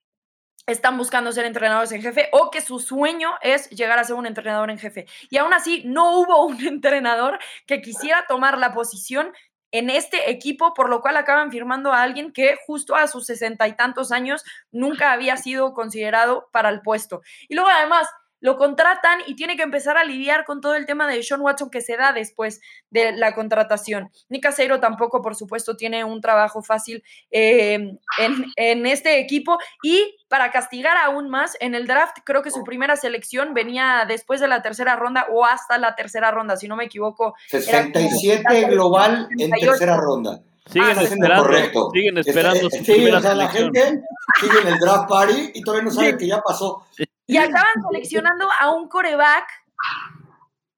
están 0.66 0.98
buscando 0.98 1.32
ser 1.32 1.46
entrenadores 1.46 1.92
en 1.92 2.02
jefe 2.02 2.28
o 2.32 2.50
que 2.50 2.60
su 2.60 2.78
sueño 2.78 3.30
es 3.40 3.70
llegar 3.70 3.98
a 3.98 4.04
ser 4.04 4.16
un 4.16 4.26
entrenador 4.26 4.70
en 4.70 4.78
jefe. 4.78 5.06
Y 5.30 5.38
aún 5.38 5.54
así, 5.54 5.82
no 5.86 6.18
hubo 6.18 6.44
un 6.46 6.64
entrenador 6.66 7.38
que 7.66 7.80
quisiera 7.80 8.26
tomar 8.28 8.58
la 8.58 8.72
posición 8.72 9.32
en 9.70 9.90
este 9.90 10.30
equipo, 10.30 10.72
por 10.74 10.88
lo 10.88 11.00
cual 11.00 11.16
acaban 11.16 11.50
firmando 11.50 11.92
a 11.92 12.02
alguien 12.02 12.32
que 12.32 12.56
justo 12.66 12.96
a 12.96 13.06
sus 13.06 13.26
sesenta 13.26 13.68
y 13.68 13.76
tantos 13.76 14.12
años 14.12 14.44
nunca 14.70 15.12
había 15.12 15.36
sido 15.36 15.74
considerado 15.74 16.48
para 16.52 16.70
el 16.70 16.80
puesto. 16.80 17.20
Y 17.48 17.54
luego 17.54 17.70
además, 17.70 18.08
lo 18.40 18.56
contratan 18.56 19.20
y 19.26 19.34
tiene 19.34 19.56
que 19.56 19.62
empezar 19.62 19.96
a 19.96 20.04
lidiar 20.04 20.44
con 20.44 20.60
todo 20.60 20.74
el 20.74 20.86
tema 20.86 21.08
de 21.08 21.22
Sean 21.22 21.40
Watson 21.40 21.70
que 21.70 21.80
se 21.80 21.96
da 21.96 22.12
después 22.12 22.60
de 22.90 23.12
la 23.12 23.34
contratación. 23.34 24.10
Nick 24.28 24.42
Caseiro 24.42 24.80
tampoco, 24.80 25.22
por 25.22 25.34
supuesto, 25.34 25.76
tiene 25.76 26.04
un 26.04 26.20
trabajo 26.20 26.62
fácil 26.62 27.02
eh, 27.30 27.74
en, 28.18 28.44
en, 28.56 28.86
este 28.86 29.18
equipo 29.18 29.58
y 29.82 30.16
para 30.28 30.50
castigar 30.50 30.96
aún 30.96 31.28
más, 31.28 31.56
en 31.60 31.74
el 31.74 31.86
draft 31.86 32.18
creo 32.24 32.42
que 32.42 32.50
su 32.50 32.62
primera 32.64 32.96
selección 32.96 33.54
venía 33.54 34.04
después 34.06 34.40
de 34.40 34.48
la 34.48 34.62
tercera 34.62 34.96
ronda 34.96 35.26
o 35.30 35.44
hasta 35.44 35.78
la 35.78 35.94
tercera 35.94 36.30
ronda, 36.30 36.56
si 36.56 36.68
no 36.68 36.76
me 36.76 36.84
equivoco. 36.84 37.34
67 37.48 38.64
global 38.66 39.28
en 39.38 39.50
tercera 39.50 39.96
ronda. 39.96 40.40
Siguen, 40.70 40.98
ah, 40.98 41.02
esperando, 41.02 41.42
correcto. 41.44 41.90
siguen 41.94 42.18
esperando. 42.18 42.68
Este, 42.70 42.84
sí, 42.84 43.10
o 43.10 43.20
sea, 43.20 43.34
la 43.34 43.48
gente 43.48 44.02
sigue 44.38 44.60
en 44.60 44.68
el 44.68 44.78
draft 44.78 45.08
party 45.08 45.50
y 45.54 45.62
todavía 45.62 45.84
no 45.84 45.90
sabe 45.90 46.18
que 46.18 46.26
ya 46.26 46.42
pasó. 46.42 46.84
Y 47.28 47.36
acaban 47.36 47.66
seleccionando 47.88 48.48
a 48.58 48.70
un 48.70 48.88
coreback 48.88 49.48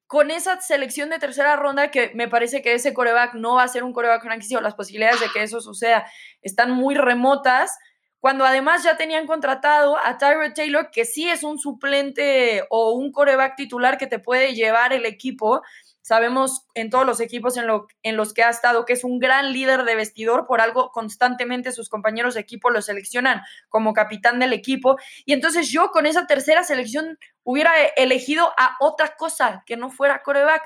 con 0.09 0.33
esa 0.33 0.61
selección 0.61 1.09
de 1.09 1.21
tercera 1.21 1.55
ronda 1.55 1.93
que 1.93 2.11
me 2.15 2.27
parece 2.27 2.61
que 2.61 2.75
ese 2.75 2.93
coreback 2.93 3.35
no 3.35 3.55
va 3.55 3.63
a 3.63 3.69
ser 3.69 3.85
un 3.85 3.93
coreback 3.93 4.23
franquicia 4.23 4.61
las 4.61 4.75
posibilidades 4.75 5.21
de 5.21 5.29
que 5.33 5.45
eso 5.45 5.61
suceda 5.61 6.05
están 6.43 6.73
muy 6.73 6.97
remotas, 6.97 7.79
cuando 8.19 8.45
además 8.45 8.83
ya 8.83 8.97
tenían 8.97 9.29
contratado 9.29 9.97
a 9.97 10.19
Tyrod 10.19 10.53
Taylor, 10.53 10.91
que 10.91 11.05
sí 11.05 11.29
es 11.29 11.45
un 11.45 11.59
suplente 11.59 12.65
o 12.69 12.93
un 12.93 13.13
coreback 13.13 13.55
titular 13.55 13.97
que 13.97 14.09
te 14.09 14.19
puede 14.19 14.55
llevar 14.55 14.93
el 14.93 15.07
equipo, 15.07 15.63
Sabemos 16.11 16.67
en 16.75 16.91
todos 16.91 17.07
los 17.07 17.21
equipos 17.21 17.57
en, 17.57 17.69
lo, 17.69 17.87
en 18.03 18.17
los 18.17 18.35
que 18.35 18.43
ha 18.43 18.51
estado 18.51 18.85
que 18.85 18.95
es 18.95 19.05
un 19.05 19.21
gran 19.21 19.53
líder 19.53 19.85
de 19.85 19.95
vestidor, 19.95 20.49
por 20.49 20.61
algo 20.61 20.91
constantemente 20.91 21.71
sus 21.71 21.89
compañeros 21.89 22.35
de 22.35 22.41
equipo 22.41 22.69
lo 22.71 22.83
seleccionan 22.83 23.43
como 23.69 23.93
capitán 23.93 24.41
del 24.41 24.53
equipo. 24.53 24.99
Y 25.25 25.35
entonces 25.35 25.69
yo 25.69 25.93
con 25.93 26.07
esa 26.07 26.27
tercera 26.27 26.65
selección 26.65 27.17
hubiera 27.45 27.71
elegido 27.97 28.53
a 28.59 28.77
otra 28.81 29.15
cosa 29.15 29.63
que 29.65 29.77
no 29.77 29.89
fuera 29.89 30.25
coreback. 30.25 30.65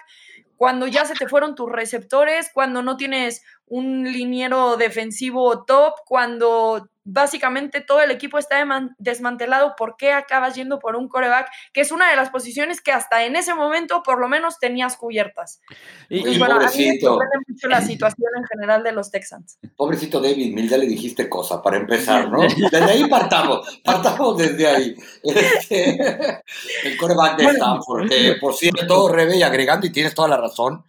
Cuando 0.56 0.86
ya 0.86 1.04
se 1.04 1.12
te 1.12 1.28
fueron 1.28 1.54
tus 1.54 1.70
receptores, 1.70 2.50
cuando 2.54 2.80
no 2.80 2.96
tienes 2.96 3.42
un 3.66 4.04
liniero 4.04 4.76
defensivo 4.76 5.64
top, 5.64 5.94
cuando 6.06 6.88
básicamente 7.04 7.82
todo 7.82 8.00
el 8.00 8.10
equipo 8.10 8.38
está 8.38 8.56
desmantelado, 8.98 9.74
¿por 9.76 9.96
qué 9.96 10.12
acabas 10.12 10.54
yendo 10.54 10.78
por 10.78 10.96
un 10.96 11.08
coreback? 11.08 11.48
Que 11.72 11.82
es 11.82 11.92
una 11.92 12.08
de 12.08 12.16
las 12.16 12.30
posiciones 12.30 12.80
que 12.80 12.92
hasta 12.92 13.24
en 13.24 13.36
ese 13.36 13.54
momento 13.54 14.02
por 14.02 14.18
lo 14.18 14.28
menos 14.28 14.58
tenías 14.58 14.96
cubiertas. 14.96 15.60
Y, 16.08 16.22
pues, 16.22 16.38
bueno, 16.38 16.56
a 16.56 16.70
mí 16.70 16.86
me 16.86 16.98
mucho 17.46 17.68
la 17.68 17.82
situación 17.82 18.30
en 18.36 18.44
general 18.44 18.82
de 18.82 18.92
los 18.92 19.10
Texans. 19.10 19.58
Pobrecito 19.76 20.20
David 20.20 20.54
Mills, 20.54 20.70
ya 20.70 20.78
le 20.78 20.86
dijiste 20.86 21.28
cosa 21.28 21.62
para 21.62 21.76
empezar, 21.76 22.30
¿no? 22.30 22.40
Desde 22.70 22.84
ahí 22.84 23.06
partamos, 23.08 23.80
partamos 23.84 24.38
desde 24.38 24.66
ahí. 24.66 24.94
Este, 25.22 25.90
el 26.84 26.96
coreback 26.98 27.36
de 27.36 27.44
Stanford, 27.44 28.10
por 28.40 28.54
cierto, 28.54 29.08
Rebe, 29.08 29.36
y 29.36 29.42
agregando, 29.42 29.86
y 29.86 29.92
tienes 29.92 30.14
toda 30.14 30.28
la 30.28 30.36
razón, 30.38 30.84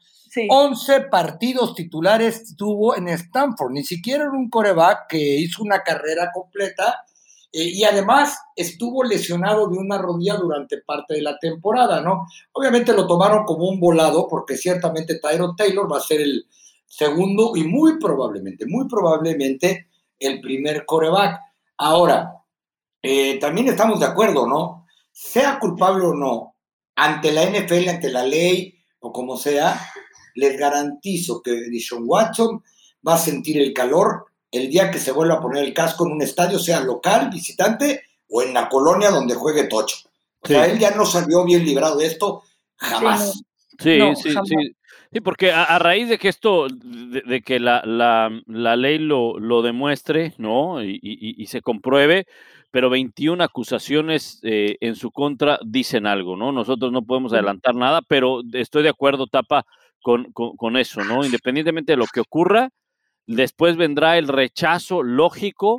11 0.49 1.01
partidos 1.11 1.75
titulares 1.75 2.55
tuvo 2.55 2.95
en 2.95 3.07
Stanford, 3.09 3.71
ni 3.71 3.83
siquiera 3.83 4.23
era 4.23 4.33
un 4.33 4.49
coreback 4.49 5.07
que 5.09 5.17
hizo 5.17 5.63
una 5.63 5.81
carrera 5.81 6.31
completa 6.33 7.05
eh, 7.51 7.69
y 7.73 7.83
además 7.85 8.37
estuvo 8.55 9.03
lesionado 9.03 9.69
de 9.69 9.77
una 9.77 9.97
rodilla 9.97 10.35
durante 10.35 10.81
parte 10.81 11.13
de 11.13 11.21
la 11.21 11.37
temporada, 11.39 12.01
¿no? 12.01 12.25
Obviamente 12.51 12.93
lo 12.93 13.07
tomaron 13.07 13.45
como 13.45 13.69
un 13.69 13.79
volado 13.79 14.27
porque 14.27 14.57
ciertamente 14.57 15.19
Tyron 15.19 15.55
Taylor 15.55 15.91
va 15.91 15.99
a 15.99 16.01
ser 16.01 16.21
el 16.21 16.47
segundo 16.85 17.53
y 17.55 17.63
muy 17.63 17.97
probablemente, 17.97 18.65
muy 18.67 18.87
probablemente 18.87 19.87
el 20.19 20.41
primer 20.41 20.85
coreback. 20.85 21.39
Ahora, 21.77 22.33
eh, 23.01 23.39
también 23.39 23.67
estamos 23.67 23.99
de 23.99 24.07
acuerdo, 24.07 24.47
¿no? 24.47 24.85
Sea 25.11 25.59
culpable 25.59 26.05
o 26.05 26.13
no, 26.13 26.55
ante 26.95 27.31
la 27.31 27.43
NFL, 27.43 27.87
ante 27.87 28.09
la 28.09 28.25
ley 28.25 28.75
o 28.99 29.13
como 29.13 29.37
sea, 29.37 29.79
les 30.35 30.57
garantizo 30.57 31.41
que 31.41 31.51
Dishon 31.69 32.03
Watson 32.05 32.63
va 33.07 33.15
a 33.15 33.19
sentir 33.19 33.59
el 33.59 33.73
calor 33.73 34.25
el 34.51 34.69
día 34.69 34.91
que 34.91 34.99
se 34.99 35.11
vuelva 35.11 35.35
a 35.35 35.41
poner 35.41 35.63
el 35.63 35.73
casco 35.73 36.05
en 36.05 36.13
un 36.13 36.21
estadio, 36.21 36.59
sea 36.59 36.79
local, 36.79 37.29
visitante 37.31 38.03
o 38.29 38.41
en 38.41 38.53
la 38.53 38.69
colonia 38.69 39.09
donde 39.09 39.35
juegue 39.35 39.65
Tocho. 39.65 39.97
O 40.41 40.47
sea, 40.47 40.65
él 40.67 40.77
ya 40.77 40.91
no 40.91 41.05
salió 41.05 41.43
bien 41.43 41.65
librado 41.65 41.97
de 41.97 42.05
esto 42.05 42.43
jamás. 42.77 43.43
Sí, 43.79 43.99
sí, 44.15 44.29
sí. 44.45 44.75
Sí, 45.15 45.21
porque 45.21 45.49
a, 45.49 45.79
raíz 45.79 46.09
de 46.09 46.17
que 46.17 46.27
esto, 46.27 46.67
de, 46.67 47.41
que 47.41 47.57
la, 47.57 47.81
la, 47.85 48.75
ley 48.75 48.97
lo, 48.97 49.39
lo, 49.39 49.61
demuestre, 49.61 50.33
¿no? 50.37 50.83
Y, 50.83 50.99
y, 51.01 51.45
se 51.45 51.61
compruebe, 51.61 52.25
pero 52.69 52.89
21 52.89 53.41
acusaciones 53.41 54.41
eh, 54.43 54.75
en 54.81 54.97
su 54.97 55.11
contra 55.11 55.57
dicen 55.65 56.05
algo, 56.05 56.35
¿no? 56.35 56.51
Nosotros 56.51 56.91
no 56.91 57.03
podemos 57.03 57.31
adelantar 57.31 57.75
nada, 57.75 58.01
pero 58.01 58.41
estoy 58.51 58.83
de 58.83 58.89
acuerdo, 58.89 59.27
Tapa, 59.27 59.65
con, 60.05 60.77
eso, 60.77 61.03
¿no? 61.03 61.25
Independientemente 61.25 61.93
de 61.93 61.97
lo 61.97 62.05
que 62.05 62.19
ocurra, 62.19 62.69
después 63.25 63.75
vendrá 63.75 64.19
el 64.19 64.27
rechazo 64.27 65.01
lógico 65.01 65.77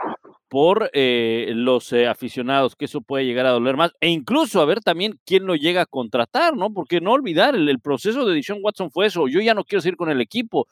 por 0.48 0.90
eh, 0.92 1.52
los 1.54 1.92
eh, 1.92 2.08
aficionados, 2.08 2.74
que 2.74 2.86
eso 2.86 3.00
puede 3.00 3.24
llegar 3.24 3.46
a 3.46 3.50
doler 3.50 3.76
más, 3.76 3.92
e 4.00 4.08
incluso 4.08 4.60
a 4.60 4.64
ver 4.64 4.80
también 4.80 5.18
quién 5.24 5.46
lo 5.46 5.54
llega 5.54 5.82
a 5.82 5.86
contratar, 5.86 6.56
¿no? 6.56 6.72
Porque 6.72 7.00
no 7.00 7.12
olvidar, 7.12 7.54
el, 7.54 7.80
proceso 7.80 8.24
de 8.24 8.32
edición 8.32 8.58
Watson 8.62 8.90
fue 8.90 9.06
eso, 9.06 9.28
yo 9.28 9.40
ya 9.40 9.54
no 9.54 9.64
quiero 9.64 9.82
seguir 9.82 9.96
con 9.96 10.10
el 10.10 10.20
equipo. 10.20 10.66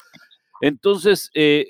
Entonces, 0.61 1.31
eh, 1.35 1.67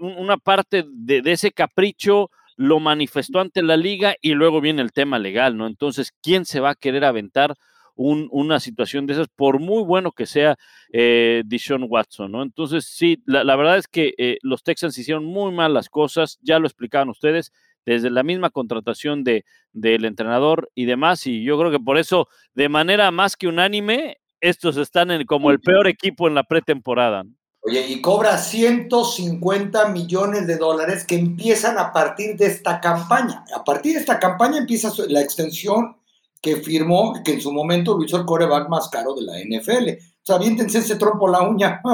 una 0.00 0.36
parte 0.36 0.84
de, 0.88 1.22
de, 1.22 1.32
ese 1.32 1.52
capricho 1.52 2.30
lo 2.56 2.80
manifestó 2.80 3.40
ante 3.40 3.62
la 3.62 3.76
liga 3.76 4.16
y 4.20 4.32
luego 4.34 4.60
viene 4.60 4.82
el 4.82 4.92
tema 4.92 5.18
legal, 5.18 5.56
¿no? 5.56 5.66
Entonces, 5.66 6.12
¿quién 6.22 6.44
se 6.44 6.60
va 6.60 6.70
a 6.70 6.74
querer 6.74 7.04
aventar 7.04 7.54
una 8.02 8.60
situación 8.60 9.06
de 9.06 9.12
esas, 9.12 9.28
por 9.28 9.60
muy 9.60 9.82
bueno 9.82 10.12
que 10.12 10.24
sea 10.24 10.56
eh, 10.92 11.42
Dishon 11.44 11.86
Watson, 11.86 12.32
¿no? 12.32 12.42
Entonces, 12.42 12.86
sí, 12.86 13.22
la, 13.26 13.56
verdad 13.56 13.76
es 13.76 13.88
que 13.88 14.14
eh, 14.16 14.38
los 14.42 14.62
Texans 14.62 14.96
hicieron 14.96 15.26
muy 15.26 15.52
mal 15.52 15.74
las 15.74 15.90
cosas, 15.90 16.38
ya 16.40 16.58
lo 16.58 16.66
explicaban 16.66 17.10
ustedes, 17.10 17.52
desde 17.84 18.08
la 18.08 18.22
misma 18.22 18.48
contratación 18.50 19.22
de, 19.22 19.44
del 19.72 20.06
entrenador 20.06 20.70
y 20.74 20.86
demás, 20.86 21.26
y 21.26 21.42
yo 21.42 21.58
creo 21.58 21.70
que 21.70 21.78
por 21.78 21.98
eso, 21.98 22.28
de 22.54 22.70
manera 22.70 23.10
más 23.10 23.36
que 23.36 23.48
unánime, 23.48 24.18
estos 24.40 24.78
están 24.78 25.10
en, 25.10 25.26
como 25.26 25.50
el 25.50 25.60
peor 25.60 25.86
equipo 25.86 26.26
en 26.26 26.34
la 26.34 26.44
pretemporada. 26.44 27.24
Oye, 27.62 27.86
y 27.86 28.00
cobra 28.00 28.38
150 28.38 29.88
millones 29.90 30.46
de 30.46 30.56
dólares 30.56 31.04
que 31.04 31.16
empiezan 31.16 31.76
a 31.76 31.92
partir 31.92 32.34
de 32.36 32.46
esta 32.46 32.80
campaña. 32.80 33.44
A 33.54 33.62
partir 33.62 33.92
de 33.92 34.00
esta 34.00 34.18
campaña 34.18 34.56
empieza 34.56 34.90
la 35.08 35.20
extensión 35.20 35.99
que 36.40 36.56
firmó, 36.56 37.14
que 37.24 37.34
en 37.34 37.40
su 37.40 37.52
momento 37.52 37.96
lo 37.96 38.04
hizo 38.04 38.16
el 38.16 38.24
coreback 38.24 38.68
más 38.68 38.88
caro 38.88 39.14
de 39.14 39.22
la 39.22 39.38
NFL. 39.38 39.90
O 39.90 40.24
sea, 40.24 40.36
aviéntense 40.36 40.78
ese 40.78 40.96
trompo 40.96 41.28
la 41.28 41.42
uña. 41.42 41.80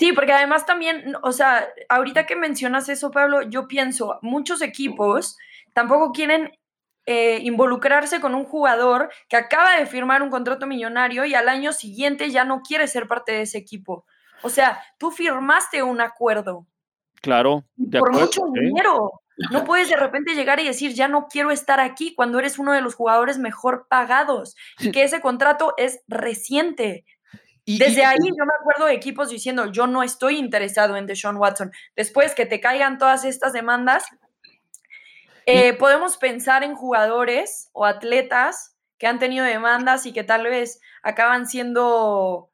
Sí, 0.00 0.14
porque 0.14 0.32
además 0.32 0.64
también, 0.64 1.14
o 1.22 1.30
sea, 1.30 1.68
ahorita 1.90 2.24
que 2.24 2.34
mencionas 2.34 2.88
eso, 2.88 3.10
Pablo, 3.10 3.42
yo 3.42 3.68
pienso, 3.68 4.18
muchos 4.22 4.62
equipos 4.62 5.36
tampoco 5.74 6.12
quieren 6.12 6.52
eh, 7.04 7.40
involucrarse 7.42 8.18
con 8.18 8.34
un 8.34 8.46
jugador 8.46 9.10
que 9.28 9.36
acaba 9.36 9.76
de 9.76 9.84
firmar 9.84 10.22
un 10.22 10.30
contrato 10.30 10.66
millonario 10.66 11.26
y 11.26 11.34
al 11.34 11.50
año 11.50 11.74
siguiente 11.74 12.30
ya 12.30 12.46
no 12.46 12.62
quiere 12.62 12.88
ser 12.88 13.08
parte 13.08 13.32
de 13.32 13.42
ese 13.42 13.58
equipo. 13.58 14.06
O 14.42 14.48
sea, 14.48 14.80
tú 14.96 15.10
firmaste 15.10 15.82
un 15.82 16.00
acuerdo. 16.00 16.66
Claro, 17.20 17.64
de 17.76 17.98
por 17.98 18.12
mucho 18.12 18.42
dinero. 18.54 19.19
No 19.50 19.64
puedes 19.64 19.88
de 19.88 19.96
repente 19.96 20.34
llegar 20.34 20.60
y 20.60 20.66
decir, 20.66 20.92
ya 20.92 21.08
no 21.08 21.28
quiero 21.28 21.50
estar 21.50 21.80
aquí 21.80 22.14
cuando 22.14 22.38
eres 22.38 22.58
uno 22.58 22.72
de 22.72 22.82
los 22.82 22.94
jugadores 22.94 23.38
mejor 23.38 23.86
pagados 23.88 24.54
y 24.78 24.92
que 24.92 25.02
ese 25.02 25.20
contrato 25.20 25.72
es 25.78 26.00
reciente. 26.08 27.06
Y, 27.64 27.78
Desde 27.78 28.04
ahí 28.04 28.18
yo 28.18 28.44
me 28.44 28.52
acuerdo 28.60 28.86
de 28.86 28.94
equipos 28.94 29.30
diciendo, 29.30 29.70
yo 29.72 29.86
no 29.86 30.02
estoy 30.02 30.36
interesado 30.36 30.96
en 30.96 31.06
Deshaun 31.06 31.36
Watson. 31.36 31.72
Después 31.96 32.34
que 32.34 32.44
te 32.44 32.60
caigan 32.60 32.98
todas 32.98 33.24
estas 33.24 33.52
demandas, 33.52 34.04
eh, 35.46 35.72
podemos 35.74 36.16
pensar 36.16 36.62
en 36.62 36.74
jugadores 36.74 37.70
o 37.72 37.86
atletas 37.86 38.76
que 38.98 39.06
han 39.06 39.18
tenido 39.18 39.44
demandas 39.44 40.04
y 40.04 40.12
que 40.12 40.24
tal 40.24 40.44
vez 40.44 40.80
acaban 41.02 41.46
siendo 41.46 42.49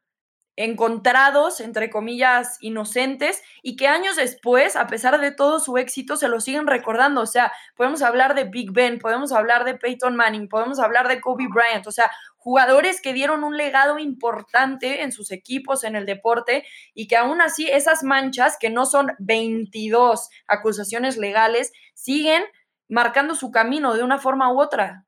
encontrados, 0.56 1.60
entre 1.60 1.90
comillas, 1.90 2.56
inocentes, 2.60 3.42
y 3.62 3.76
que 3.76 3.88
años 3.88 4.16
después, 4.16 4.74
a 4.74 4.86
pesar 4.86 5.20
de 5.20 5.30
todo 5.30 5.60
su 5.60 5.76
éxito, 5.76 6.16
se 6.16 6.28
lo 6.28 6.40
siguen 6.40 6.66
recordando. 6.66 7.20
O 7.20 7.26
sea, 7.26 7.52
podemos 7.76 8.02
hablar 8.02 8.34
de 8.34 8.44
Big 8.44 8.72
Ben, 8.72 8.98
podemos 8.98 9.32
hablar 9.32 9.64
de 9.64 9.74
Peyton 9.74 10.16
Manning, 10.16 10.48
podemos 10.48 10.78
hablar 10.78 11.08
de 11.08 11.20
Kobe 11.20 11.46
Bryant, 11.48 11.86
o 11.86 11.92
sea, 11.92 12.10
jugadores 12.36 13.00
que 13.00 13.12
dieron 13.12 13.44
un 13.44 13.56
legado 13.56 13.98
importante 13.98 15.02
en 15.02 15.12
sus 15.12 15.30
equipos, 15.32 15.84
en 15.84 15.96
el 15.96 16.06
deporte, 16.06 16.64
y 16.94 17.08
que 17.08 17.16
aún 17.16 17.40
así 17.40 17.68
esas 17.68 18.02
manchas, 18.02 18.56
que 18.58 18.70
no 18.70 18.86
son 18.86 19.12
22 19.18 20.30
acusaciones 20.46 21.16
legales, 21.16 21.72
siguen 21.94 22.44
marcando 22.88 23.34
su 23.34 23.50
camino 23.50 23.94
de 23.94 24.04
una 24.04 24.18
forma 24.18 24.52
u 24.52 24.60
otra. 24.60 25.05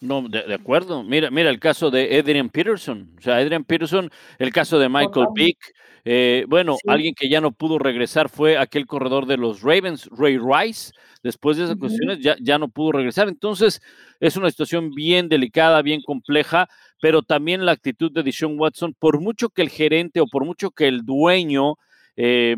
No, 0.00 0.28
de, 0.28 0.54
acuerdo. 0.54 1.02
Mira, 1.02 1.30
mira 1.30 1.50
el 1.50 1.58
caso 1.58 1.90
de 1.90 2.18
Adrian 2.18 2.48
Peterson. 2.50 3.10
O 3.18 3.20
sea, 3.20 3.36
Adrian 3.36 3.64
Peterson, 3.64 4.10
el 4.38 4.52
caso 4.52 4.78
de 4.78 4.88
Michael 4.88 5.26
Vick. 5.34 5.58
Eh, 6.04 6.44
bueno, 6.48 6.76
alguien 6.86 7.14
que 7.14 7.28
ya 7.28 7.40
no 7.40 7.52
pudo 7.52 7.78
regresar 7.78 8.28
fue 8.28 8.56
aquel 8.56 8.86
corredor 8.86 9.26
de 9.26 9.36
los 9.36 9.62
Ravens, 9.62 10.08
Ray 10.16 10.38
Rice. 10.38 10.92
Después 11.22 11.56
de 11.56 11.64
esas 11.64 11.76
cuestiones 11.76 12.20
ya, 12.20 12.36
ya 12.40 12.58
no 12.58 12.68
pudo 12.68 12.92
regresar. 12.92 13.28
Entonces, 13.28 13.82
es 14.20 14.36
una 14.36 14.50
situación 14.50 14.90
bien 14.94 15.28
delicada, 15.28 15.82
bien 15.82 16.00
compleja, 16.00 16.68
pero 17.00 17.22
también 17.22 17.66
la 17.66 17.72
actitud 17.72 18.12
de 18.12 18.22
Deshaun 18.22 18.58
Watson, 18.58 18.94
por 18.98 19.20
mucho 19.20 19.48
que 19.48 19.62
el 19.62 19.68
gerente 19.68 20.20
o 20.20 20.26
por 20.26 20.44
mucho 20.44 20.70
que 20.70 20.86
el 20.86 21.04
dueño 21.04 21.74
eh, 22.16 22.56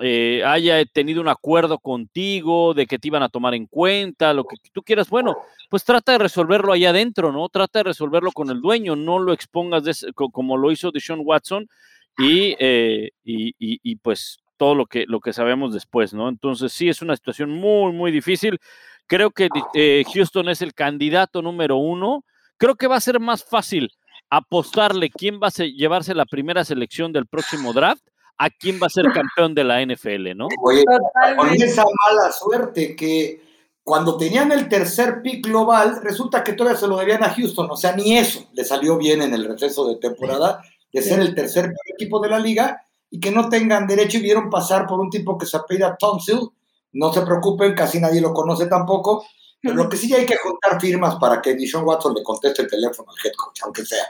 eh, 0.00 0.42
haya 0.44 0.84
tenido 0.86 1.20
un 1.20 1.28
acuerdo 1.28 1.78
contigo, 1.78 2.74
de 2.74 2.86
que 2.86 2.98
te 2.98 3.08
iban 3.08 3.22
a 3.22 3.28
tomar 3.28 3.54
en 3.54 3.66
cuenta, 3.66 4.32
lo 4.32 4.44
que 4.44 4.56
tú 4.72 4.82
quieras, 4.82 5.08
bueno, 5.08 5.36
pues 5.68 5.84
trata 5.84 6.12
de 6.12 6.18
resolverlo 6.18 6.72
allá 6.72 6.90
adentro, 6.90 7.32
¿no? 7.32 7.48
Trata 7.48 7.80
de 7.80 7.84
resolverlo 7.84 8.32
con 8.32 8.50
el 8.50 8.60
dueño, 8.60 8.96
no 8.96 9.18
lo 9.18 9.32
expongas 9.32 10.04
como 10.14 10.56
lo 10.56 10.72
hizo 10.72 10.90
Deshaun 10.90 11.20
Watson 11.24 11.68
eh, 12.18 13.10
y, 13.24 13.54
y, 13.58 13.96
pues 13.96 14.40
todo 14.56 14.74
lo 14.74 14.86
que, 14.86 15.04
lo 15.06 15.20
que 15.20 15.32
sabemos 15.32 15.72
después, 15.72 16.12
¿no? 16.12 16.28
Entonces 16.28 16.72
sí, 16.72 16.88
es 16.88 17.00
una 17.02 17.16
situación 17.16 17.50
muy, 17.50 17.92
muy 17.92 18.10
difícil. 18.10 18.58
Creo 19.06 19.30
que 19.30 19.48
eh, 19.74 20.04
Houston 20.12 20.48
es 20.50 20.60
el 20.62 20.74
candidato 20.74 21.40
número 21.40 21.76
uno. 21.76 22.24
Creo 22.58 22.74
que 22.74 22.86
va 22.86 22.96
a 22.96 23.00
ser 23.00 23.20
más 23.20 23.42
fácil 23.42 23.90
apostarle 24.28 25.10
quién 25.10 25.40
va 25.42 25.48
a 25.48 25.64
llevarse 25.64 26.14
la 26.14 26.26
primera 26.26 26.64
selección 26.64 27.12
del 27.12 27.26
próximo 27.26 27.72
draft 27.72 28.04
a 28.42 28.48
quién 28.48 28.80
va 28.82 28.86
a 28.86 28.90
ser 28.90 29.04
campeón 29.12 29.54
de 29.54 29.64
la 29.64 29.84
NFL, 29.84 30.34
¿no? 30.34 30.48
Oye, 30.62 30.82
con 31.36 31.52
esa 31.52 31.84
mala 31.84 32.32
suerte 32.32 32.96
que 32.96 33.42
cuando 33.84 34.16
tenían 34.16 34.50
el 34.50 34.66
tercer 34.66 35.20
pick 35.20 35.46
global, 35.46 36.00
resulta 36.02 36.42
que 36.42 36.54
todavía 36.54 36.80
se 36.80 36.88
lo 36.88 36.96
debían 36.96 37.22
a 37.22 37.34
Houston, 37.34 37.70
o 37.70 37.76
sea, 37.76 37.94
ni 37.94 38.16
eso 38.16 38.48
le 38.54 38.64
salió 38.64 38.96
bien 38.96 39.20
en 39.20 39.34
el 39.34 39.44
receso 39.44 39.86
de 39.86 39.96
temporada 39.96 40.62
de 40.90 41.02
ser 41.02 41.20
el 41.20 41.34
tercer 41.34 41.70
equipo 41.92 42.18
de 42.18 42.30
la 42.30 42.38
liga 42.38 42.82
y 43.10 43.20
que 43.20 43.30
no 43.30 43.50
tengan 43.50 43.86
derecho 43.86 44.16
y 44.16 44.22
vieron 44.22 44.48
pasar 44.48 44.86
por 44.86 45.00
un 45.00 45.10
tipo 45.10 45.36
que 45.36 45.44
se 45.44 45.58
apellida 45.58 45.98
Thompson, 45.98 46.50
no 46.92 47.12
se 47.12 47.20
preocupen, 47.20 47.74
casi 47.74 48.00
nadie 48.00 48.22
lo 48.22 48.32
conoce 48.32 48.66
tampoco, 48.68 49.22
pero 49.60 49.74
lo 49.74 49.86
que 49.86 49.98
sí 49.98 50.14
hay 50.14 50.24
que 50.24 50.38
juntar 50.38 50.80
firmas 50.80 51.16
para 51.16 51.42
que 51.42 51.54
Dishon 51.54 51.84
Watson 51.84 52.14
le 52.14 52.22
conteste 52.22 52.62
el 52.62 52.70
teléfono 52.70 53.10
al 53.10 53.18
head 53.22 53.34
coach, 53.36 53.60
aunque 53.64 53.84
sea. 53.84 54.06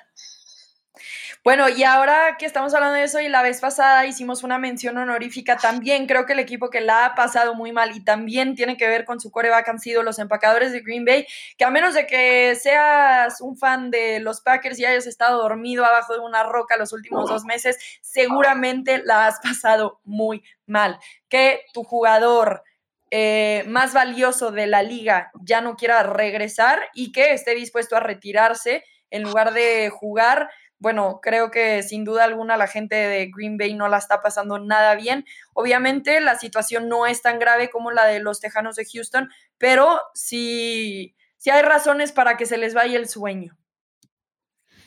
Bueno, 1.43 1.71
y 1.71 1.85
ahora 1.85 2.37
que 2.39 2.45
estamos 2.45 2.75
hablando 2.75 2.97
de 2.97 3.05
eso 3.05 3.19
y 3.19 3.29
la 3.31 3.41
vez 3.41 3.63
pasada 3.63 4.05
hicimos 4.05 4.45
una 4.45 4.59
mención 4.59 4.99
honorífica, 4.99 5.57
también 5.57 6.07
creo 6.07 6.27
que 6.27 6.35
el 6.35 6.39
equipo 6.39 6.69
que 6.69 6.83
la 6.83 7.07
ha 7.07 7.15
pasado 7.15 7.55
muy 7.55 7.73
mal 7.73 7.97
y 7.97 8.05
también 8.05 8.55
tiene 8.55 8.77
que 8.77 8.87
ver 8.87 9.07
con 9.07 9.21
su 9.21 9.31
coreback 9.31 9.67
han 9.71 9.79
sido 9.79 10.03
los 10.03 10.19
empacadores 10.19 10.71
de 10.71 10.83
Green 10.83 11.07
Bay, 11.07 11.27
que 11.57 11.65
a 11.65 11.71
menos 11.71 11.95
de 11.95 12.07
que 12.07 12.55
seas 12.57 13.41
un 13.41 13.57
fan 13.57 13.91
de 13.91 14.21
los 14.21 14.43
Packers 14.43 14.79
y 14.79 14.85
hayas 14.85 15.07
estado 15.07 15.41
dormido 15.41 15.87
abajo 15.87 16.13
de 16.13 16.21
una 16.21 16.43
roca 16.43 16.77
los 16.77 16.93
últimos 16.93 17.31
dos 17.31 17.45
meses, 17.45 17.79
seguramente 18.03 19.03
la 19.03 19.27
has 19.27 19.41
pasado 19.41 19.99
muy 20.05 20.45
mal. 20.67 20.99
Que 21.29 21.63
tu 21.73 21.85
jugador... 21.85 22.65
Eh, 23.13 23.65
más 23.67 23.93
valioso 23.93 24.53
de 24.53 24.69
la 24.69 24.85
liga 24.85 25.33
ya 25.43 25.61
no 25.61 25.75
quiera 25.75 26.05
regresar 26.05 26.79
y 26.95 27.11
que 27.11 27.33
esté 27.33 27.57
dispuesto 27.57 27.97
a 27.97 28.01
retirarse 28.01 28.85
en 29.11 29.25
lugar 29.25 29.53
de 29.53 29.91
jugar 29.91 30.49
bueno, 30.81 31.21
creo 31.23 31.51
que 31.51 31.83
sin 31.83 32.05
duda 32.05 32.25
alguna 32.25 32.57
la 32.57 32.67
gente 32.67 32.97
de 32.97 33.31
Green 33.33 33.59
Bay 33.59 33.75
no 33.75 33.87
la 33.87 33.99
está 33.99 34.23
pasando 34.23 34.59
nada 34.59 34.95
bien. 34.95 35.27
Obviamente 35.53 36.21
la 36.21 36.39
situación 36.39 36.89
no 36.89 37.07
es 37.07 37.21
tan 37.21 37.39
grave 37.39 37.71
como 37.71 37.91
la 37.91 38.07
de 38.07 38.19
los 38.19 38.41
Tejanos 38.41 38.77
de 38.77 38.87
Houston, 38.87 39.29
pero 39.59 40.01
sí, 40.15 41.15
sí 41.37 41.51
hay 41.51 41.63
razones 41.63 42.13
para 42.13 42.39
que 42.39 42.47
se 42.47 42.57
les 42.57 42.73
vaya 42.73 42.99
el 42.99 43.09
sueño. 43.09 43.59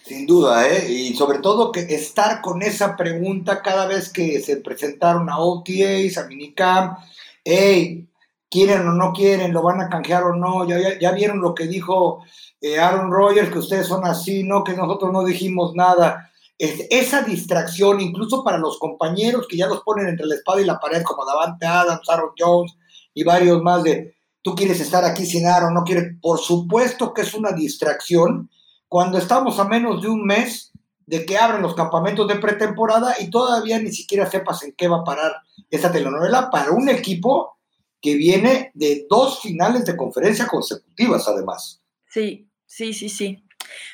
Sin 0.03 0.25
duda, 0.25 0.67
¿eh? 0.67 0.91
Y 0.91 1.15
sobre 1.15 1.39
todo 1.39 1.71
que 1.71 1.81
estar 1.81 2.41
con 2.41 2.63
esa 2.63 2.97
pregunta 2.97 3.61
cada 3.61 3.85
vez 3.85 4.09
que 4.09 4.41
se 4.41 4.57
presentaron 4.57 5.29
a 5.29 5.37
OTAs, 5.37 6.17
a 6.17 6.25
Minicamp, 6.27 6.97
hey, 7.45 8.09
quieren 8.53 8.87
o 8.87 8.93
no 8.93 9.11
quieren, 9.11 9.51
lo 9.51 9.63
van 9.63 9.81
a 9.81 9.89
canjear 9.89 10.23
o 10.25 10.35
no, 10.35 10.67
ya, 10.67 10.77
ya 10.99 11.11
vieron 11.11 11.41
lo 11.41 11.55
que 11.55 11.65
dijo 11.65 12.23
eh, 12.61 12.79
Aaron 12.79 13.11
Rodgers, 13.11 13.49
que 13.49 13.57
ustedes 13.57 13.87
son 13.87 14.05
así, 14.05 14.43
no, 14.43 14.63
que 14.63 14.73
nosotros 14.73 15.11
no 15.11 15.25
dijimos 15.25 15.73
nada. 15.73 16.29
esa 16.59 17.23
distracción, 17.23 17.99
incluso 17.99 18.43
para 18.43 18.59
los 18.59 18.77
compañeros 18.77 19.47
que 19.49 19.57
ya 19.57 19.65
los 19.67 19.81
ponen 19.81 20.07
entre 20.07 20.27
la 20.27 20.35
espada 20.35 20.61
y 20.61 20.65
la 20.65 20.79
pared, 20.79 21.01
como 21.01 21.25
Davante 21.25 21.65
Adams, 21.65 22.07
Aaron 22.07 22.29
Jones 22.37 22.77
y 23.15 23.23
varios 23.23 23.59
más, 23.63 23.83
de 23.83 24.15
tú 24.43 24.53
quieres 24.53 24.79
estar 24.79 25.03
aquí 25.03 25.25
sin 25.25 25.47
Aaron, 25.47 25.73
no 25.73 25.83
quieres. 25.83 26.15
Por 26.21 26.37
supuesto 26.37 27.11
que 27.11 27.23
es 27.23 27.33
una 27.33 27.53
distracción 27.53 28.51
cuando 28.87 29.17
estamos 29.17 29.57
a 29.57 29.63
menos 29.63 30.03
de 30.03 30.09
un 30.09 30.23
mes 30.23 30.71
de 31.07 31.25
que 31.25 31.39
abren 31.39 31.63
los 31.63 31.73
campamentos 31.73 32.27
de 32.27 32.35
pretemporada 32.35 33.15
y 33.19 33.31
todavía 33.31 33.79
ni 33.79 33.91
siquiera 33.91 34.29
sepas 34.29 34.61
en 34.61 34.73
qué 34.77 34.87
va 34.87 34.97
a 34.97 35.03
parar 35.03 35.33
esa 35.71 35.91
telenovela 35.91 36.51
para 36.51 36.71
un 36.71 36.87
equipo 36.87 37.57
que 38.03 38.15
viene 38.15 38.69
de 38.75 39.07
dos 39.09 39.41
finales 39.41 39.85
de 39.85 39.97
conferencia 39.97 40.45
consecutivas, 40.45 41.27
además. 41.27 41.81
Sí, 42.07 42.47
Sí, 42.73 42.91
sí, 42.91 43.07
sí. 43.07 43.45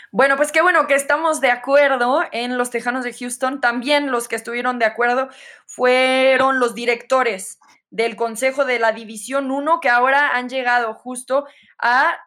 Bueno, 0.09 0.37
pues 0.37 0.53
qué 0.53 0.61
bueno 0.61 0.87
que 0.87 0.95
estamos 0.95 1.41
de 1.41 1.51
acuerdo 1.51 2.21
en 2.31 2.57
los 2.57 2.69
Tejanos 2.69 3.03
de 3.03 3.11
Houston. 3.11 3.59
También 3.59 4.09
los 4.09 4.29
que 4.29 4.37
estuvieron 4.37 4.79
de 4.79 4.85
acuerdo 4.85 5.27
fueron 5.67 6.61
los 6.61 6.75
directores 6.75 7.59
del 7.89 8.15
Consejo 8.15 8.63
de 8.63 8.79
la 8.79 8.93
División 8.93 9.51
1 9.51 9.81
que 9.81 9.89
ahora 9.89 10.37
han 10.37 10.47
llegado 10.47 10.93
justo 10.93 11.45
a, 11.77 12.19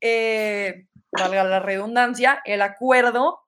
eh, 0.00 0.86
valga 1.12 1.44
la 1.44 1.60
redundancia, 1.60 2.40
el 2.46 2.62
acuerdo 2.62 3.40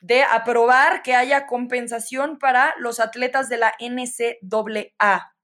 de 0.00 0.22
aprobar 0.22 1.02
que 1.02 1.14
haya 1.14 1.46
compensación 1.46 2.38
para 2.38 2.74
los 2.78 2.98
atletas 2.98 3.50
de 3.50 3.58
la 3.58 3.74
NCAA. 3.78 5.35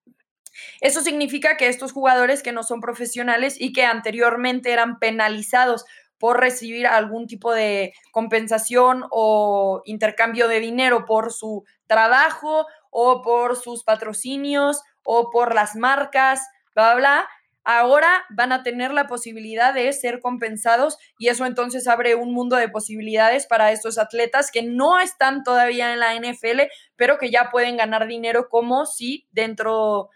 Eso 0.80 1.00
significa 1.00 1.56
que 1.56 1.68
estos 1.68 1.92
jugadores 1.92 2.42
que 2.42 2.52
no 2.52 2.62
son 2.62 2.80
profesionales 2.80 3.56
y 3.58 3.72
que 3.72 3.84
anteriormente 3.84 4.72
eran 4.72 4.98
penalizados 4.98 5.84
por 6.22 6.38
recibir 6.38 6.86
algún 6.86 7.26
tipo 7.26 7.52
de 7.52 7.94
compensación 8.12 9.04
o 9.10 9.82
intercambio 9.86 10.46
de 10.46 10.60
dinero 10.60 11.04
por 11.04 11.32
su 11.32 11.64
trabajo 11.88 12.66
o 12.90 13.22
por 13.22 13.56
sus 13.56 13.82
patrocinios 13.82 14.82
o 15.02 15.30
por 15.30 15.52
las 15.52 15.74
marcas, 15.74 16.40
bla, 16.76 16.94
bla. 16.94 17.28
Ahora 17.64 18.24
van 18.30 18.52
a 18.52 18.62
tener 18.62 18.92
la 18.92 19.08
posibilidad 19.08 19.74
de 19.74 19.92
ser 19.92 20.20
compensados 20.20 20.96
y 21.18 21.28
eso 21.28 21.44
entonces 21.44 21.88
abre 21.88 22.14
un 22.14 22.32
mundo 22.32 22.54
de 22.54 22.68
posibilidades 22.68 23.46
para 23.46 23.72
estos 23.72 23.98
atletas 23.98 24.50
que 24.52 24.62
no 24.62 25.00
están 25.00 25.42
todavía 25.42 25.92
en 25.92 25.98
la 25.98 26.14
NFL, 26.14 26.62
pero 26.94 27.18
que 27.18 27.30
ya 27.30 27.50
pueden 27.50 27.76
ganar 27.76 28.06
dinero 28.06 28.48
como 28.48 28.86
si 28.86 29.26
dentro 29.32 30.10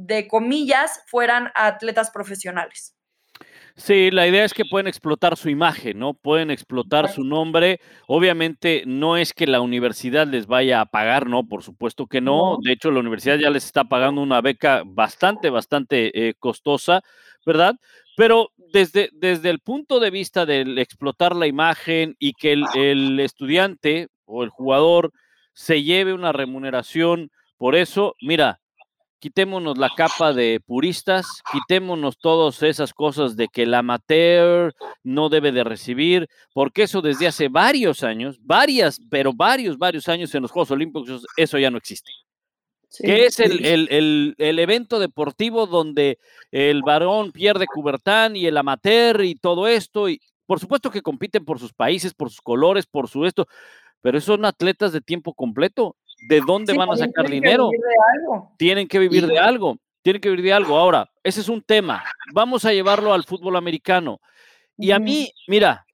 de 0.00 0.26
comillas 0.26 1.02
fueran 1.06 1.50
atletas 1.54 2.10
profesionales. 2.10 2.94
Sí, 3.76 4.10
la 4.10 4.26
idea 4.26 4.44
es 4.44 4.52
que 4.52 4.64
pueden 4.64 4.88
explotar 4.88 5.36
su 5.36 5.48
imagen, 5.48 5.98
¿no? 5.98 6.14
Pueden 6.14 6.50
explotar 6.50 7.08
su 7.08 7.24
nombre. 7.24 7.80
Obviamente 8.08 8.82
no 8.86 9.16
es 9.16 9.32
que 9.32 9.46
la 9.46 9.60
universidad 9.60 10.26
les 10.26 10.46
vaya 10.46 10.80
a 10.80 10.86
pagar, 10.86 11.26
¿no? 11.26 11.46
Por 11.46 11.62
supuesto 11.62 12.06
que 12.06 12.20
no. 12.20 12.58
De 12.62 12.72
hecho, 12.72 12.90
la 12.90 13.00
universidad 13.00 13.38
ya 13.38 13.48
les 13.48 13.64
está 13.64 13.84
pagando 13.84 14.20
una 14.20 14.40
beca 14.40 14.82
bastante, 14.84 15.48
bastante 15.48 16.28
eh, 16.28 16.34
costosa, 16.38 17.02
¿verdad? 17.46 17.76
Pero 18.16 18.50
desde, 18.72 19.08
desde 19.12 19.48
el 19.50 19.60
punto 19.60 20.00
de 20.00 20.10
vista 20.10 20.44
del 20.44 20.78
explotar 20.78 21.34
la 21.34 21.46
imagen 21.46 22.16
y 22.18 22.34
que 22.34 22.52
el, 22.52 22.64
el 22.74 23.20
estudiante 23.20 24.08
o 24.26 24.42
el 24.44 24.50
jugador 24.50 25.12
se 25.54 25.82
lleve 25.82 26.12
una 26.12 26.32
remuneración 26.32 27.30
por 27.60 27.76
eso, 27.76 28.16
mira, 28.22 28.58
quitémonos 29.20 29.78
la 29.78 29.90
capa 29.94 30.32
de 30.32 30.60
puristas, 30.64 31.42
quitémonos 31.52 32.18
todas 32.18 32.62
esas 32.62 32.92
cosas 32.92 33.36
de 33.36 33.48
que 33.48 33.62
el 33.62 33.74
amateur 33.74 34.74
no 35.04 35.28
debe 35.28 35.52
de 35.52 35.62
recibir, 35.62 36.28
porque 36.54 36.84
eso 36.84 37.02
desde 37.02 37.26
hace 37.26 37.48
varios 37.48 38.02
años, 38.02 38.38
varias, 38.42 38.98
pero 39.10 39.32
varios, 39.32 39.78
varios 39.78 40.08
años 40.08 40.34
en 40.34 40.42
los 40.42 40.50
Juegos 40.50 40.70
Olímpicos, 40.70 41.24
eso 41.36 41.58
ya 41.58 41.70
no 41.70 41.78
existe. 41.78 42.10
que 42.98 43.26
es 43.26 43.38
el, 43.38 43.64
el, 43.64 44.34
el, 44.38 44.58
evento 44.58 44.98
deportivo 44.98 45.66
donde 45.66 46.18
el 46.50 46.82
varón 46.82 47.30
pierde 47.30 47.66
cubertán 47.66 48.34
y 48.34 48.46
el 48.46 48.56
amateur 48.56 49.22
y 49.22 49.34
todo 49.34 49.68
esto, 49.68 50.08
y 50.08 50.20
por 50.46 50.58
supuesto 50.58 50.90
que 50.90 51.02
compiten 51.02 51.44
por 51.44 51.60
sus 51.60 51.74
países, 51.74 52.14
por 52.14 52.30
sus 52.30 52.40
colores, 52.40 52.86
por 52.86 53.06
su 53.06 53.26
esto, 53.26 53.46
pero 54.00 54.20
son 54.20 54.46
atletas 54.46 54.92
de 54.92 55.02
tiempo 55.02 55.34
completo 55.34 55.96
¿de 56.28 56.40
dónde 56.40 56.72
van 56.74 56.90
a 56.90 56.96
sacar 56.96 57.28
dinero? 57.28 57.70
Tienen 58.56 58.88
que 58.88 58.98
vivir 58.98 59.26
de 59.26 59.38
algo. 59.38 59.78
Tienen 60.02 60.20
que 60.20 60.30
vivir 60.30 60.44
de 60.44 60.52
algo. 60.52 60.76
Ahora, 60.76 61.10
ese 61.22 61.40
es 61.40 61.48
un 61.48 61.62
tema. 61.62 62.02
Vamos 62.32 62.64
a 62.64 62.72
llevarlo 62.72 63.12
al 63.12 63.24
fútbol 63.24 63.56
americano. 63.56 64.20
Y 64.76 64.92
a 64.92 64.98
mí, 64.98 65.30
mira, 65.46 65.84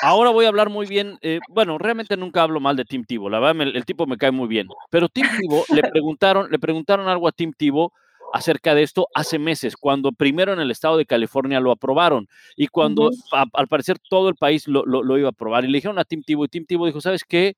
ahora 0.00 0.30
voy 0.30 0.46
a 0.46 0.48
hablar 0.48 0.68
muy 0.68 0.86
bien. 0.86 1.18
Eh, 1.22 1.38
bueno, 1.48 1.78
realmente 1.78 2.16
nunca 2.16 2.42
hablo 2.42 2.58
mal 2.58 2.76
de 2.76 2.84
Tim 2.84 3.04
Tivo. 3.04 3.30
La 3.30 3.38
verdad, 3.38 3.62
el, 3.62 3.84
tipo 3.84 4.06
me 4.06 4.16
cae 4.16 4.32
muy 4.32 4.48
bien. 4.48 4.66
Pero 4.90 5.08
Tim 5.08 5.26
Tivo 5.38 5.64
le 5.72 5.82
preguntaron, 5.82 6.50
le 6.50 6.58
preguntaron 6.58 7.08
algo 7.08 7.28
a 7.28 7.32
Tim 7.32 7.52
Tivo 7.52 7.92
acerca 8.32 8.74
de 8.74 8.82
esto 8.82 9.08
hace 9.14 9.38
meses, 9.38 9.76
cuando 9.76 10.10
primero 10.10 10.54
en 10.54 10.60
el 10.60 10.70
estado 10.70 10.96
de 10.96 11.04
California 11.04 11.60
lo 11.60 11.70
aprobaron 11.70 12.28
y 12.56 12.66
cuando 12.66 13.10
al 13.30 13.68
parecer 13.68 13.98
todo 14.08 14.30
el 14.30 14.36
país 14.36 14.66
lo, 14.66 14.86
lo, 14.86 15.18
iba 15.18 15.28
a 15.28 15.32
aprobar. 15.32 15.64
Y 15.64 15.68
le 15.68 15.76
dijeron 15.76 15.98
a 15.98 16.04
Tim 16.04 16.22
Tivo 16.22 16.44
y 16.44 16.48
Tim 16.48 16.64
Tivo 16.64 16.86
dijo, 16.86 17.00
¿sabes 17.00 17.24
qué? 17.24 17.56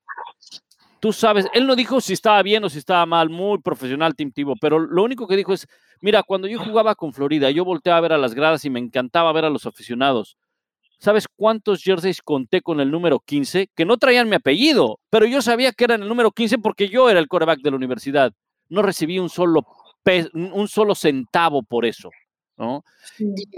Tú 1.05 1.13
sabes, 1.13 1.45
él 1.53 1.67
no 1.67 1.75
dijo 1.75 2.01
si 2.01 2.13
estaba 2.13 2.41
bien 2.41 2.63
o 2.63 2.69
si 2.71 2.79
estaba 2.79 3.05
mal, 3.05 3.29
muy 3.29 3.59
profesional 3.59 4.15
Tim 4.15 4.31
Tivo, 4.31 4.55
pero 4.59 4.79
lo 4.79 5.03
único 5.03 5.27
que 5.27 5.35
dijo 5.35 5.53
es, 5.53 5.67
mira, 6.01 6.23
cuando 6.23 6.47
yo 6.47 6.57
jugaba 6.57 6.95
con 6.95 7.13
Florida, 7.13 7.51
yo 7.51 7.63
volteaba 7.63 7.99
a 7.99 8.01
ver 8.01 8.13
a 8.13 8.17
las 8.17 8.33
gradas 8.33 8.65
y 8.65 8.71
me 8.71 8.79
encantaba 8.79 9.31
ver 9.31 9.45
a 9.45 9.51
los 9.51 9.67
aficionados. 9.67 10.35
¿Sabes 10.97 11.27
cuántos 11.27 11.83
jerseys 11.83 12.23
conté 12.23 12.63
con 12.63 12.79
el 12.79 12.89
número 12.89 13.19
15? 13.19 13.69
Que 13.75 13.85
no 13.85 13.97
traían 13.97 14.27
mi 14.29 14.35
apellido, 14.35 14.99
pero 15.11 15.27
yo 15.27 15.43
sabía 15.43 15.73
que 15.73 15.83
eran 15.83 16.01
el 16.01 16.09
número 16.09 16.31
15 16.31 16.57
porque 16.57 16.89
yo 16.89 17.07
era 17.07 17.19
el 17.19 17.27
coreback 17.27 17.59
de 17.59 17.69
la 17.69 17.77
universidad. 17.77 18.33
No 18.69 18.81
recibí 18.81 19.19
un 19.19 19.29
solo, 19.29 19.63
un 20.33 20.67
solo 20.67 20.95
centavo 20.95 21.61
por 21.61 21.85
eso. 21.85 22.09
¿no? 22.57 22.83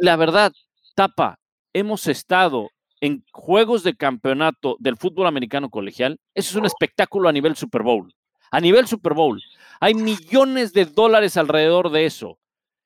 la 0.01 0.17
verdad, 0.17 0.51
Tapa, 0.95 1.39
hemos 1.71 2.07
estado 2.07 2.71
en 3.01 3.23
juegos 3.31 3.83
de 3.83 3.95
campeonato 3.95 4.77
del 4.79 4.97
fútbol 4.97 5.27
americano 5.27 5.69
colegial, 5.69 6.19
eso 6.33 6.51
es 6.51 6.55
un 6.55 6.65
espectáculo 6.65 7.29
a 7.29 7.31
nivel 7.31 7.55
Super 7.55 7.83
Bowl. 7.83 8.13
A 8.51 8.59
nivel 8.59 8.87
Super 8.87 9.13
Bowl. 9.13 9.41
Hay 9.79 9.93
millones 9.93 10.73
de 10.73 10.85
dólares 10.85 11.37
alrededor 11.37 11.91
de 11.91 12.05
eso. 12.05 12.39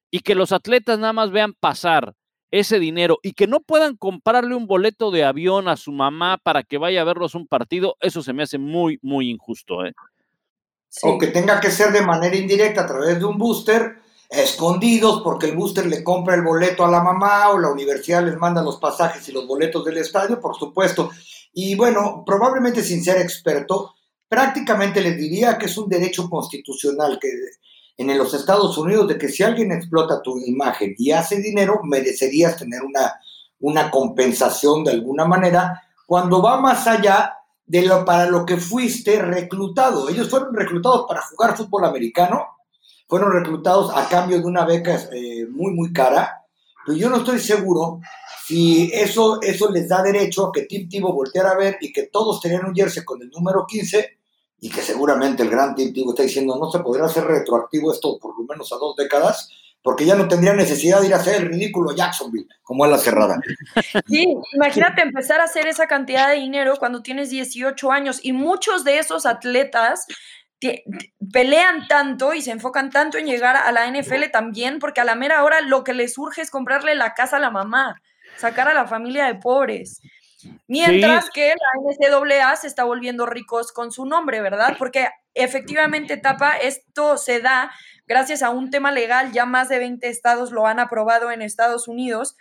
Y 0.10 0.20
que 0.20 0.36
los 0.36 0.52
atletas 0.52 1.00
nada 1.00 1.14
más 1.14 1.32
vean 1.32 1.54
pasar 1.54 2.14
ese 2.52 2.80
dinero 2.80 3.20
y 3.24 3.32
que 3.32 3.48
no 3.48 3.62
puedan 3.62 3.96
comprarle 3.96 4.56
un 4.56 4.68
boleto 4.68 5.10
de 5.10 5.24
avión 5.24 5.70
a 5.70 5.78
su 5.78 5.92
mamá 5.92 6.38
para 6.38 6.64
que 6.64 6.78
vaya 6.78 7.02
a 7.02 7.06
verlos 7.06 7.34
un 7.34 7.48
partido, 7.48 7.96
eso 8.02 8.22
se 8.22 8.34
me 8.34 8.44
hace 8.44 8.58
muy, 8.58 9.00
muy 9.02 9.30
injusto. 9.30 9.86
¿eh? 9.86 9.94
O 11.04 11.18
que 11.18 11.28
tenga 11.28 11.62
que 11.62 11.72
ser 11.72 11.94
de 11.94 12.02
manera 12.02 12.36
indirecta 12.36 12.82
a 12.82 12.88
través 12.88 13.18
de 13.20 13.26
un 13.26 13.38
booster 13.38 14.02
escondidos 14.32 15.22
porque 15.24 15.48
el 15.48 15.58
booster 15.58 15.86
le 15.86 16.06
compra 16.06 16.36
el 16.36 16.42
boleto 16.42 16.86
a 16.86 16.90
la 16.90 17.04
mamá 17.04 17.50
o 17.50 17.60
la 17.60 17.70
universidad 17.70 18.24
les 18.24 18.38
manda 18.38 18.64
los 18.64 18.78
pasajes 18.78 19.28
y 19.28 19.34
los 19.34 19.46
boletos 19.46 19.84
del 19.84 19.98
estadio, 19.98 20.40
por 20.40 20.56
supuesto. 20.56 21.12
Y 21.54 21.76
bueno, 21.76 22.24
probablemente 22.26 22.82
sin 22.82 23.04
ser 23.04 23.18
experto, 23.18 23.94
prácticamente 24.30 25.02
les 25.02 25.18
diría 25.18 25.58
que 25.58 25.66
es 25.66 25.78
un 25.78 25.90
derecho 25.90 26.30
constitucional 26.30 27.20
que 27.20 27.30
en 27.98 28.18
los 28.18 28.34
Estados 28.34 28.78
Unidos 28.78 29.10
de 29.10 29.18
que 29.18 29.28
si 29.28 29.44
alguien 29.44 29.74
explota 29.74 30.22
tu 30.22 30.40
imagen 30.40 30.96
y 30.98 31.12
hace 31.12 31.42
dinero, 31.42 31.82
merecerías 31.84 32.56
tener 32.56 32.84
una, 32.84 33.20
una 33.60 33.92
compensación 33.92 34.86
de 34.86 34.92
alguna 34.92 35.26
manera 35.26 35.84
cuando 36.08 36.42
va 36.42 36.60
más 36.60 36.88
allá 36.88 37.36
de 37.66 37.82
lo 37.84 38.06
para 38.06 38.28
lo 38.28 38.46
que 38.46 38.56
fuiste 38.56 39.22
reclutado. 39.22 40.08
Ellos 40.08 40.30
fueron 40.30 40.56
reclutados 40.56 41.06
para 41.06 41.22
jugar 41.22 41.58
fútbol 41.58 41.84
americano 41.84 42.48
fueron 43.12 43.34
reclutados 43.34 43.92
a 43.94 44.08
cambio 44.08 44.40
de 44.40 44.46
una 44.46 44.64
beca 44.64 44.98
eh, 45.12 45.46
muy, 45.50 45.74
muy 45.74 45.92
cara, 45.92 46.46
pero 46.86 46.98
yo 46.98 47.10
no 47.10 47.18
estoy 47.18 47.40
seguro 47.40 48.00
si 48.48 48.90
eso, 48.94 49.42
eso 49.42 49.70
les 49.70 49.90
da 49.90 50.02
derecho 50.02 50.48
a 50.48 50.52
que 50.54 50.62
Tim 50.62 50.88
Tivo 50.88 51.12
volteara 51.12 51.52
a 51.52 51.58
ver 51.58 51.78
y 51.82 51.92
que 51.92 52.04
todos 52.04 52.40
tenían 52.40 52.66
un 52.66 52.74
jersey 52.74 53.04
con 53.04 53.22
el 53.22 53.30
número 53.30 53.66
15 53.68 54.18
y 54.62 54.70
que 54.70 54.82
seguramente 54.82 55.44
el 55.44 55.50
gran 55.50 55.76
Tim 55.76 55.92
Tivo 55.92 56.12
está 56.12 56.24
diciendo 56.24 56.56
no 56.58 56.72
se 56.72 56.80
podrá 56.80 57.08
hacer 57.08 57.26
retroactivo 57.26 57.92
esto 57.92 58.18
por 58.18 58.40
lo 58.40 58.46
menos 58.46 58.72
a 58.72 58.78
dos 58.78 58.96
décadas, 58.96 59.50
porque 59.84 60.06
ya 60.06 60.16
no 60.16 60.30
tendría 60.30 60.54
necesidad 60.54 61.02
de 61.02 61.08
ir 61.08 61.14
a 61.14 61.18
hacer 61.18 61.36
el 61.36 61.50
ridículo 61.50 61.94
Jacksonville, 61.94 62.48
como 62.64 62.86
es 62.86 62.92
la 62.92 62.98
cerrada. 62.98 63.42
Sí, 64.08 64.26
imagínate 64.54 65.02
empezar 65.02 65.42
a 65.42 65.46
hacer 65.46 65.68
esa 65.68 65.88
cantidad 65.88 66.30
de 66.30 66.36
dinero 66.36 66.76
cuando 66.80 67.02
tienes 67.02 67.30
18 67.30 67.92
años 67.92 68.22
y 68.24 68.32
muchos 68.32 68.86
de 68.86 69.00
esos 69.00 69.26
atletas 69.26 70.08
pelean 71.32 71.88
tanto 71.88 72.34
y 72.34 72.42
se 72.42 72.52
enfocan 72.52 72.90
tanto 72.90 73.18
en 73.18 73.26
llegar 73.26 73.56
a 73.56 73.72
la 73.72 73.88
NFL 73.88 74.30
también, 74.32 74.80
porque 74.80 75.02
a 75.02 75.06
la 75.06 75.16
mera 75.16 75.44
hora 75.44 75.62
lo 75.62 75.84
que 75.84 75.94
les 75.94 76.14
surge 76.14 76.42
es 76.42 76.52
comprarle 76.52 76.96
la 76.96 77.14
casa 77.14 77.38
a 77.38 77.40
la 77.40 77.50
mamá, 77.50 78.02
sacar 78.38 78.68
a 78.68 78.74
la 78.74 78.88
familia 78.88 79.26
de 79.26 79.36
pobres. 79.36 80.02
Mientras 80.68 81.30
que 81.30 81.50
la 81.50 82.16
NCAA 82.18 82.56
se 82.56 82.68
está 82.68 82.84
volviendo 82.84 83.26
ricos 83.26 83.72
con 83.72 83.92
su 83.92 84.06
nombre, 84.06 84.42
¿verdad? 84.42 84.76
Porque 84.78 85.08
efectivamente, 85.34 86.18
Tapa, 86.18 86.58
esto 86.58 87.18
se 87.18 87.42
da 87.42 87.72
gracias 88.08 88.42
a 88.44 88.50
un 88.50 88.70
tema 88.70 88.92
legal, 88.92 89.32
ya 89.32 89.46
más 89.46 89.70
de 89.70 89.80
20 89.80 90.08
estados 90.10 90.52
lo 90.52 90.68
han 90.68 90.80
aprobado 90.80 91.32
en 91.32 91.42
Estados 91.42 91.88
Unidos, 91.88 92.36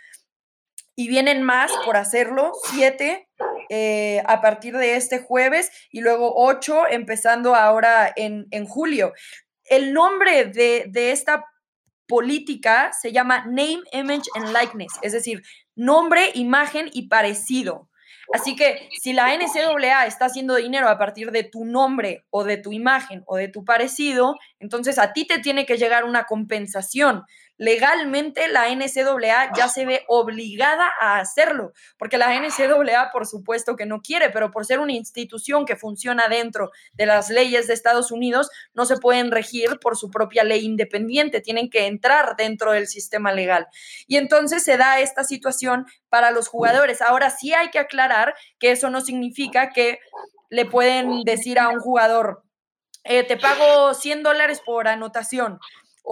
y 1.00 1.08
vienen 1.08 1.42
más 1.42 1.72
por 1.86 1.96
hacerlo, 1.96 2.52
siete 2.70 3.26
eh, 3.70 4.22
a 4.26 4.42
partir 4.42 4.76
de 4.76 4.96
este 4.96 5.18
jueves 5.18 5.70
y 5.90 6.02
luego 6.02 6.34
ocho 6.36 6.86
empezando 6.86 7.54
ahora 7.54 8.12
en, 8.16 8.46
en 8.50 8.66
julio. 8.66 9.14
El 9.64 9.94
nombre 9.94 10.44
de, 10.44 10.84
de 10.90 11.12
esta 11.12 11.46
política 12.06 12.92
se 12.92 13.12
llama 13.12 13.46
Name, 13.46 13.80
Image 13.92 14.28
and 14.34 14.54
Likeness, 14.54 14.92
es 15.00 15.12
decir, 15.12 15.40
nombre, 15.74 16.32
imagen 16.34 16.90
y 16.92 17.08
parecido. 17.08 17.88
Así 18.34 18.54
que 18.54 18.90
si 19.00 19.14
la 19.14 19.34
NCAA 19.34 20.04
está 20.04 20.26
haciendo 20.26 20.56
dinero 20.56 20.90
a 20.90 20.98
partir 20.98 21.30
de 21.30 21.44
tu 21.44 21.64
nombre 21.64 22.26
o 22.28 22.44
de 22.44 22.58
tu 22.58 22.72
imagen 22.72 23.24
o 23.26 23.36
de 23.36 23.48
tu 23.48 23.64
parecido, 23.64 24.36
entonces 24.58 24.98
a 24.98 25.14
ti 25.14 25.26
te 25.26 25.38
tiene 25.38 25.64
que 25.64 25.78
llegar 25.78 26.04
una 26.04 26.24
compensación 26.24 27.24
legalmente 27.60 28.48
la 28.48 28.74
NCAA 28.74 29.52
ya 29.54 29.68
se 29.68 29.84
ve 29.84 30.02
obligada 30.08 30.90
a 30.98 31.18
hacerlo, 31.18 31.74
porque 31.98 32.16
la 32.16 32.34
NCAA 32.34 33.10
por 33.12 33.26
supuesto 33.26 33.76
que 33.76 33.84
no 33.84 34.00
quiere, 34.00 34.30
pero 34.30 34.50
por 34.50 34.64
ser 34.64 34.80
una 34.80 34.94
institución 34.94 35.66
que 35.66 35.76
funciona 35.76 36.28
dentro 36.28 36.70
de 36.94 37.04
las 37.04 37.28
leyes 37.28 37.66
de 37.66 37.74
Estados 37.74 38.12
Unidos, 38.12 38.48
no 38.72 38.86
se 38.86 38.96
pueden 38.96 39.30
regir 39.30 39.78
por 39.78 39.98
su 39.98 40.10
propia 40.10 40.42
ley 40.42 40.64
independiente, 40.64 41.42
tienen 41.42 41.68
que 41.68 41.86
entrar 41.86 42.34
dentro 42.34 42.72
del 42.72 42.86
sistema 42.86 43.30
legal. 43.30 43.66
Y 44.06 44.16
entonces 44.16 44.64
se 44.64 44.78
da 44.78 44.98
esta 45.00 45.22
situación 45.22 45.84
para 46.08 46.30
los 46.30 46.48
jugadores. 46.48 47.02
Ahora 47.02 47.28
sí 47.28 47.52
hay 47.52 47.68
que 47.68 47.78
aclarar 47.78 48.34
que 48.58 48.70
eso 48.70 48.88
no 48.88 49.02
significa 49.02 49.68
que 49.68 49.98
le 50.48 50.64
pueden 50.64 51.24
decir 51.24 51.58
a 51.58 51.68
un 51.68 51.80
jugador, 51.80 52.42
eh, 53.04 53.22
te 53.22 53.36
pago 53.36 53.92
100 53.92 54.22
dólares 54.22 54.62
por 54.64 54.88
anotación, 54.88 55.58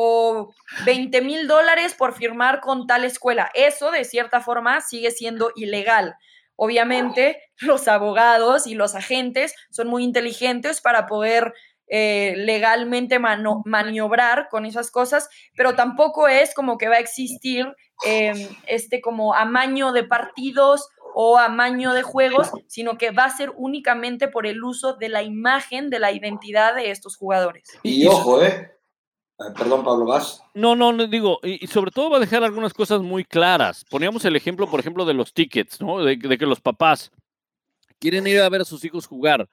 o 0.00 0.54
20 0.84 1.22
mil 1.22 1.48
dólares 1.48 1.92
por 1.92 2.14
firmar 2.14 2.60
con 2.60 2.86
tal 2.86 3.04
escuela. 3.04 3.50
Eso, 3.52 3.90
de 3.90 4.04
cierta 4.04 4.40
forma, 4.40 4.80
sigue 4.80 5.10
siendo 5.10 5.50
ilegal. 5.56 6.14
Obviamente, 6.54 7.42
los 7.58 7.88
abogados 7.88 8.68
y 8.68 8.74
los 8.74 8.94
agentes 8.94 9.56
son 9.70 9.88
muy 9.88 10.04
inteligentes 10.04 10.80
para 10.80 11.06
poder 11.06 11.52
eh, 11.88 12.34
legalmente 12.36 13.18
maniobrar 13.18 14.48
con 14.50 14.66
esas 14.66 14.92
cosas, 14.92 15.28
pero 15.56 15.74
tampoco 15.74 16.28
es 16.28 16.54
como 16.54 16.78
que 16.78 16.88
va 16.88 16.96
a 16.96 17.00
existir 17.00 17.66
em, 18.06 18.36
este 18.68 19.00
como 19.00 19.34
amaño 19.34 19.90
de 19.90 20.04
partidos 20.04 20.88
o 21.12 21.38
amaño 21.38 21.92
de 21.92 22.02
juegos, 22.02 22.52
sino 22.68 22.98
que 22.98 23.10
va 23.10 23.24
a 23.24 23.36
ser 23.36 23.50
únicamente 23.56 24.28
por 24.28 24.46
el 24.46 24.62
uso 24.62 24.94
de 24.94 25.08
la 25.08 25.24
imagen, 25.24 25.90
de 25.90 25.98
la 25.98 26.12
identidad 26.12 26.76
de 26.76 26.92
estos 26.92 27.16
jugadores. 27.16 27.64
Y 27.82 28.06
ojo, 28.06 28.44
¿eh? 28.44 28.77
Eh, 29.40 29.52
perdón, 29.56 29.84
Pablo, 29.84 30.04
¿vas? 30.04 30.42
No, 30.54 30.74
no, 30.74 30.92
no 30.92 31.06
digo, 31.06 31.38
y, 31.44 31.64
sobre 31.68 31.92
todo 31.92 32.10
va 32.10 32.16
a 32.16 32.20
dejar 32.20 32.42
algunas 32.42 32.74
cosas 32.74 33.02
muy 33.02 33.24
claras. 33.24 33.84
Poníamos 33.84 34.24
el 34.24 34.34
ejemplo, 34.34 34.68
por 34.68 34.80
ejemplo, 34.80 35.04
de 35.04 35.14
los 35.14 35.32
tickets, 35.32 35.80
¿no? 35.80 36.02
De, 36.02 36.18
que 36.18 36.46
los 36.46 36.60
papás 36.60 37.12
quieren 38.00 38.26
ir 38.26 38.40
a 38.40 38.48
ver 38.48 38.62
a 38.62 38.64
sus 38.64 38.84
hijos 38.84 39.06
jugar. 39.06 39.48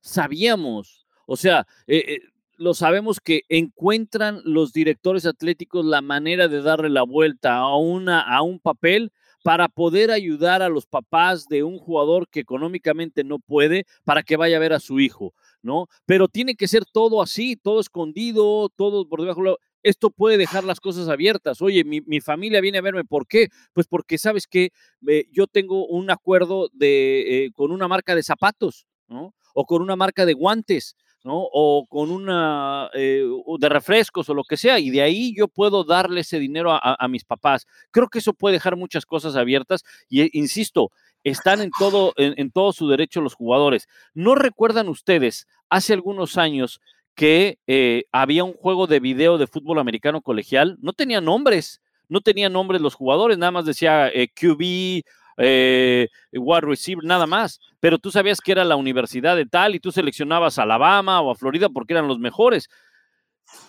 Sabíamos, 0.00 1.06
o 1.26 1.36
sea, 1.36 1.66
eh, 1.86 2.04
eh, 2.08 2.20
lo 2.56 2.72
sabemos 2.72 3.20
que 3.20 3.42
encuentran 3.50 4.40
los 4.44 4.72
directores 4.72 5.26
atléticos 5.26 5.84
la 5.84 6.00
manera 6.00 6.48
de 6.48 6.62
darle 6.62 6.88
la 6.88 7.02
vuelta 7.02 7.56
a, 7.56 7.76
una, 7.76 8.20
a 8.22 8.40
un 8.40 8.58
papel 8.58 9.12
para 9.42 9.68
poder 9.68 10.10
ayudar 10.10 10.62
a 10.62 10.68
los 10.70 10.86
papás 10.86 11.46
de 11.46 11.62
un 11.62 11.78
jugador 11.78 12.28
que 12.28 12.40
económicamente 12.40 13.22
no 13.22 13.38
puede 13.38 13.86
para 14.04 14.22
que 14.22 14.36
vaya 14.36 14.56
a 14.56 14.60
ver 14.60 14.72
a 14.72 14.80
su 14.80 14.98
hijo. 14.98 15.34
¿No? 15.66 15.88
Pero 16.06 16.28
tiene 16.28 16.54
que 16.54 16.68
ser 16.68 16.84
todo 16.86 17.20
así, 17.20 17.56
todo 17.56 17.80
escondido, 17.80 18.70
todo 18.70 19.06
por 19.08 19.20
debajo. 19.20 19.58
Esto 19.82 20.10
puede 20.10 20.38
dejar 20.38 20.64
las 20.64 20.80
cosas 20.80 21.08
abiertas. 21.08 21.60
Oye, 21.60 21.84
mi, 21.84 22.20
familia 22.20 22.60
viene 22.60 22.78
a 22.78 22.82
verme, 22.82 23.04
¿por 23.04 23.26
qué? 23.26 23.48
Pues 23.74 23.86
porque 23.86 24.16
sabes 24.16 24.46
que 24.46 24.70
eh, 25.06 25.24
yo 25.30 25.46
tengo 25.46 25.86
un 25.86 26.10
acuerdo 26.10 26.70
de, 26.72 27.46
eh, 27.46 27.50
con 27.52 27.72
una 27.72 27.88
marca 27.88 28.14
de 28.14 28.22
zapatos, 28.22 28.86
¿no? 29.08 29.34
O 29.54 29.64
con 29.64 29.82
una 29.82 29.96
marca 29.96 30.24
de 30.24 30.34
guantes, 30.34 30.96
¿no? 31.24 31.34
O 31.52 31.86
con 31.88 32.10
una 32.10 32.88
eh, 32.94 33.24
de 33.58 33.68
refrescos 33.68 34.28
o 34.28 34.34
lo 34.34 34.44
que 34.44 34.56
sea, 34.56 34.78
y 34.78 34.90
de 34.90 35.02
ahí 35.02 35.34
yo 35.36 35.48
puedo 35.48 35.82
darle 35.82 36.20
ese 36.20 36.38
dinero 36.38 36.72
a, 36.72 36.96
a, 36.98 37.08
mis 37.08 37.24
papás. 37.24 37.66
Creo 37.90 38.08
que 38.08 38.20
eso 38.20 38.34
puede 38.34 38.54
dejar 38.54 38.76
muchas 38.76 39.04
cosas 39.04 39.34
abiertas 39.34 39.82
y 40.08 40.36
insisto, 40.38 40.90
están 41.30 41.60
en 41.60 41.70
todo, 41.76 42.12
en, 42.16 42.50
todo 42.52 42.72
su 42.72 42.88
derecho 42.88 43.20
los 43.20 43.34
jugadores. 43.34 43.88
¿No 44.14 44.36
recuerdan 44.36 44.88
ustedes 44.88 45.48
hace 45.68 45.92
algunos 45.92 46.38
años 46.38 46.80
que 47.16 47.58
eh, 47.66 48.04
había 48.12 48.44
un 48.44 48.52
juego 48.52 48.86
de 48.86 49.00
video 49.00 49.36
de 49.36 49.48
fútbol 49.48 49.80
americano 49.80 50.22
colegial? 50.22 50.76
No 50.80 50.92
tenía 50.92 51.20
nombres, 51.20 51.80
no 52.08 52.20
tenía 52.20 52.48
nombres 52.48 52.80
los 52.80 52.94
jugadores, 52.94 53.38
nada 53.38 53.50
más 53.50 53.64
decía 53.66 54.08
eh, 54.08 54.28
QB, 54.28 55.02
eh, 55.38 56.08
wide 56.32 56.60
receiver, 56.60 57.04
nada 57.04 57.26
más. 57.26 57.58
Pero 57.80 57.98
tú 57.98 58.12
sabías 58.12 58.40
que 58.40 58.52
era 58.52 58.64
la 58.64 58.76
universidad 58.76 59.34
de 59.34 59.46
tal 59.46 59.74
y 59.74 59.80
tú 59.80 59.90
seleccionabas 59.90 60.60
a 60.60 60.62
Alabama 60.62 61.20
o 61.22 61.32
a 61.32 61.34
Florida 61.34 61.68
porque 61.68 61.94
eran 61.94 62.06
los 62.06 62.20
mejores. 62.20 62.68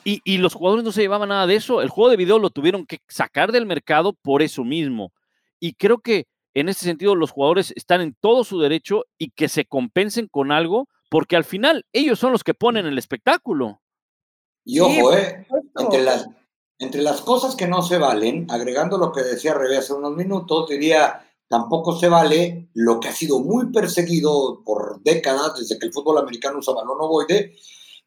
Y, 0.04 0.22
y, 0.24 0.38
los 0.38 0.54
jugadores 0.54 0.86
no 0.86 0.92
se 0.92 1.02
llevaban 1.02 1.30
nada 1.30 1.48
de 1.48 1.56
eso. 1.56 1.82
El 1.82 1.90
juego 1.90 2.12
de 2.12 2.18
video 2.18 2.38
lo 2.38 2.52
tuvieron 2.52 2.86
que 2.86 3.00
sacar 3.08 3.52
del 3.52 3.66
mercado 3.66 4.14
por 4.14 4.44
eso 4.44 4.64
mismo. 4.64 5.12
Y 5.60 5.74
creo 5.74 6.00
que 6.00 6.26
en 6.60 6.70
ese 6.70 6.86
sentido 6.86 7.16
los 7.16 7.32
jugadores 7.32 7.72
están 7.76 8.02
en 8.02 8.16
todo 8.20 8.44
su 8.44 8.60
derecho 8.60 9.06
y 9.18 9.30
que 9.30 9.48
se 9.48 9.66
compensen 9.66 10.28
con 10.28 10.52
algo, 10.52 10.88
porque 11.10 11.36
al 11.36 11.44
final 11.44 11.86
ellos 11.94 12.18
son 12.18 12.32
los 12.32 12.44
que 12.44 12.56
ponen 12.56 12.88
el 12.88 12.98
espectáculo. 12.98 13.82
Y 14.66 14.80
ojo, 14.80 15.14
eh, 15.14 15.46
entre, 15.78 16.02
las, 16.02 16.28
entre 16.80 17.02
las 17.04 17.22
cosas 17.22 17.56
que 17.56 17.68
no 17.68 17.84
se 17.84 18.00
valen, 18.00 18.48
agregando 18.50 18.98
lo 18.98 19.12
que 19.12 19.22
decía 19.22 19.54
Rebe 19.54 19.78
hace 19.78 19.94
unos 19.94 20.16
minutos, 20.16 20.68
diría, 20.68 21.22
tampoco 21.48 21.96
se 21.96 22.10
vale 22.10 22.70
lo 22.74 23.00
que 23.00 23.10
ha 23.10 23.14
sido 23.14 23.40
muy 23.40 23.72
perseguido 23.72 24.64
por 24.66 25.02
décadas 25.04 25.60
desde 25.60 25.78
que 25.78 25.86
el 25.86 25.94
fútbol 25.94 26.18
americano 26.18 26.58
usa 26.58 26.74
balón 26.74 26.98
ovoide, 27.00 27.56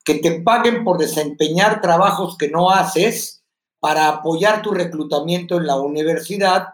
que 0.04 0.14
te 0.14 0.40
paguen 0.40 0.82
por 0.82 0.98
desempeñar 0.98 1.80
trabajos 1.80 2.36
que 2.36 2.48
no 2.48 2.70
haces 2.70 3.44
para 3.78 4.08
apoyar 4.08 4.60
tu 4.60 4.72
reclutamiento 4.72 5.56
en 5.56 5.66
la 5.68 5.80
universidad 5.80 6.64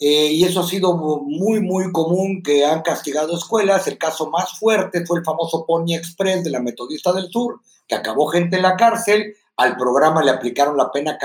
eh, 0.00 0.32
y 0.32 0.44
eso 0.44 0.60
ha 0.60 0.66
sido 0.66 0.96
muy, 0.96 1.60
muy 1.60 1.92
común 1.92 2.42
que 2.42 2.64
han 2.64 2.82
castigado 2.82 3.36
escuelas. 3.36 3.86
El 3.86 3.98
caso 3.98 4.28
más 4.28 4.58
fuerte 4.58 5.06
fue 5.06 5.18
el 5.18 5.24
famoso 5.24 5.64
Pony 5.66 5.94
Express 5.94 6.44
de 6.44 6.50
la 6.50 6.60
Metodista 6.60 7.12
del 7.12 7.30
Sur, 7.30 7.60
que 7.86 7.94
acabó 7.94 8.26
gente 8.26 8.56
en 8.56 8.62
la 8.62 8.76
cárcel. 8.76 9.34
Al 9.56 9.76
programa 9.76 10.22
le 10.22 10.32
aplicaron 10.32 10.76
la 10.76 10.90
pena 10.90 11.16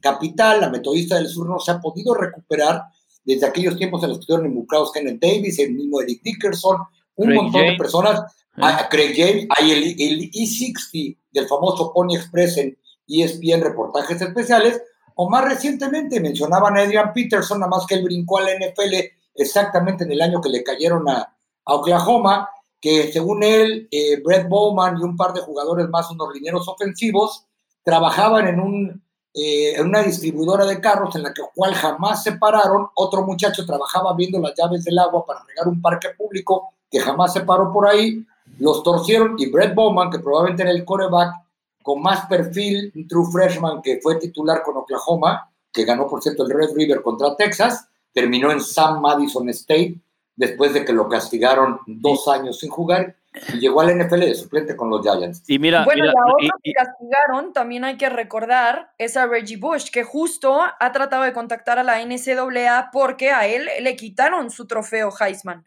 capital. 0.00 0.60
La 0.60 0.70
Metodista 0.70 1.16
del 1.16 1.28
Sur 1.28 1.48
no 1.48 1.58
se 1.58 1.72
ha 1.72 1.80
podido 1.80 2.14
recuperar 2.14 2.82
desde 3.24 3.46
aquellos 3.46 3.76
tiempos 3.76 4.02
en 4.02 4.10
los 4.10 4.18
que 4.18 4.22
estuvieron 4.22 4.46
involucrados 4.46 4.92
Kenneth 4.92 5.20
Davis, 5.20 5.58
el 5.58 5.74
mismo 5.74 6.00
Eric 6.00 6.22
Dickerson, 6.22 6.78
un 7.16 7.34
montón 7.34 7.62
de 7.62 7.76
personas. 7.76 8.20
Ah, 8.54 8.86
Craig 8.90 9.14
James, 9.16 9.46
hay 9.56 9.70
el, 9.70 9.82
el 9.98 10.30
E60 10.30 11.16
del 11.32 11.48
famoso 11.48 11.92
Pony 11.92 12.16
Express 12.16 12.58
en 12.58 12.76
ESPN 13.08 13.62
Reportajes 13.62 14.20
Especiales, 14.20 14.80
o 15.14 15.28
más 15.28 15.44
recientemente 15.44 16.20
mencionaban 16.20 16.76
a 16.76 16.82
Adrian 16.82 17.12
Peterson, 17.12 17.60
nada 17.60 17.70
más 17.70 17.86
que 17.86 17.94
él 17.94 18.04
brincó 18.04 18.38
a 18.38 18.42
la 18.42 18.54
NFL 18.54 18.94
exactamente 19.34 20.04
en 20.04 20.12
el 20.12 20.22
año 20.22 20.40
que 20.40 20.48
le 20.48 20.62
cayeron 20.62 21.08
a, 21.08 21.28
Oklahoma, 21.64 22.48
que 22.80 23.12
según 23.12 23.44
él, 23.44 23.86
eh, 23.92 24.20
Brett 24.20 24.48
Bowman 24.48 24.98
y 24.98 25.04
un 25.04 25.16
par 25.16 25.32
de 25.32 25.42
jugadores 25.42 25.88
más, 25.88 26.10
unos 26.10 26.34
lineros 26.34 26.66
ofensivos, 26.66 27.46
trabajaban 27.84 28.48
en, 28.48 28.58
un, 28.58 29.04
eh, 29.32 29.74
en 29.76 29.86
una 29.86 30.02
distribuidora 30.02 30.64
de 30.66 30.80
carros 30.80 31.14
en 31.14 31.22
la 31.22 31.32
que, 31.32 31.42
cual 31.54 31.72
jamás 31.74 32.24
se 32.24 32.32
pararon. 32.32 32.88
Otro 32.96 33.22
muchacho 33.22 33.64
trabajaba 33.64 34.12
viendo 34.16 34.40
las 34.40 34.54
llaves 34.56 34.82
del 34.82 34.98
agua 34.98 35.24
para 35.24 35.44
regar 35.44 35.68
un 35.68 35.80
parque 35.80 36.08
público 36.18 36.72
que 36.90 36.98
jamás 36.98 37.32
se 37.32 37.42
paró 37.42 37.72
por 37.72 37.86
ahí. 37.86 38.26
Los 38.58 38.82
torcieron 38.82 39.36
y 39.38 39.48
Brett 39.48 39.76
Bowman, 39.76 40.10
que 40.10 40.18
probablemente 40.18 40.62
era 40.62 40.72
el 40.72 40.84
coreback, 40.84 41.41
con 41.82 42.00
más 42.00 42.26
perfil, 42.26 42.92
un 42.94 43.06
true 43.06 43.26
freshman 43.30 43.82
que 43.82 44.00
fue 44.02 44.16
titular 44.16 44.62
con 44.62 44.76
Oklahoma, 44.76 45.50
que 45.72 45.84
ganó, 45.84 46.06
por 46.06 46.22
cierto, 46.22 46.44
el 46.44 46.50
Red 46.50 46.74
River 46.74 47.02
contra 47.02 47.36
Texas, 47.36 47.88
terminó 48.12 48.50
en 48.50 48.60
Sam 48.60 49.00
Madison 49.00 49.48
State 49.50 49.96
después 50.36 50.72
de 50.72 50.84
que 50.84 50.92
lo 50.92 51.08
castigaron 51.08 51.80
dos 51.86 52.28
años 52.28 52.58
sin 52.58 52.70
jugar 52.70 53.16
y 53.54 53.58
llegó 53.58 53.80
al 53.80 53.96
NFL 53.98 54.20
de 54.20 54.34
suplente 54.34 54.76
con 54.76 54.90
los 54.90 55.02
Giants. 55.02 55.42
Y 55.48 55.58
mira, 55.58 55.84
bueno, 55.84 56.04
la 56.04 56.12
otra 56.12 56.54
que 56.62 56.72
castigaron, 56.72 57.52
también 57.52 57.84
hay 57.84 57.96
que 57.96 58.10
recordar, 58.10 58.92
es 58.98 59.16
a 59.16 59.26
Reggie 59.26 59.56
Bush, 59.56 59.90
que 59.90 60.04
justo 60.04 60.60
ha 60.78 60.92
tratado 60.92 61.22
de 61.22 61.32
contactar 61.32 61.78
a 61.78 61.82
la 61.82 62.04
NCAA 62.04 62.90
porque 62.92 63.30
a 63.30 63.46
él 63.46 63.68
le 63.80 63.96
quitaron 63.96 64.50
su 64.50 64.66
trofeo 64.66 65.10
Heisman. 65.18 65.64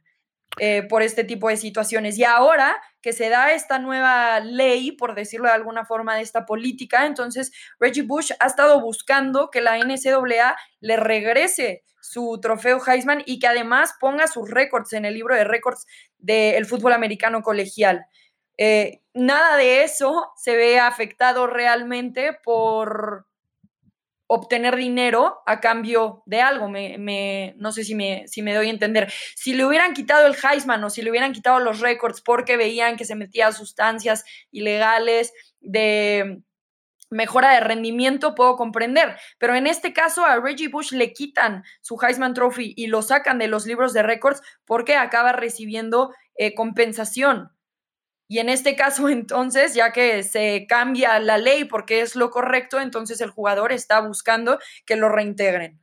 Eh, 0.58 0.84
por 0.84 1.02
este 1.02 1.26
tipo 1.26 1.50
de 1.50 1.58
situaciones. 1.58 2.18
Y 2.18 2.24
ahora 2.24 2.78
que 3.06 3.14
se 3.14 3.30
da 3.30 3.54
esta 3.54 3.78
nueva 3.78 4.40
ley, 4.40 4.92
por 4.92 5.14
decirlo 5.14 5.48
de 5.48 5.54
alguna 5.54 5.86
forma, 5.86 6.16
de 6.16 6.24
esta 6.24 6.44
política, 6.44 7.06
entonces 7.06 7.52
Reggie 7.80 8.02
Bush 8.02 8.32
ha 8.40 8.48
estado 8.48 8.82
buscando 8.82 9.52
que 9.52 9.62
la 9.62 9.78
NCAA 9.78 10.58
le 10.80 10.98
regrese 10.98 11.84
su 12.02 12.40
trofeo 12.42 12.82
Heisman 12.84 13.22
y 13.28 13.38
que 13.38 13.46
además 13.46 13.94
ponga 14.00 14.26
sus 14.26 14.50
récords 14.50 14.92
en 14.94 15.06
el 15.06 15.14
libro 15.14 15.36
de 15.36 15.44
récords 15.44 15.86
del 16.18 16.66
fútbol 16.66 16.94
americano 16.94 17.44
colegial. 17.44 18.08
Eh, 18.58 19.02
nada 19.14 19.56
de 19.56 19.84
eso 19.84 20.32
se 20.36 20.56
ve 20.56 20.80
afectado 20.80 21.46
realmente 21.46 22.36
por, 22.44 23.28
obtener 24.28 24.76
dinero 24.76 25.40
a 25.46 25.60
cambio 25.60 26.24
de 26.26 26.42
algo. 26.42 26.68
Me, 26.70 27.54
no 27.58 27.72
sé 27.72 27.84
si 27.84 27.96
me, 27.96 28.28
si 28.28 28.42
me 28.42 28.54
doy 28.54 28.68
a 28.68 28.72
entender. 28.72 29.12
Si 29.36 29.54
le 29.54 29.66
hubieran 29.66 29.94
quitado 29.94 30.26
el 30.28 30.36
Heisman 30.36 30.84
o 30.84 30.90
si 30.90 31.02
le 31.02 31.10
hubieran 31.10 31.34
quitado 31.34 31.60
los 31.60 31.80
récords 31.80 32.22
porque 32.22 32.58
veían 32.58 32.98
que 32.98 33.06
se 33.06 33.16
metía 33.16 33.52
sustancias 33.52 34.24
ilegales 34.52 35.34
de 35.60 36.42
mejora 37.10 37.52
de 37.54 37.60
rendimiento, 37.60 38.36
puedo 38.36 38.56
comprender. 38.56 39.16
Pero 39.38 39.56
en 39.56 39.68
este 39.68 39.94
caso 39.94 40.26
a 40.26 40.40
Reggie 40.40 40.70
Bush 40.70 40.92
le 40.92 41.14
quitan 41.14 41.64
su 41.82 41.98
Heisman 42.02 42.34
Trophy 42.34 42.74
y 42.76 42.88
lo 42.88 43.02
sacan 43.02 43.38
de 43.38 43.48
los 43.48 43.66
libros 43.66 43.94
de 43.94 44.04
récords 44.04 44.42
porque 44.66 44.96
acaba 44.96 45.32
recibiendo 45.32 46.14
eh, 46.36 46.54
compensación. 46.56 47.55
Y 48.28 48.40
en 48.40 48.50
este 48.50 48.76
caso, 48.76 49.10
entonces, 49.10 49.74
ya 49.74 49.92
que 49.92 50.24
se 50.24 50.66
cambia 50.68 51.20
la 51.20 51.38
ley 51.38 51.66
porque 51.66 52.02
es 52.02 52.16
lo 52.16 52.32
correcto, 52.32 52.80
entonces 52.80 53.22
el 53.22 53.30
jugador 53.30 53.72
está 53.72 54.02
buscando 54.02 54.60
que 54.86 54.96
lo 54.96 55.10
reintegren. 55.10 55.82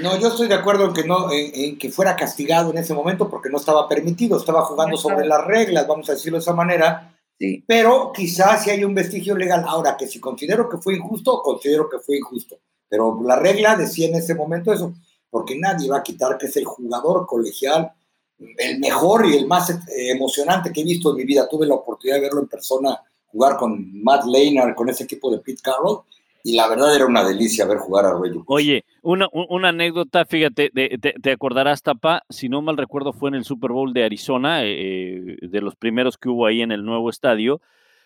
No, 0.00 0.18
yo 0.18 0.28
estoy 0.28 0.48
de 0.48 0.54
acuerdo 0.54 0.86
en 0.86 0.94
que 0.94 1.04
no, 1.04 1.30
en, 1.30 1.78
que 1.78 1.90
fuera 1.90 2.16
castigado 2.16 2.70
en 2.70 2.78
ese 2.78 2.94
momento 2.94 3.28
porque 3.28 3.50
no 3.50 3.58
estaba 3.58 3.86
permitido, 3.86 4.38
estaba 4.38 4.62
jugando 4.62 4.96
sobre 4.96 5.26
las 5.26 5.44
reglas, 5.44 5.86
vamos 5.86 6.08
a 6.08 6.14
decirlo 6.14 6.38
de 6.38 6.42
esa 6.42 6.54
manera. 6.54 7.14
Sí. 7.38 7.62
Pero 7.66 8.10
quizás 8.14 8.64
si 8.64 8.70
hay 8.70 8.82
un 8.84 8.94
vestigio 8.94 9.36
legal. 9.36 9.64
Ahora, 9.66 9.96
que 9.96 10.06
si 10.06 10.20
considero 10.20 10.70
que 10.70 10.78
fue 10.78 10.94
injusto, 10.94 11.42
considero 11.42 11.88
que 11.90 11.98
fue 11.98 12.16
injusto. 12.16 12.60
Pero 12.88 13.20
la 13.24 13.36
regla 13.36 13.76
decía 13.76 14.08
en 14.08 14.14
ese 14.14 14.34
momento 14.34 14.72
eso, 14.72 14.94
porque 15.28 15.58
nadie 15.58 15.90
va 15.90 15.98
a 15.98 16.02
quitar 16.02 16.38
que 16.38 16.46
es 16.46 16.56
el 16.56 16.64
jugador 16.64 17.26
colegial 17.26 17.92
el 18.58 18.78
mejor 18.78 19.26
y 19.26 19.36
el 19.36 19.46
más 19.46 19.70
eh, 19.70 20.10
emocionante 20.10 20.72
que 20.72 20.80
he 20.80 20.84
visto 20.84 21.10
en 21.10 21.16
mi 21.16 21.24
vida. 21.24 21.48
Tuve 21.48 21.66
la 21.66 21.74
oportunidad 21.74 22.16
de 22.16 22.22
verlo 22.22 22.40
en 22.40 22.48
persona 22.48 23.00
jugar 23.26 23.56
con 23.56 24.02
Matt 24.02 24.24
Leinart, 24.26 24.76
con 24.76 24.88
ese 24.88 25.04
equipo 25.04 25.30
de 25.30 25.38
Pete 25.38 25.60
Carroll, 25.62 26.02
y 26.44 26.54
la 26.54 26.68
verdad 26.68 26.94
era 26.94 27.06
una 27.06 27.24
delicia 27.24 27.64
ver 27.64 27.78
jugar 27.78 28.04
a 28.04 28.16
Reggie. 28.16 28.42
Oye, 28.46 28.84
una, 29.02 29.26
una 29.32 29.70
anécdota, 29.70 30.24
fíjate, 30.24 30.70
te, 30.70 31.30
acordarás, 31.32 31.82
Tapa, 31.82 32.22
si 32.28 32.48
no 32.48 32.62
mal 32.62 32.76
recuerdo 32.76 33.12
fue 33.12 33.30
en 33.30 33.36
el 33.36 33.44
Super 33.44 33.72
Bowl 33.72 33.92
de 33.92 34.04
Arizona, 34.04 34.62
eh, 34.62 35.36
eh, 35.40 35.48
de 35.48 35.60
los 35.60 35.74
primeros 35.74 36.18
que 36.18 36.28
hubo 36.28 36.46
ahí 36.46 36.60
en 36.60 36.70
el 36.70 36.84
nuevo 36.84 37.08
estadio, 37.10 37.60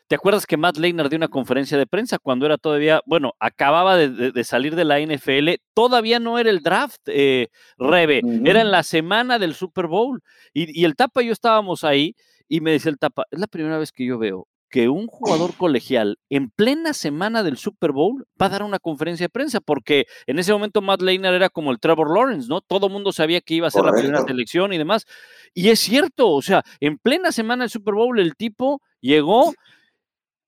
¿Te 0.09 0.15
acuerdas 0.15 0.47
que 0.47 0.57
Matt 0.57 0.79
Leinart 0.79 1.11
dio 1.11 1.19
una 1.19 1.29
conferencia 1.29 1.77
de 1.77 1.87
prensa 1.87 2.19
cuando 2.19 2.47
era 2.47 2.57
todavía, 2.57 3.03
bueno, 3.05 3.35
acababa 3.39 3.97
de, 3.97 4.45
salir 4.45 4.75
de 4.75 4.85
la 4.85 5.01
NFL, 5.01 5.61
todavía 5.75 6.19
no 6.19 6.39
era 6.39 6.49
el 6.49 6.63
draft, 6.63 7.01
eh, 7.07 7.49
Rebe, 7.77 8.23
era 8.45 8.63
en 8.63 8.71
la 8.71 8.83
semana 8.83 9.39
del 9.39 9.55
Super 9.55 9.87
Bowl. 9.87 10.23
Y, 10.55 10.81
y, 10.81 10.85
el 10.85 10.97
Tapa 10.97 11.23
y 11.23 11.27
yo 11.27 11.33
estábamos 11.33 11.85
ahí 11.85 12.17
y 12.49 12.61
me 12.61 12.73
decía 12.73 12.91
el 12.91 12.99
Tapa, 12.99 13.25
es 13.31 13.39
la 13.39 13.47
primera 13.47 13.79
vez 13.79 13.93
que 13.93 14.07
yo 14.07 14.19
veo 14.19 14.49
que 14.71 14.89
un 14.89 15.07
jugador 15.07 15.53
colegial 15.59 16.19
en 16.29 16.51
plena 16.51 16.93
semana 16.93 17.43
del 17.43 17.57
Super 17.57 17.93
Bowl 17.93 18.27
va 18.41 18.47
a 18.47 18.51
dar 18.51 18.63
una 18.63 18.79
conferencia 18.79 19.25
de 19.25 19.31
prensa, 19.31 19.61
porque 19.61 20.07
en 20.27 20.39
ese 20.39 20.53
momento 20.53 20.81
Matt 20.81 21.03
Leinart 21.03 21.35
era 21.35 21.49
como 21.49 21.71
el 21.71 21.81
Trevor 21.81 22.15
Lawrence, 22.15 22.49
¿no? 22.49 22.61
Todo 22.61 22.87
el 22.87 22.93
mundo 22.93 23.13
sabía 23.13 23.41
que 23.41 23.55
iba 23.55 23.69
a 23.69 23.71
ser 23.71 23.85
la 23.85 23.93
primera 23.93 24.23
selección 24.23 24.73
y 24.73 24.79
demás. 24.79 25.07
Y 25.55 25.69
es 25.69 25.81
cierto, 25.81 26.31
o 26.31 26.43
sea, 26.43 26.63
en 26.81 26.99
plena 26.99 27.33
semana 27.33 27.65
del 27.65 27.71
Super 27.71 27.95
Bowl 27.95 28.19
el 28.19 28.35
tipo 28.37 28.83
llegó, 29.01 29.53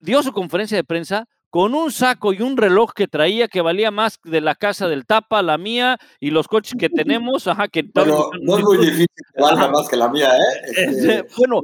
dio 0.01 0.22
su 0.22 0.32
conferencia 0.32 0.76
de 0.76 0.84
prensa, 0.84 1.28
con 1.51 1.74
un 1.74 1.90
saco 1.90 2.32
y 2.32 2.40
un 2.42 2.57
reloj 2.57 2.92
que 2.94 3.09
traía 3.09 3.48
que 3.48 3.61
valía 3.61 3.90
más 3.90 4.20
de 4.24 4.40
la 4.40 4.55
casa 4.55 4.88
del 4.88 5.05
Tapa, 5.05 5.42
la 5.42 5.59
mía 5.59 5.98
y 6.20 6.30
los 6.30 6.46
coches 6.46 6.76
que 6.78 6.88
tenemos. 7.28 7.46
Ajá, 7.48 7.68
que 7.68 7.84
pero 7.84 8.30
no 8.40 8.57
es 8.57 8.64
muy 8.64 8.78
difícil 8.78 9.07
que 9.34 9.42
valga 9.42 9.68
más 9.68 9.88
que 9.88 9.96
la 9.96 10.09
mía, 10.09 10.30
¿eh? 10.36 10.61
Este, 10.76 11.26
bueno, 11.36 11.61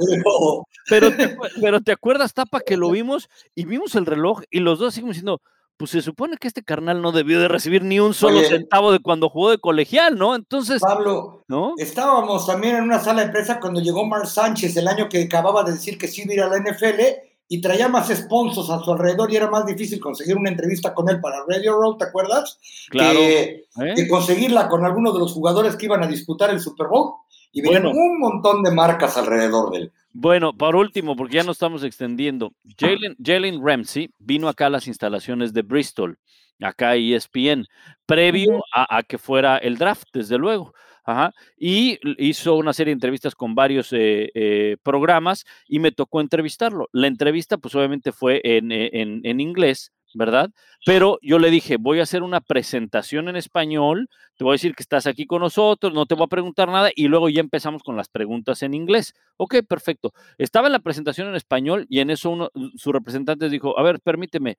pero 0.88 1.16
te, 1.16 1.36
pero 1.60 1.80
te 1.80 1.92
acuerdas, 1.92 2.34
Tapa, 2.34 2.60
que 2.60 2.76
lo 2.76 2.90
vimos 2.90 3.28
y 3.54 3.64
vimos 3.64 3.94
el 3.94 4.06
reloj 4.06 4.42
y 4.50 4.60
los 4.60 4.78
dos 4.78 4.94
seguimos 4.94 5.14
diciendo, 5.14 5.40
pues 5.76 5.90
se 5.90 6.00
supone 6.00 6.38
que 6.38 6.48
este 6.48 6.62
carnal 6.62 7.02
no 7.02 7.12
debió 7.12 7.38
de 7.38 7.48
recibir 7.48 7.84
ni 7.84 8.00
un 8.00 8.14
solo 8.14 8.40
centavo 8.40 8.92
de 8.92 8.98
cuando 8.98 9.28
jugó 9.28 9.50
de 9.50 9.58
colegial, 9.58 10.16
¿no? 10.16 10.34
Entonces. 10.34 10.80
Pablo, 10.80 11.44
¿no? 11.48 11.74
estábamos 11.76 12.46
también 12.46 12.76
en 12.76 12.84
una 12.84 12.98
sala 12.98 13.24
de 13.26 13.30
prensa 13.30 13.60
cuando 13.60 13.80
llegó 13.80 14.04
Mark 14.06 14.26
Sánchez 14.26 14.76
el 14.78 14.88
año 14.88 15.08
que 15.08 15.22
acababa 15.22 15.62
de 15.64 15.72
decir 15.72 15.98
que 15.98 16.08
sí 16.08 16.22
iba 16.22 16.32
a 16.32 16.34
ir 16.34 16.42
a 16.42 16.48
la 16.48 16.58
NFL 16.58 17.25
y 17.48 17.60
traía 17.60 17.88
más 17.88 18.08
sponsors 18.08 18.70
a 18.70 18.80
su 18.80 18.92
alrededor 18.92 19.32
y 19.32 19.36
era 19.36 19.48
más 19.48 19.66
difícil 19.66 20.00
conseguir 20.00 20.36
una 20.36 20.50
entrevista 20.50 20.92
con 20.94 21.08
él 21.08 21.20
para 21.20 21.44
Radio 21.48 21.76
Row, 21.78 21.96
¿te 21.96 22.04
acuerdas? 22.04 22.58
Claro. 22.90 23.18
Que, 23.18 23.66
¿Eh? 23.76 24.08
conseguirla 24.08 24.68
con 24.68 24.84
alguno 24.84 25.12
de 25.12 25.20
los 25.20 25.32
jugadores 25.32 25.76
que 25.76 25.86
iban 25.86 26.02
a 26.02 26.08
disputar 26.08 26.50
el 26.50 26.60
Super 26.60 26.88
Bowl 26.88 27.14
y 27.52 27.62
venían 27.62 27.86
un 27.86 28.18
montón 28.18 28.62
de 28.62 28.70
marcas 28.70 29.16
alrededor 29.16 29.70
de 29.70 29.78
él. 29.78 29.92
Bueno, 30.12 30.56
por 30.56 30.76
último, 30.76 31.14
porque 31.14 31.36
ya 31.36 31.42
nos 31.42 31.56
estamos 31.56 31.84
extendiendo, 31.84 32.52
Jalen 32.78 33.64
Ramsey 33.64 34.10
vino 34.18 34.48
acá 34.48 34.66
a 34.66 34.70
las 34.70 34.86
instalaciones 34.88 35.52
de 35.52 35.62
Bristol, 35.62 36.18
acá 36.60 36.96
ESPN, 36.96 37.66
previo 38.06 38.62
a 38.72 39.02
que 39.02 39.18
fuera 39.18 39.58
el 39.58 39.76
draft, 39.76 40.08
desde 40.12 40.38
luego. 40.38 40.72
Ajá, 41.06 41.32
y 41.56 42.00
hizo 42.18 42.56
una 42.56 42.72
serie 42.72 42.90
de 42.90 42.94
entrevistas 42.94 43.36
con 43.36 43.54
varios 43.54 43.92
eh, 43.92 44.28
eh, 44.34 44.76
programas 44.82 45.44
y 45.68 45.78
me 45.78 45.92
tocó 45.92 46.20
entrevistarlo. 46.20 46.88
La 46.90 47.06
entrevista, 47.06 47.58
pues 47.58 47.76
obviamente 47.76 48.10
fue 48.10 48.40
en, 48.42 48.72
eh, 48.72 48.90
en, 48.92 49.20
en, 49.22 49.38
inglés, 49.40 49.92
¿verdad? 50.14 50.50
Pero 50.84 51.20
yo 51.22 51.38
le 51.38 51.50
dije, 51.50 51.76
voy 51.76 52.00
a 52.00 52.02
hacer 52.02 52.24
una 52.24 52.40
presentación 52.40 53.28
en 53.28 53.36
español, 53.36 54.08
te 54.36 54.42
voy 54.42 54.54
a 54.54 54.54
decir 54.54 54.74
que 54.74 54.82
estás 54.82 55.06
aquí 55.06 55.26
con 55.26 55.42
nosotros, 55.42 55.94
no 55.94 56.06
te 56.06 56.16
voy 56.16 56.24
a 56.24 56.26
preguntar 56.26 56.68
nada 56.68 56.90
y 56.92 57.06
luego 57.06 57.28
ya 57.28 57.38
empezamos 57.40 57.84
con 57.84 57.96
las 57.96 58.08
preguntas 58.08 58.64
en 58.64 58.74
inglés. 58.74 59.14
Ok, 59.36 59.58
perfecto. 59.68 60.12
Estaba 60.38 60.66
en 60.66 60.72
la 60.72 60.80
presentación 60.80 61.28
en 61.28 61.36
español 61.36 61.86
y 61.88 62.00
en 62.00 62.10
eso 62.10 62.30
uno, 62.30 62.50
su 62.76 62.90
representante 62.90 63.48
dijo, 63.48 63.78
a 63.78 63.82
ver, 63.84 64.00
permíteme, 64.00 64.58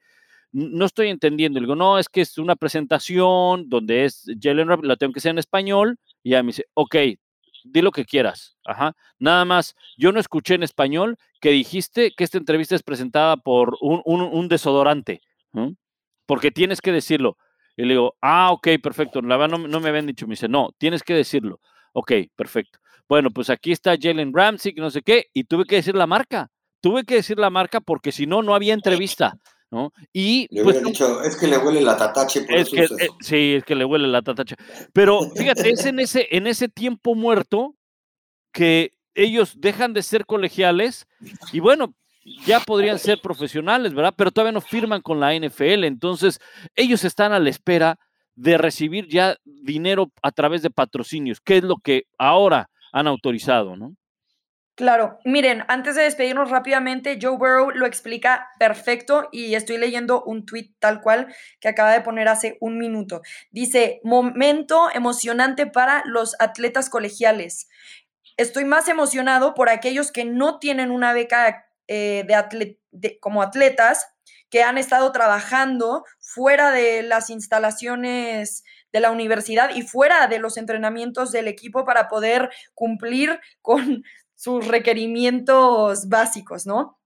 no 0.52 0.86
estoy 0.86 1.10
entendiendo. 1.10 1.60
Le 1.60 1.66
digo, 1.66 1.76
no, 1.76 2.00
es 2.00 2.10
que 2.10 2.22
es 2.22 2.38
una 2.38 2.56
presentación 2.56 3.70
donde 3.70 4.06
es 4.06 4.26
Jalen 4.42 4.68
Rabbit, 4.70 4.86
la 4.86 4.96
tengo 4.96 5.14
que 5.14 5.20
hacer 5.20 5.32
en 5.32 5.40
español. 5.40 6.00
Y 6.28 6.32
ya 6.32 6.44
me 6.44 6.48
dice, 6.48 6.66
ok, 6.74 6.96
di 7.64 7.82
lo 7.82 7.92
que 7.92 8.04
quieras. 8.04 8.58
Ajá. 8.66 8.98
Nada 9.18 9.46
más, 9.46 9.76
yo 9.96 10.12
no 10.12 10.20
escuché 10.20 10.56
en 10.56 10.64
español 10.64 11.16
que 11.40 11.52
dijiste 11.52 12.12
que 12.12 12.26
esta 12.26 12.38
entrevista 12.38 12.76
es 12.76 12.84
presentada 12.84 13.38
por 13.38 13.78
un, 13.80 14.50
desodorante. 14.50 15.22
Porque 16.26 16.52
tienes 16.52 16.82
que 16.82 16.92
decirlo. 16.92 17.38
Y 17.78 17.84
le 17.84 17.94
digo, 17.94 18.18
ah, 18.22 18.52
ok, 18.52 18.68
perfecto. 18.84 19.22
La 19.22 19.38
verdad 19.38 19.58
no, 19.58 19.70
no 19.70 19.80
me 19.80 19.88
habían 19.88 20.06
dicho. 20.06 20.28
Me 20.28 20.34
dice, 20.34 20.50
no, 20.50 20.72
tienes 20.78 21.02
que 21.02 21.14
decirlo. 21.14 21.62
Ok, 21.94 22.12
perfecto. 22.36 22.80
Bueno, 23.08 23.32
pues 23.32 23.50
aquí 23.50 23.72
está 23.72 23.96
Jalen 23.98 24.34
Ramsey, 24.34 24.74
que 24.74 24.82
no 24.82 24.90
sé 24.90 25.04
qué, 25.04 25.28
y 25.34 25.46
tuve 25.46 25.64
que 25.64 25.78
decir 25.78 25.96
la 25.96 26.08
marca. 26.08 26.52
Tuve 26.82 27.06
que 27.06 27.16
decir 27.16 27.40
la 27.40 27.50
marca 27.50 27.80
porque 27.80 28.12
si 28.12 28.28
no, 28.28 28.44
no 28.44 28.54
había 28.54 28.74
entrevista. 28.74 29.38
¿No? 29.72 29.92
Y 30.14 30.48
pues, 30.64 30.84
dicho, 30.84 31.22
es 31.24 31.36
que 31.36 31.48
le 31.48 31.58
huele 31.58 31.82
la 31.82 31.98
tatache. 31.98 32.46
es 32.50 32.70
que, 32.70 32.84
eh, 32.84 33.10
sí, 33.20 33.56
es 33.56 33.64
que 33.64 33.76
le 33.76 33.86
huele 33.86 34.08
la 34.08 34.22
tatache. 34.22 34.56
Pero 34.94 35.30
fíjate, 35.36 35.70
es 35.70 35.86
en 35.86 36.00
ese, 36.00 36.28
en 36.32 36.48
ese 36.48 36.70
tiempo 36.70 37.16
muerto 37.16 37.76
que 38.52 38.94
ellos 39.14 39.56
dejan 39.60 39.94
de 39.94 40.04
ser 40.04 40.26
colegiales 40.26 41.08
y 41.52 41.60
bueno, 41.60 41.96
ya 42.46 42.60
podrían 42.60 43.00
ser 43.00 43.20
profesionales, 43.22 43.94
¿verdad? 43.94 44.14
Pero 44.16 44.32
todavía 44.32 44.52
no 44.52 44.62
firman 44.62 45.02
con 45.02 45.20
la 45.20 45.34
NFL. 45.34 45.86
Entonces, 45.86 46.40
ellos 46.76 47.04
están 47.04 47.32
a 47.32 47.40
la 47.40 47.50
espera 47.50 48.00
de 48.36 48.58
recibir 48.58 49.08
ya 49.08 49.38
dinero 49.46 50.12
a 50.22 50.32
través 50.32 50.62
de 50.62 50.70
patrocinios, 50.70 51.42
que 51.42 51.58
es 51.58 51.64
lo 51.64 51.78
que 51.78 52.04
ahora 52.18 52.70
han 52.92 53.08
autorizado, 53.08 53.76
¿no? 53.76 53.96
Claro, 54.78 55.18
miren, 55.26 55.64
antes 55.70 55.96
de 55.96 56.04
despedirnos 56.04 56.52
rápidamente, 56.52 57.18
Joe 57.20 57.36
Burrow 57.36 57.72
lo 57.72 57.88
explica 57.88 58.52
perfecto 58.60 59.28
y 59.32 59.56
estoy 59.56 59.80
leyendo 59.80 60.22
un 60.24 60.46
tweet 60.46 60.76
tal 60.78 61.02
cual 61.02 61.34
que 61.60 61.68
acaba 61.68 61.92
de 61.94 62.02
poner 62.02 62.28
hace 62.28 62.60
un 62.62 62.78
minuto. 62.78 63.24
Dice, 63.50 64.00
momento 64.04 64.92
emocionante 64.94 65.66
para 65.66 66.04
los 66.06 66.36
atletas 66.38 66.92
colegiales. 66.92 67.70
Estoy 68.38 68.66
más 68.66 68.88
emocionado 68.88 69.56
por 69.56 69.70
aquellos 69.70 70.12
que 70.12 70.26
no 70.26 70.60
tienen 70.60 70.92
una 70.92 71.12
beca 71.12 71.66
eh, 71.88 72.28
de, 72.92 73.20
como 73.20 73.42
atletas, 73.42 74.06
que 74.52 74.62
han 74.62 74.78
estado 74.78 75.12
trabajando 75.12 76.06
fuera 76.20 76.70
de 76.70 77.02
las 77.02 77.32
instalaciones 77.32 78.64
de 78.94 79.00
la 79.00 79.10
universidad 79.10 79.72
y 79.74 79.82
fuera 79.82 80.28
de 80.28 80.38
los 80.38 80.56
entrenamientos 80.56 81.32
del 81.32 81.48
equipo 81.48 81.84
para 81.84 82.08
poder 82.08 82.52
cumplir 82.76 83.40
con 83.64 84.04
sus 84.38 84.68
requerimientos 84.68 86.08
básicos, 86.08 86.66
¿no? 86.66 86.98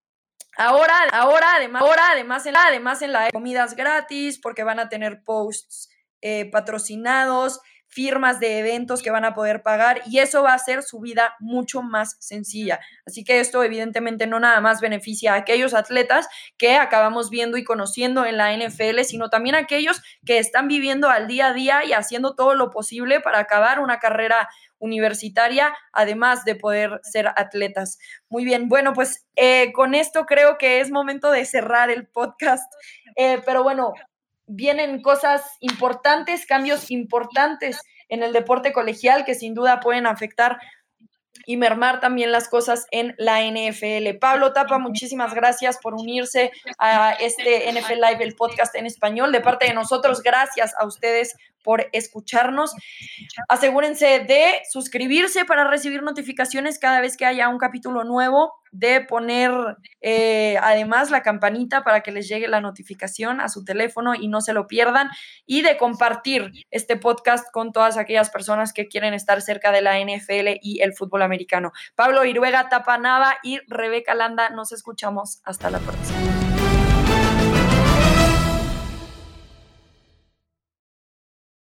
Ahora, 0.57 0.93
ahora, 1.13 1.55
además, 1.55 1.81
ahora, 1.81 2.03
además, 2.11 2.45
en 2.45 2.53
la, 2.53 2.65
además 2.65 3.01
en 3.01 3.13
la 3.13 3.29
comidas 3.31 3.75
gratis, 3.75 4.37
porque 4.37 4.63
van 4.63 4.79
a 4.79 4.89
tener 4.89 5.23
posts 5.23 5.89
eh, 6.21 6.51
patrocinados, 6.51 7.61
firmas 7.91 8.39
de 8.39 8.59
eventos 8.59 9.01
que 9.01 9.11
van 9.11 9.25
a 9.25 9.33
poder 9.33 9.63
pagar 9.63 10.01
y 10.05 10.19
eso 10.19 10.43
va 10.43 10.51
a 10.51 10.55
hacer 10.55 10.81
su 10.81 10.99
vida 11.01 11.35
mucho 11.39 11.81
más 11.81 12.15
sencilla. 12.19 12.79
Así 13.05 13.23
que 13.23 13.39
esto 13.39 13.63
evidentemente 13.63 14.27
no 14.27 14.39
nada 14.39 14.61
más 14.61 14.79
beneficia 14.79 15.33
a 15.33 15.37
aquellos 15.37 15.73
atletas 15.73 16.27
que 16.57 16.75
acabamos 16.75 17.29
viendo 17.29 17.57
y 17.57 17.65
conociendo 17.65 18.25
en 18.25 18.37
la 18.37 18.55
NFL, 18.55 19.01
sino 19.03 19.29
también 19.29 19.55
a 19.55 19.59
aquellos 19.59 20.01
que 20.25 20.37
están 20.37 20.69
viviendo 20.69 21.09
al 21.09 21.27
día 21.27 21.47
a 21.47 21.53
día 21.53 21.83
y 21.83 21.91
haciendo 21.91 22.33
todo 22.33 22.55
lo 22.55 22.69
posible 22.69 23.19
para 23.19 23.39
acabar 23.39 23.79
una 23.81 23.99
carrera 23.99 24.47
universitaria, 24.81 25.73
además 25.93 26.43
de 26.43 26.55
poder 26.55 26.99
ser 27.03 27.27
atletas. 27.37 27.97
Muy 28.27 28.43
bien, 28.43 28.67
bueno, 28.67 28.91
pues 28.91 29.25
eh, 29.37 29.71
con 29.71 29.95
esto 29.95 30.25
creo 30.25 30.57
que 30.57 30.81
es 30.81 30.91
momento 30.91 31.31
de 31.31 31.45
cerrar 31.45 31.89
el 31.89 32.07
podcast, 32.07 32.69
eh, 33.15 33.41
pero 33.45 33.63
bueno, 33.63 33.93
vienen 34.47 35.01
cosas 35.01 35.43
importantes, 35.61 36.45
cambios 36.45 36.91
importantes 36.91 37.79
en 38.09 38.23
el 38.23 38.33
deporte 38.33 38.73
colegial 38.73 39.23
que 39.23 39.35
sin 39.35 39.53
duda 39.53 39.79
pueden 39.79 40.05
afectar 40.05 40.59
y 41.45 41.57
mermar 41.57 41.99
también 41.99 42.31
las 42.31 42.47
cosas 42.47 42.87
en 42.91 43.15
la 43.17 43.41
NFL. 43.41 44.17
Pablo 44.19 44.53
Tapa, 44.53 44.79
muchísimas 44.79 45.33
gracias 45.33 45.77
por 45.81 45.93
unirse 45.93 46.51
a 46.77 47.13
este 47.13 47.71
NFL 47.71 47.93
Live, 47.93 48.23
el 48.23 48.35
podcast 48.35 48.75
en 48.75 48.85
español. 48.85 49.31
De 49.31 49.41
parte 49.41 49.67
de 49.67 49.73
nosotros, 49.73 50.21
gracias 50.21 50.73
a 50.79 50.85
ustedes 50.85 51.35
por 51.63 51.87
escucharnos. 51.91 52.73
Asegúrense 53.47 54.19
de 54.19 54.61
suscribirse 54.69 55.45
para 55.45 55.67
recibir 55.67 56.03
notificaciones 56.03 56.79
cada 56.79 57.01
vez 57.01 57.17
que 57.17 57.25
haya 57.25 57.49
un 57.49 57.57
capítulo 57.57 58.03
nuevo, 58.03 58.53
de 58.71 59.01
poner 59.01 59.51
eh, 60.01 60.57
además 60.61 61.11
la 61.11 61.21
campanita 61.21 61.83
para 61.83 62.01
que 62.01 62.11
les 62.11 62.27
llegue 62.27 62.47
la 62.47 62.61
notificación 62.61 63.41
a 63.41 63.49
su 63.49 63.63
teléfono 63.63 64.15
y 64.15 64.27
no 64.27 64.41
se 64.41 64.53
lo 64.53 64.67
pierdan, 64.67 65.09
y 65.45 65.61
de 65.61 65.77
compartir 65.77 66.51
este 66.71 66.97
podcast 66.97 67.51
con 67.51 67.71
todas 67.71 67.97
aquellas 67.97 68.29
personas 68.29 68.73
que 68.73 68.87
quieren 68.87 69.13
estar 69.13 69.41
cerca 69.41 69.71
de 69.71 69.81
la 69.81 69.99
NFL 69.99 70.59
y 70.61 70.81
el 70.81 70.93
fútbol 70.93 71.21
americano. 71.21 71.71
Pablo 71.95 72.25
Iruega, 72.25 72.69
Tapanava 72.69 73.37
y 73.43 73.59
Rebeca 73.67 74.15
Landa, 74.15 74.49
nos 74.49 74.71
escuchamos. 74.71 75.41
Hasta 75.43 75.69
la 75.69 75.79
próxima. 75.79 76.40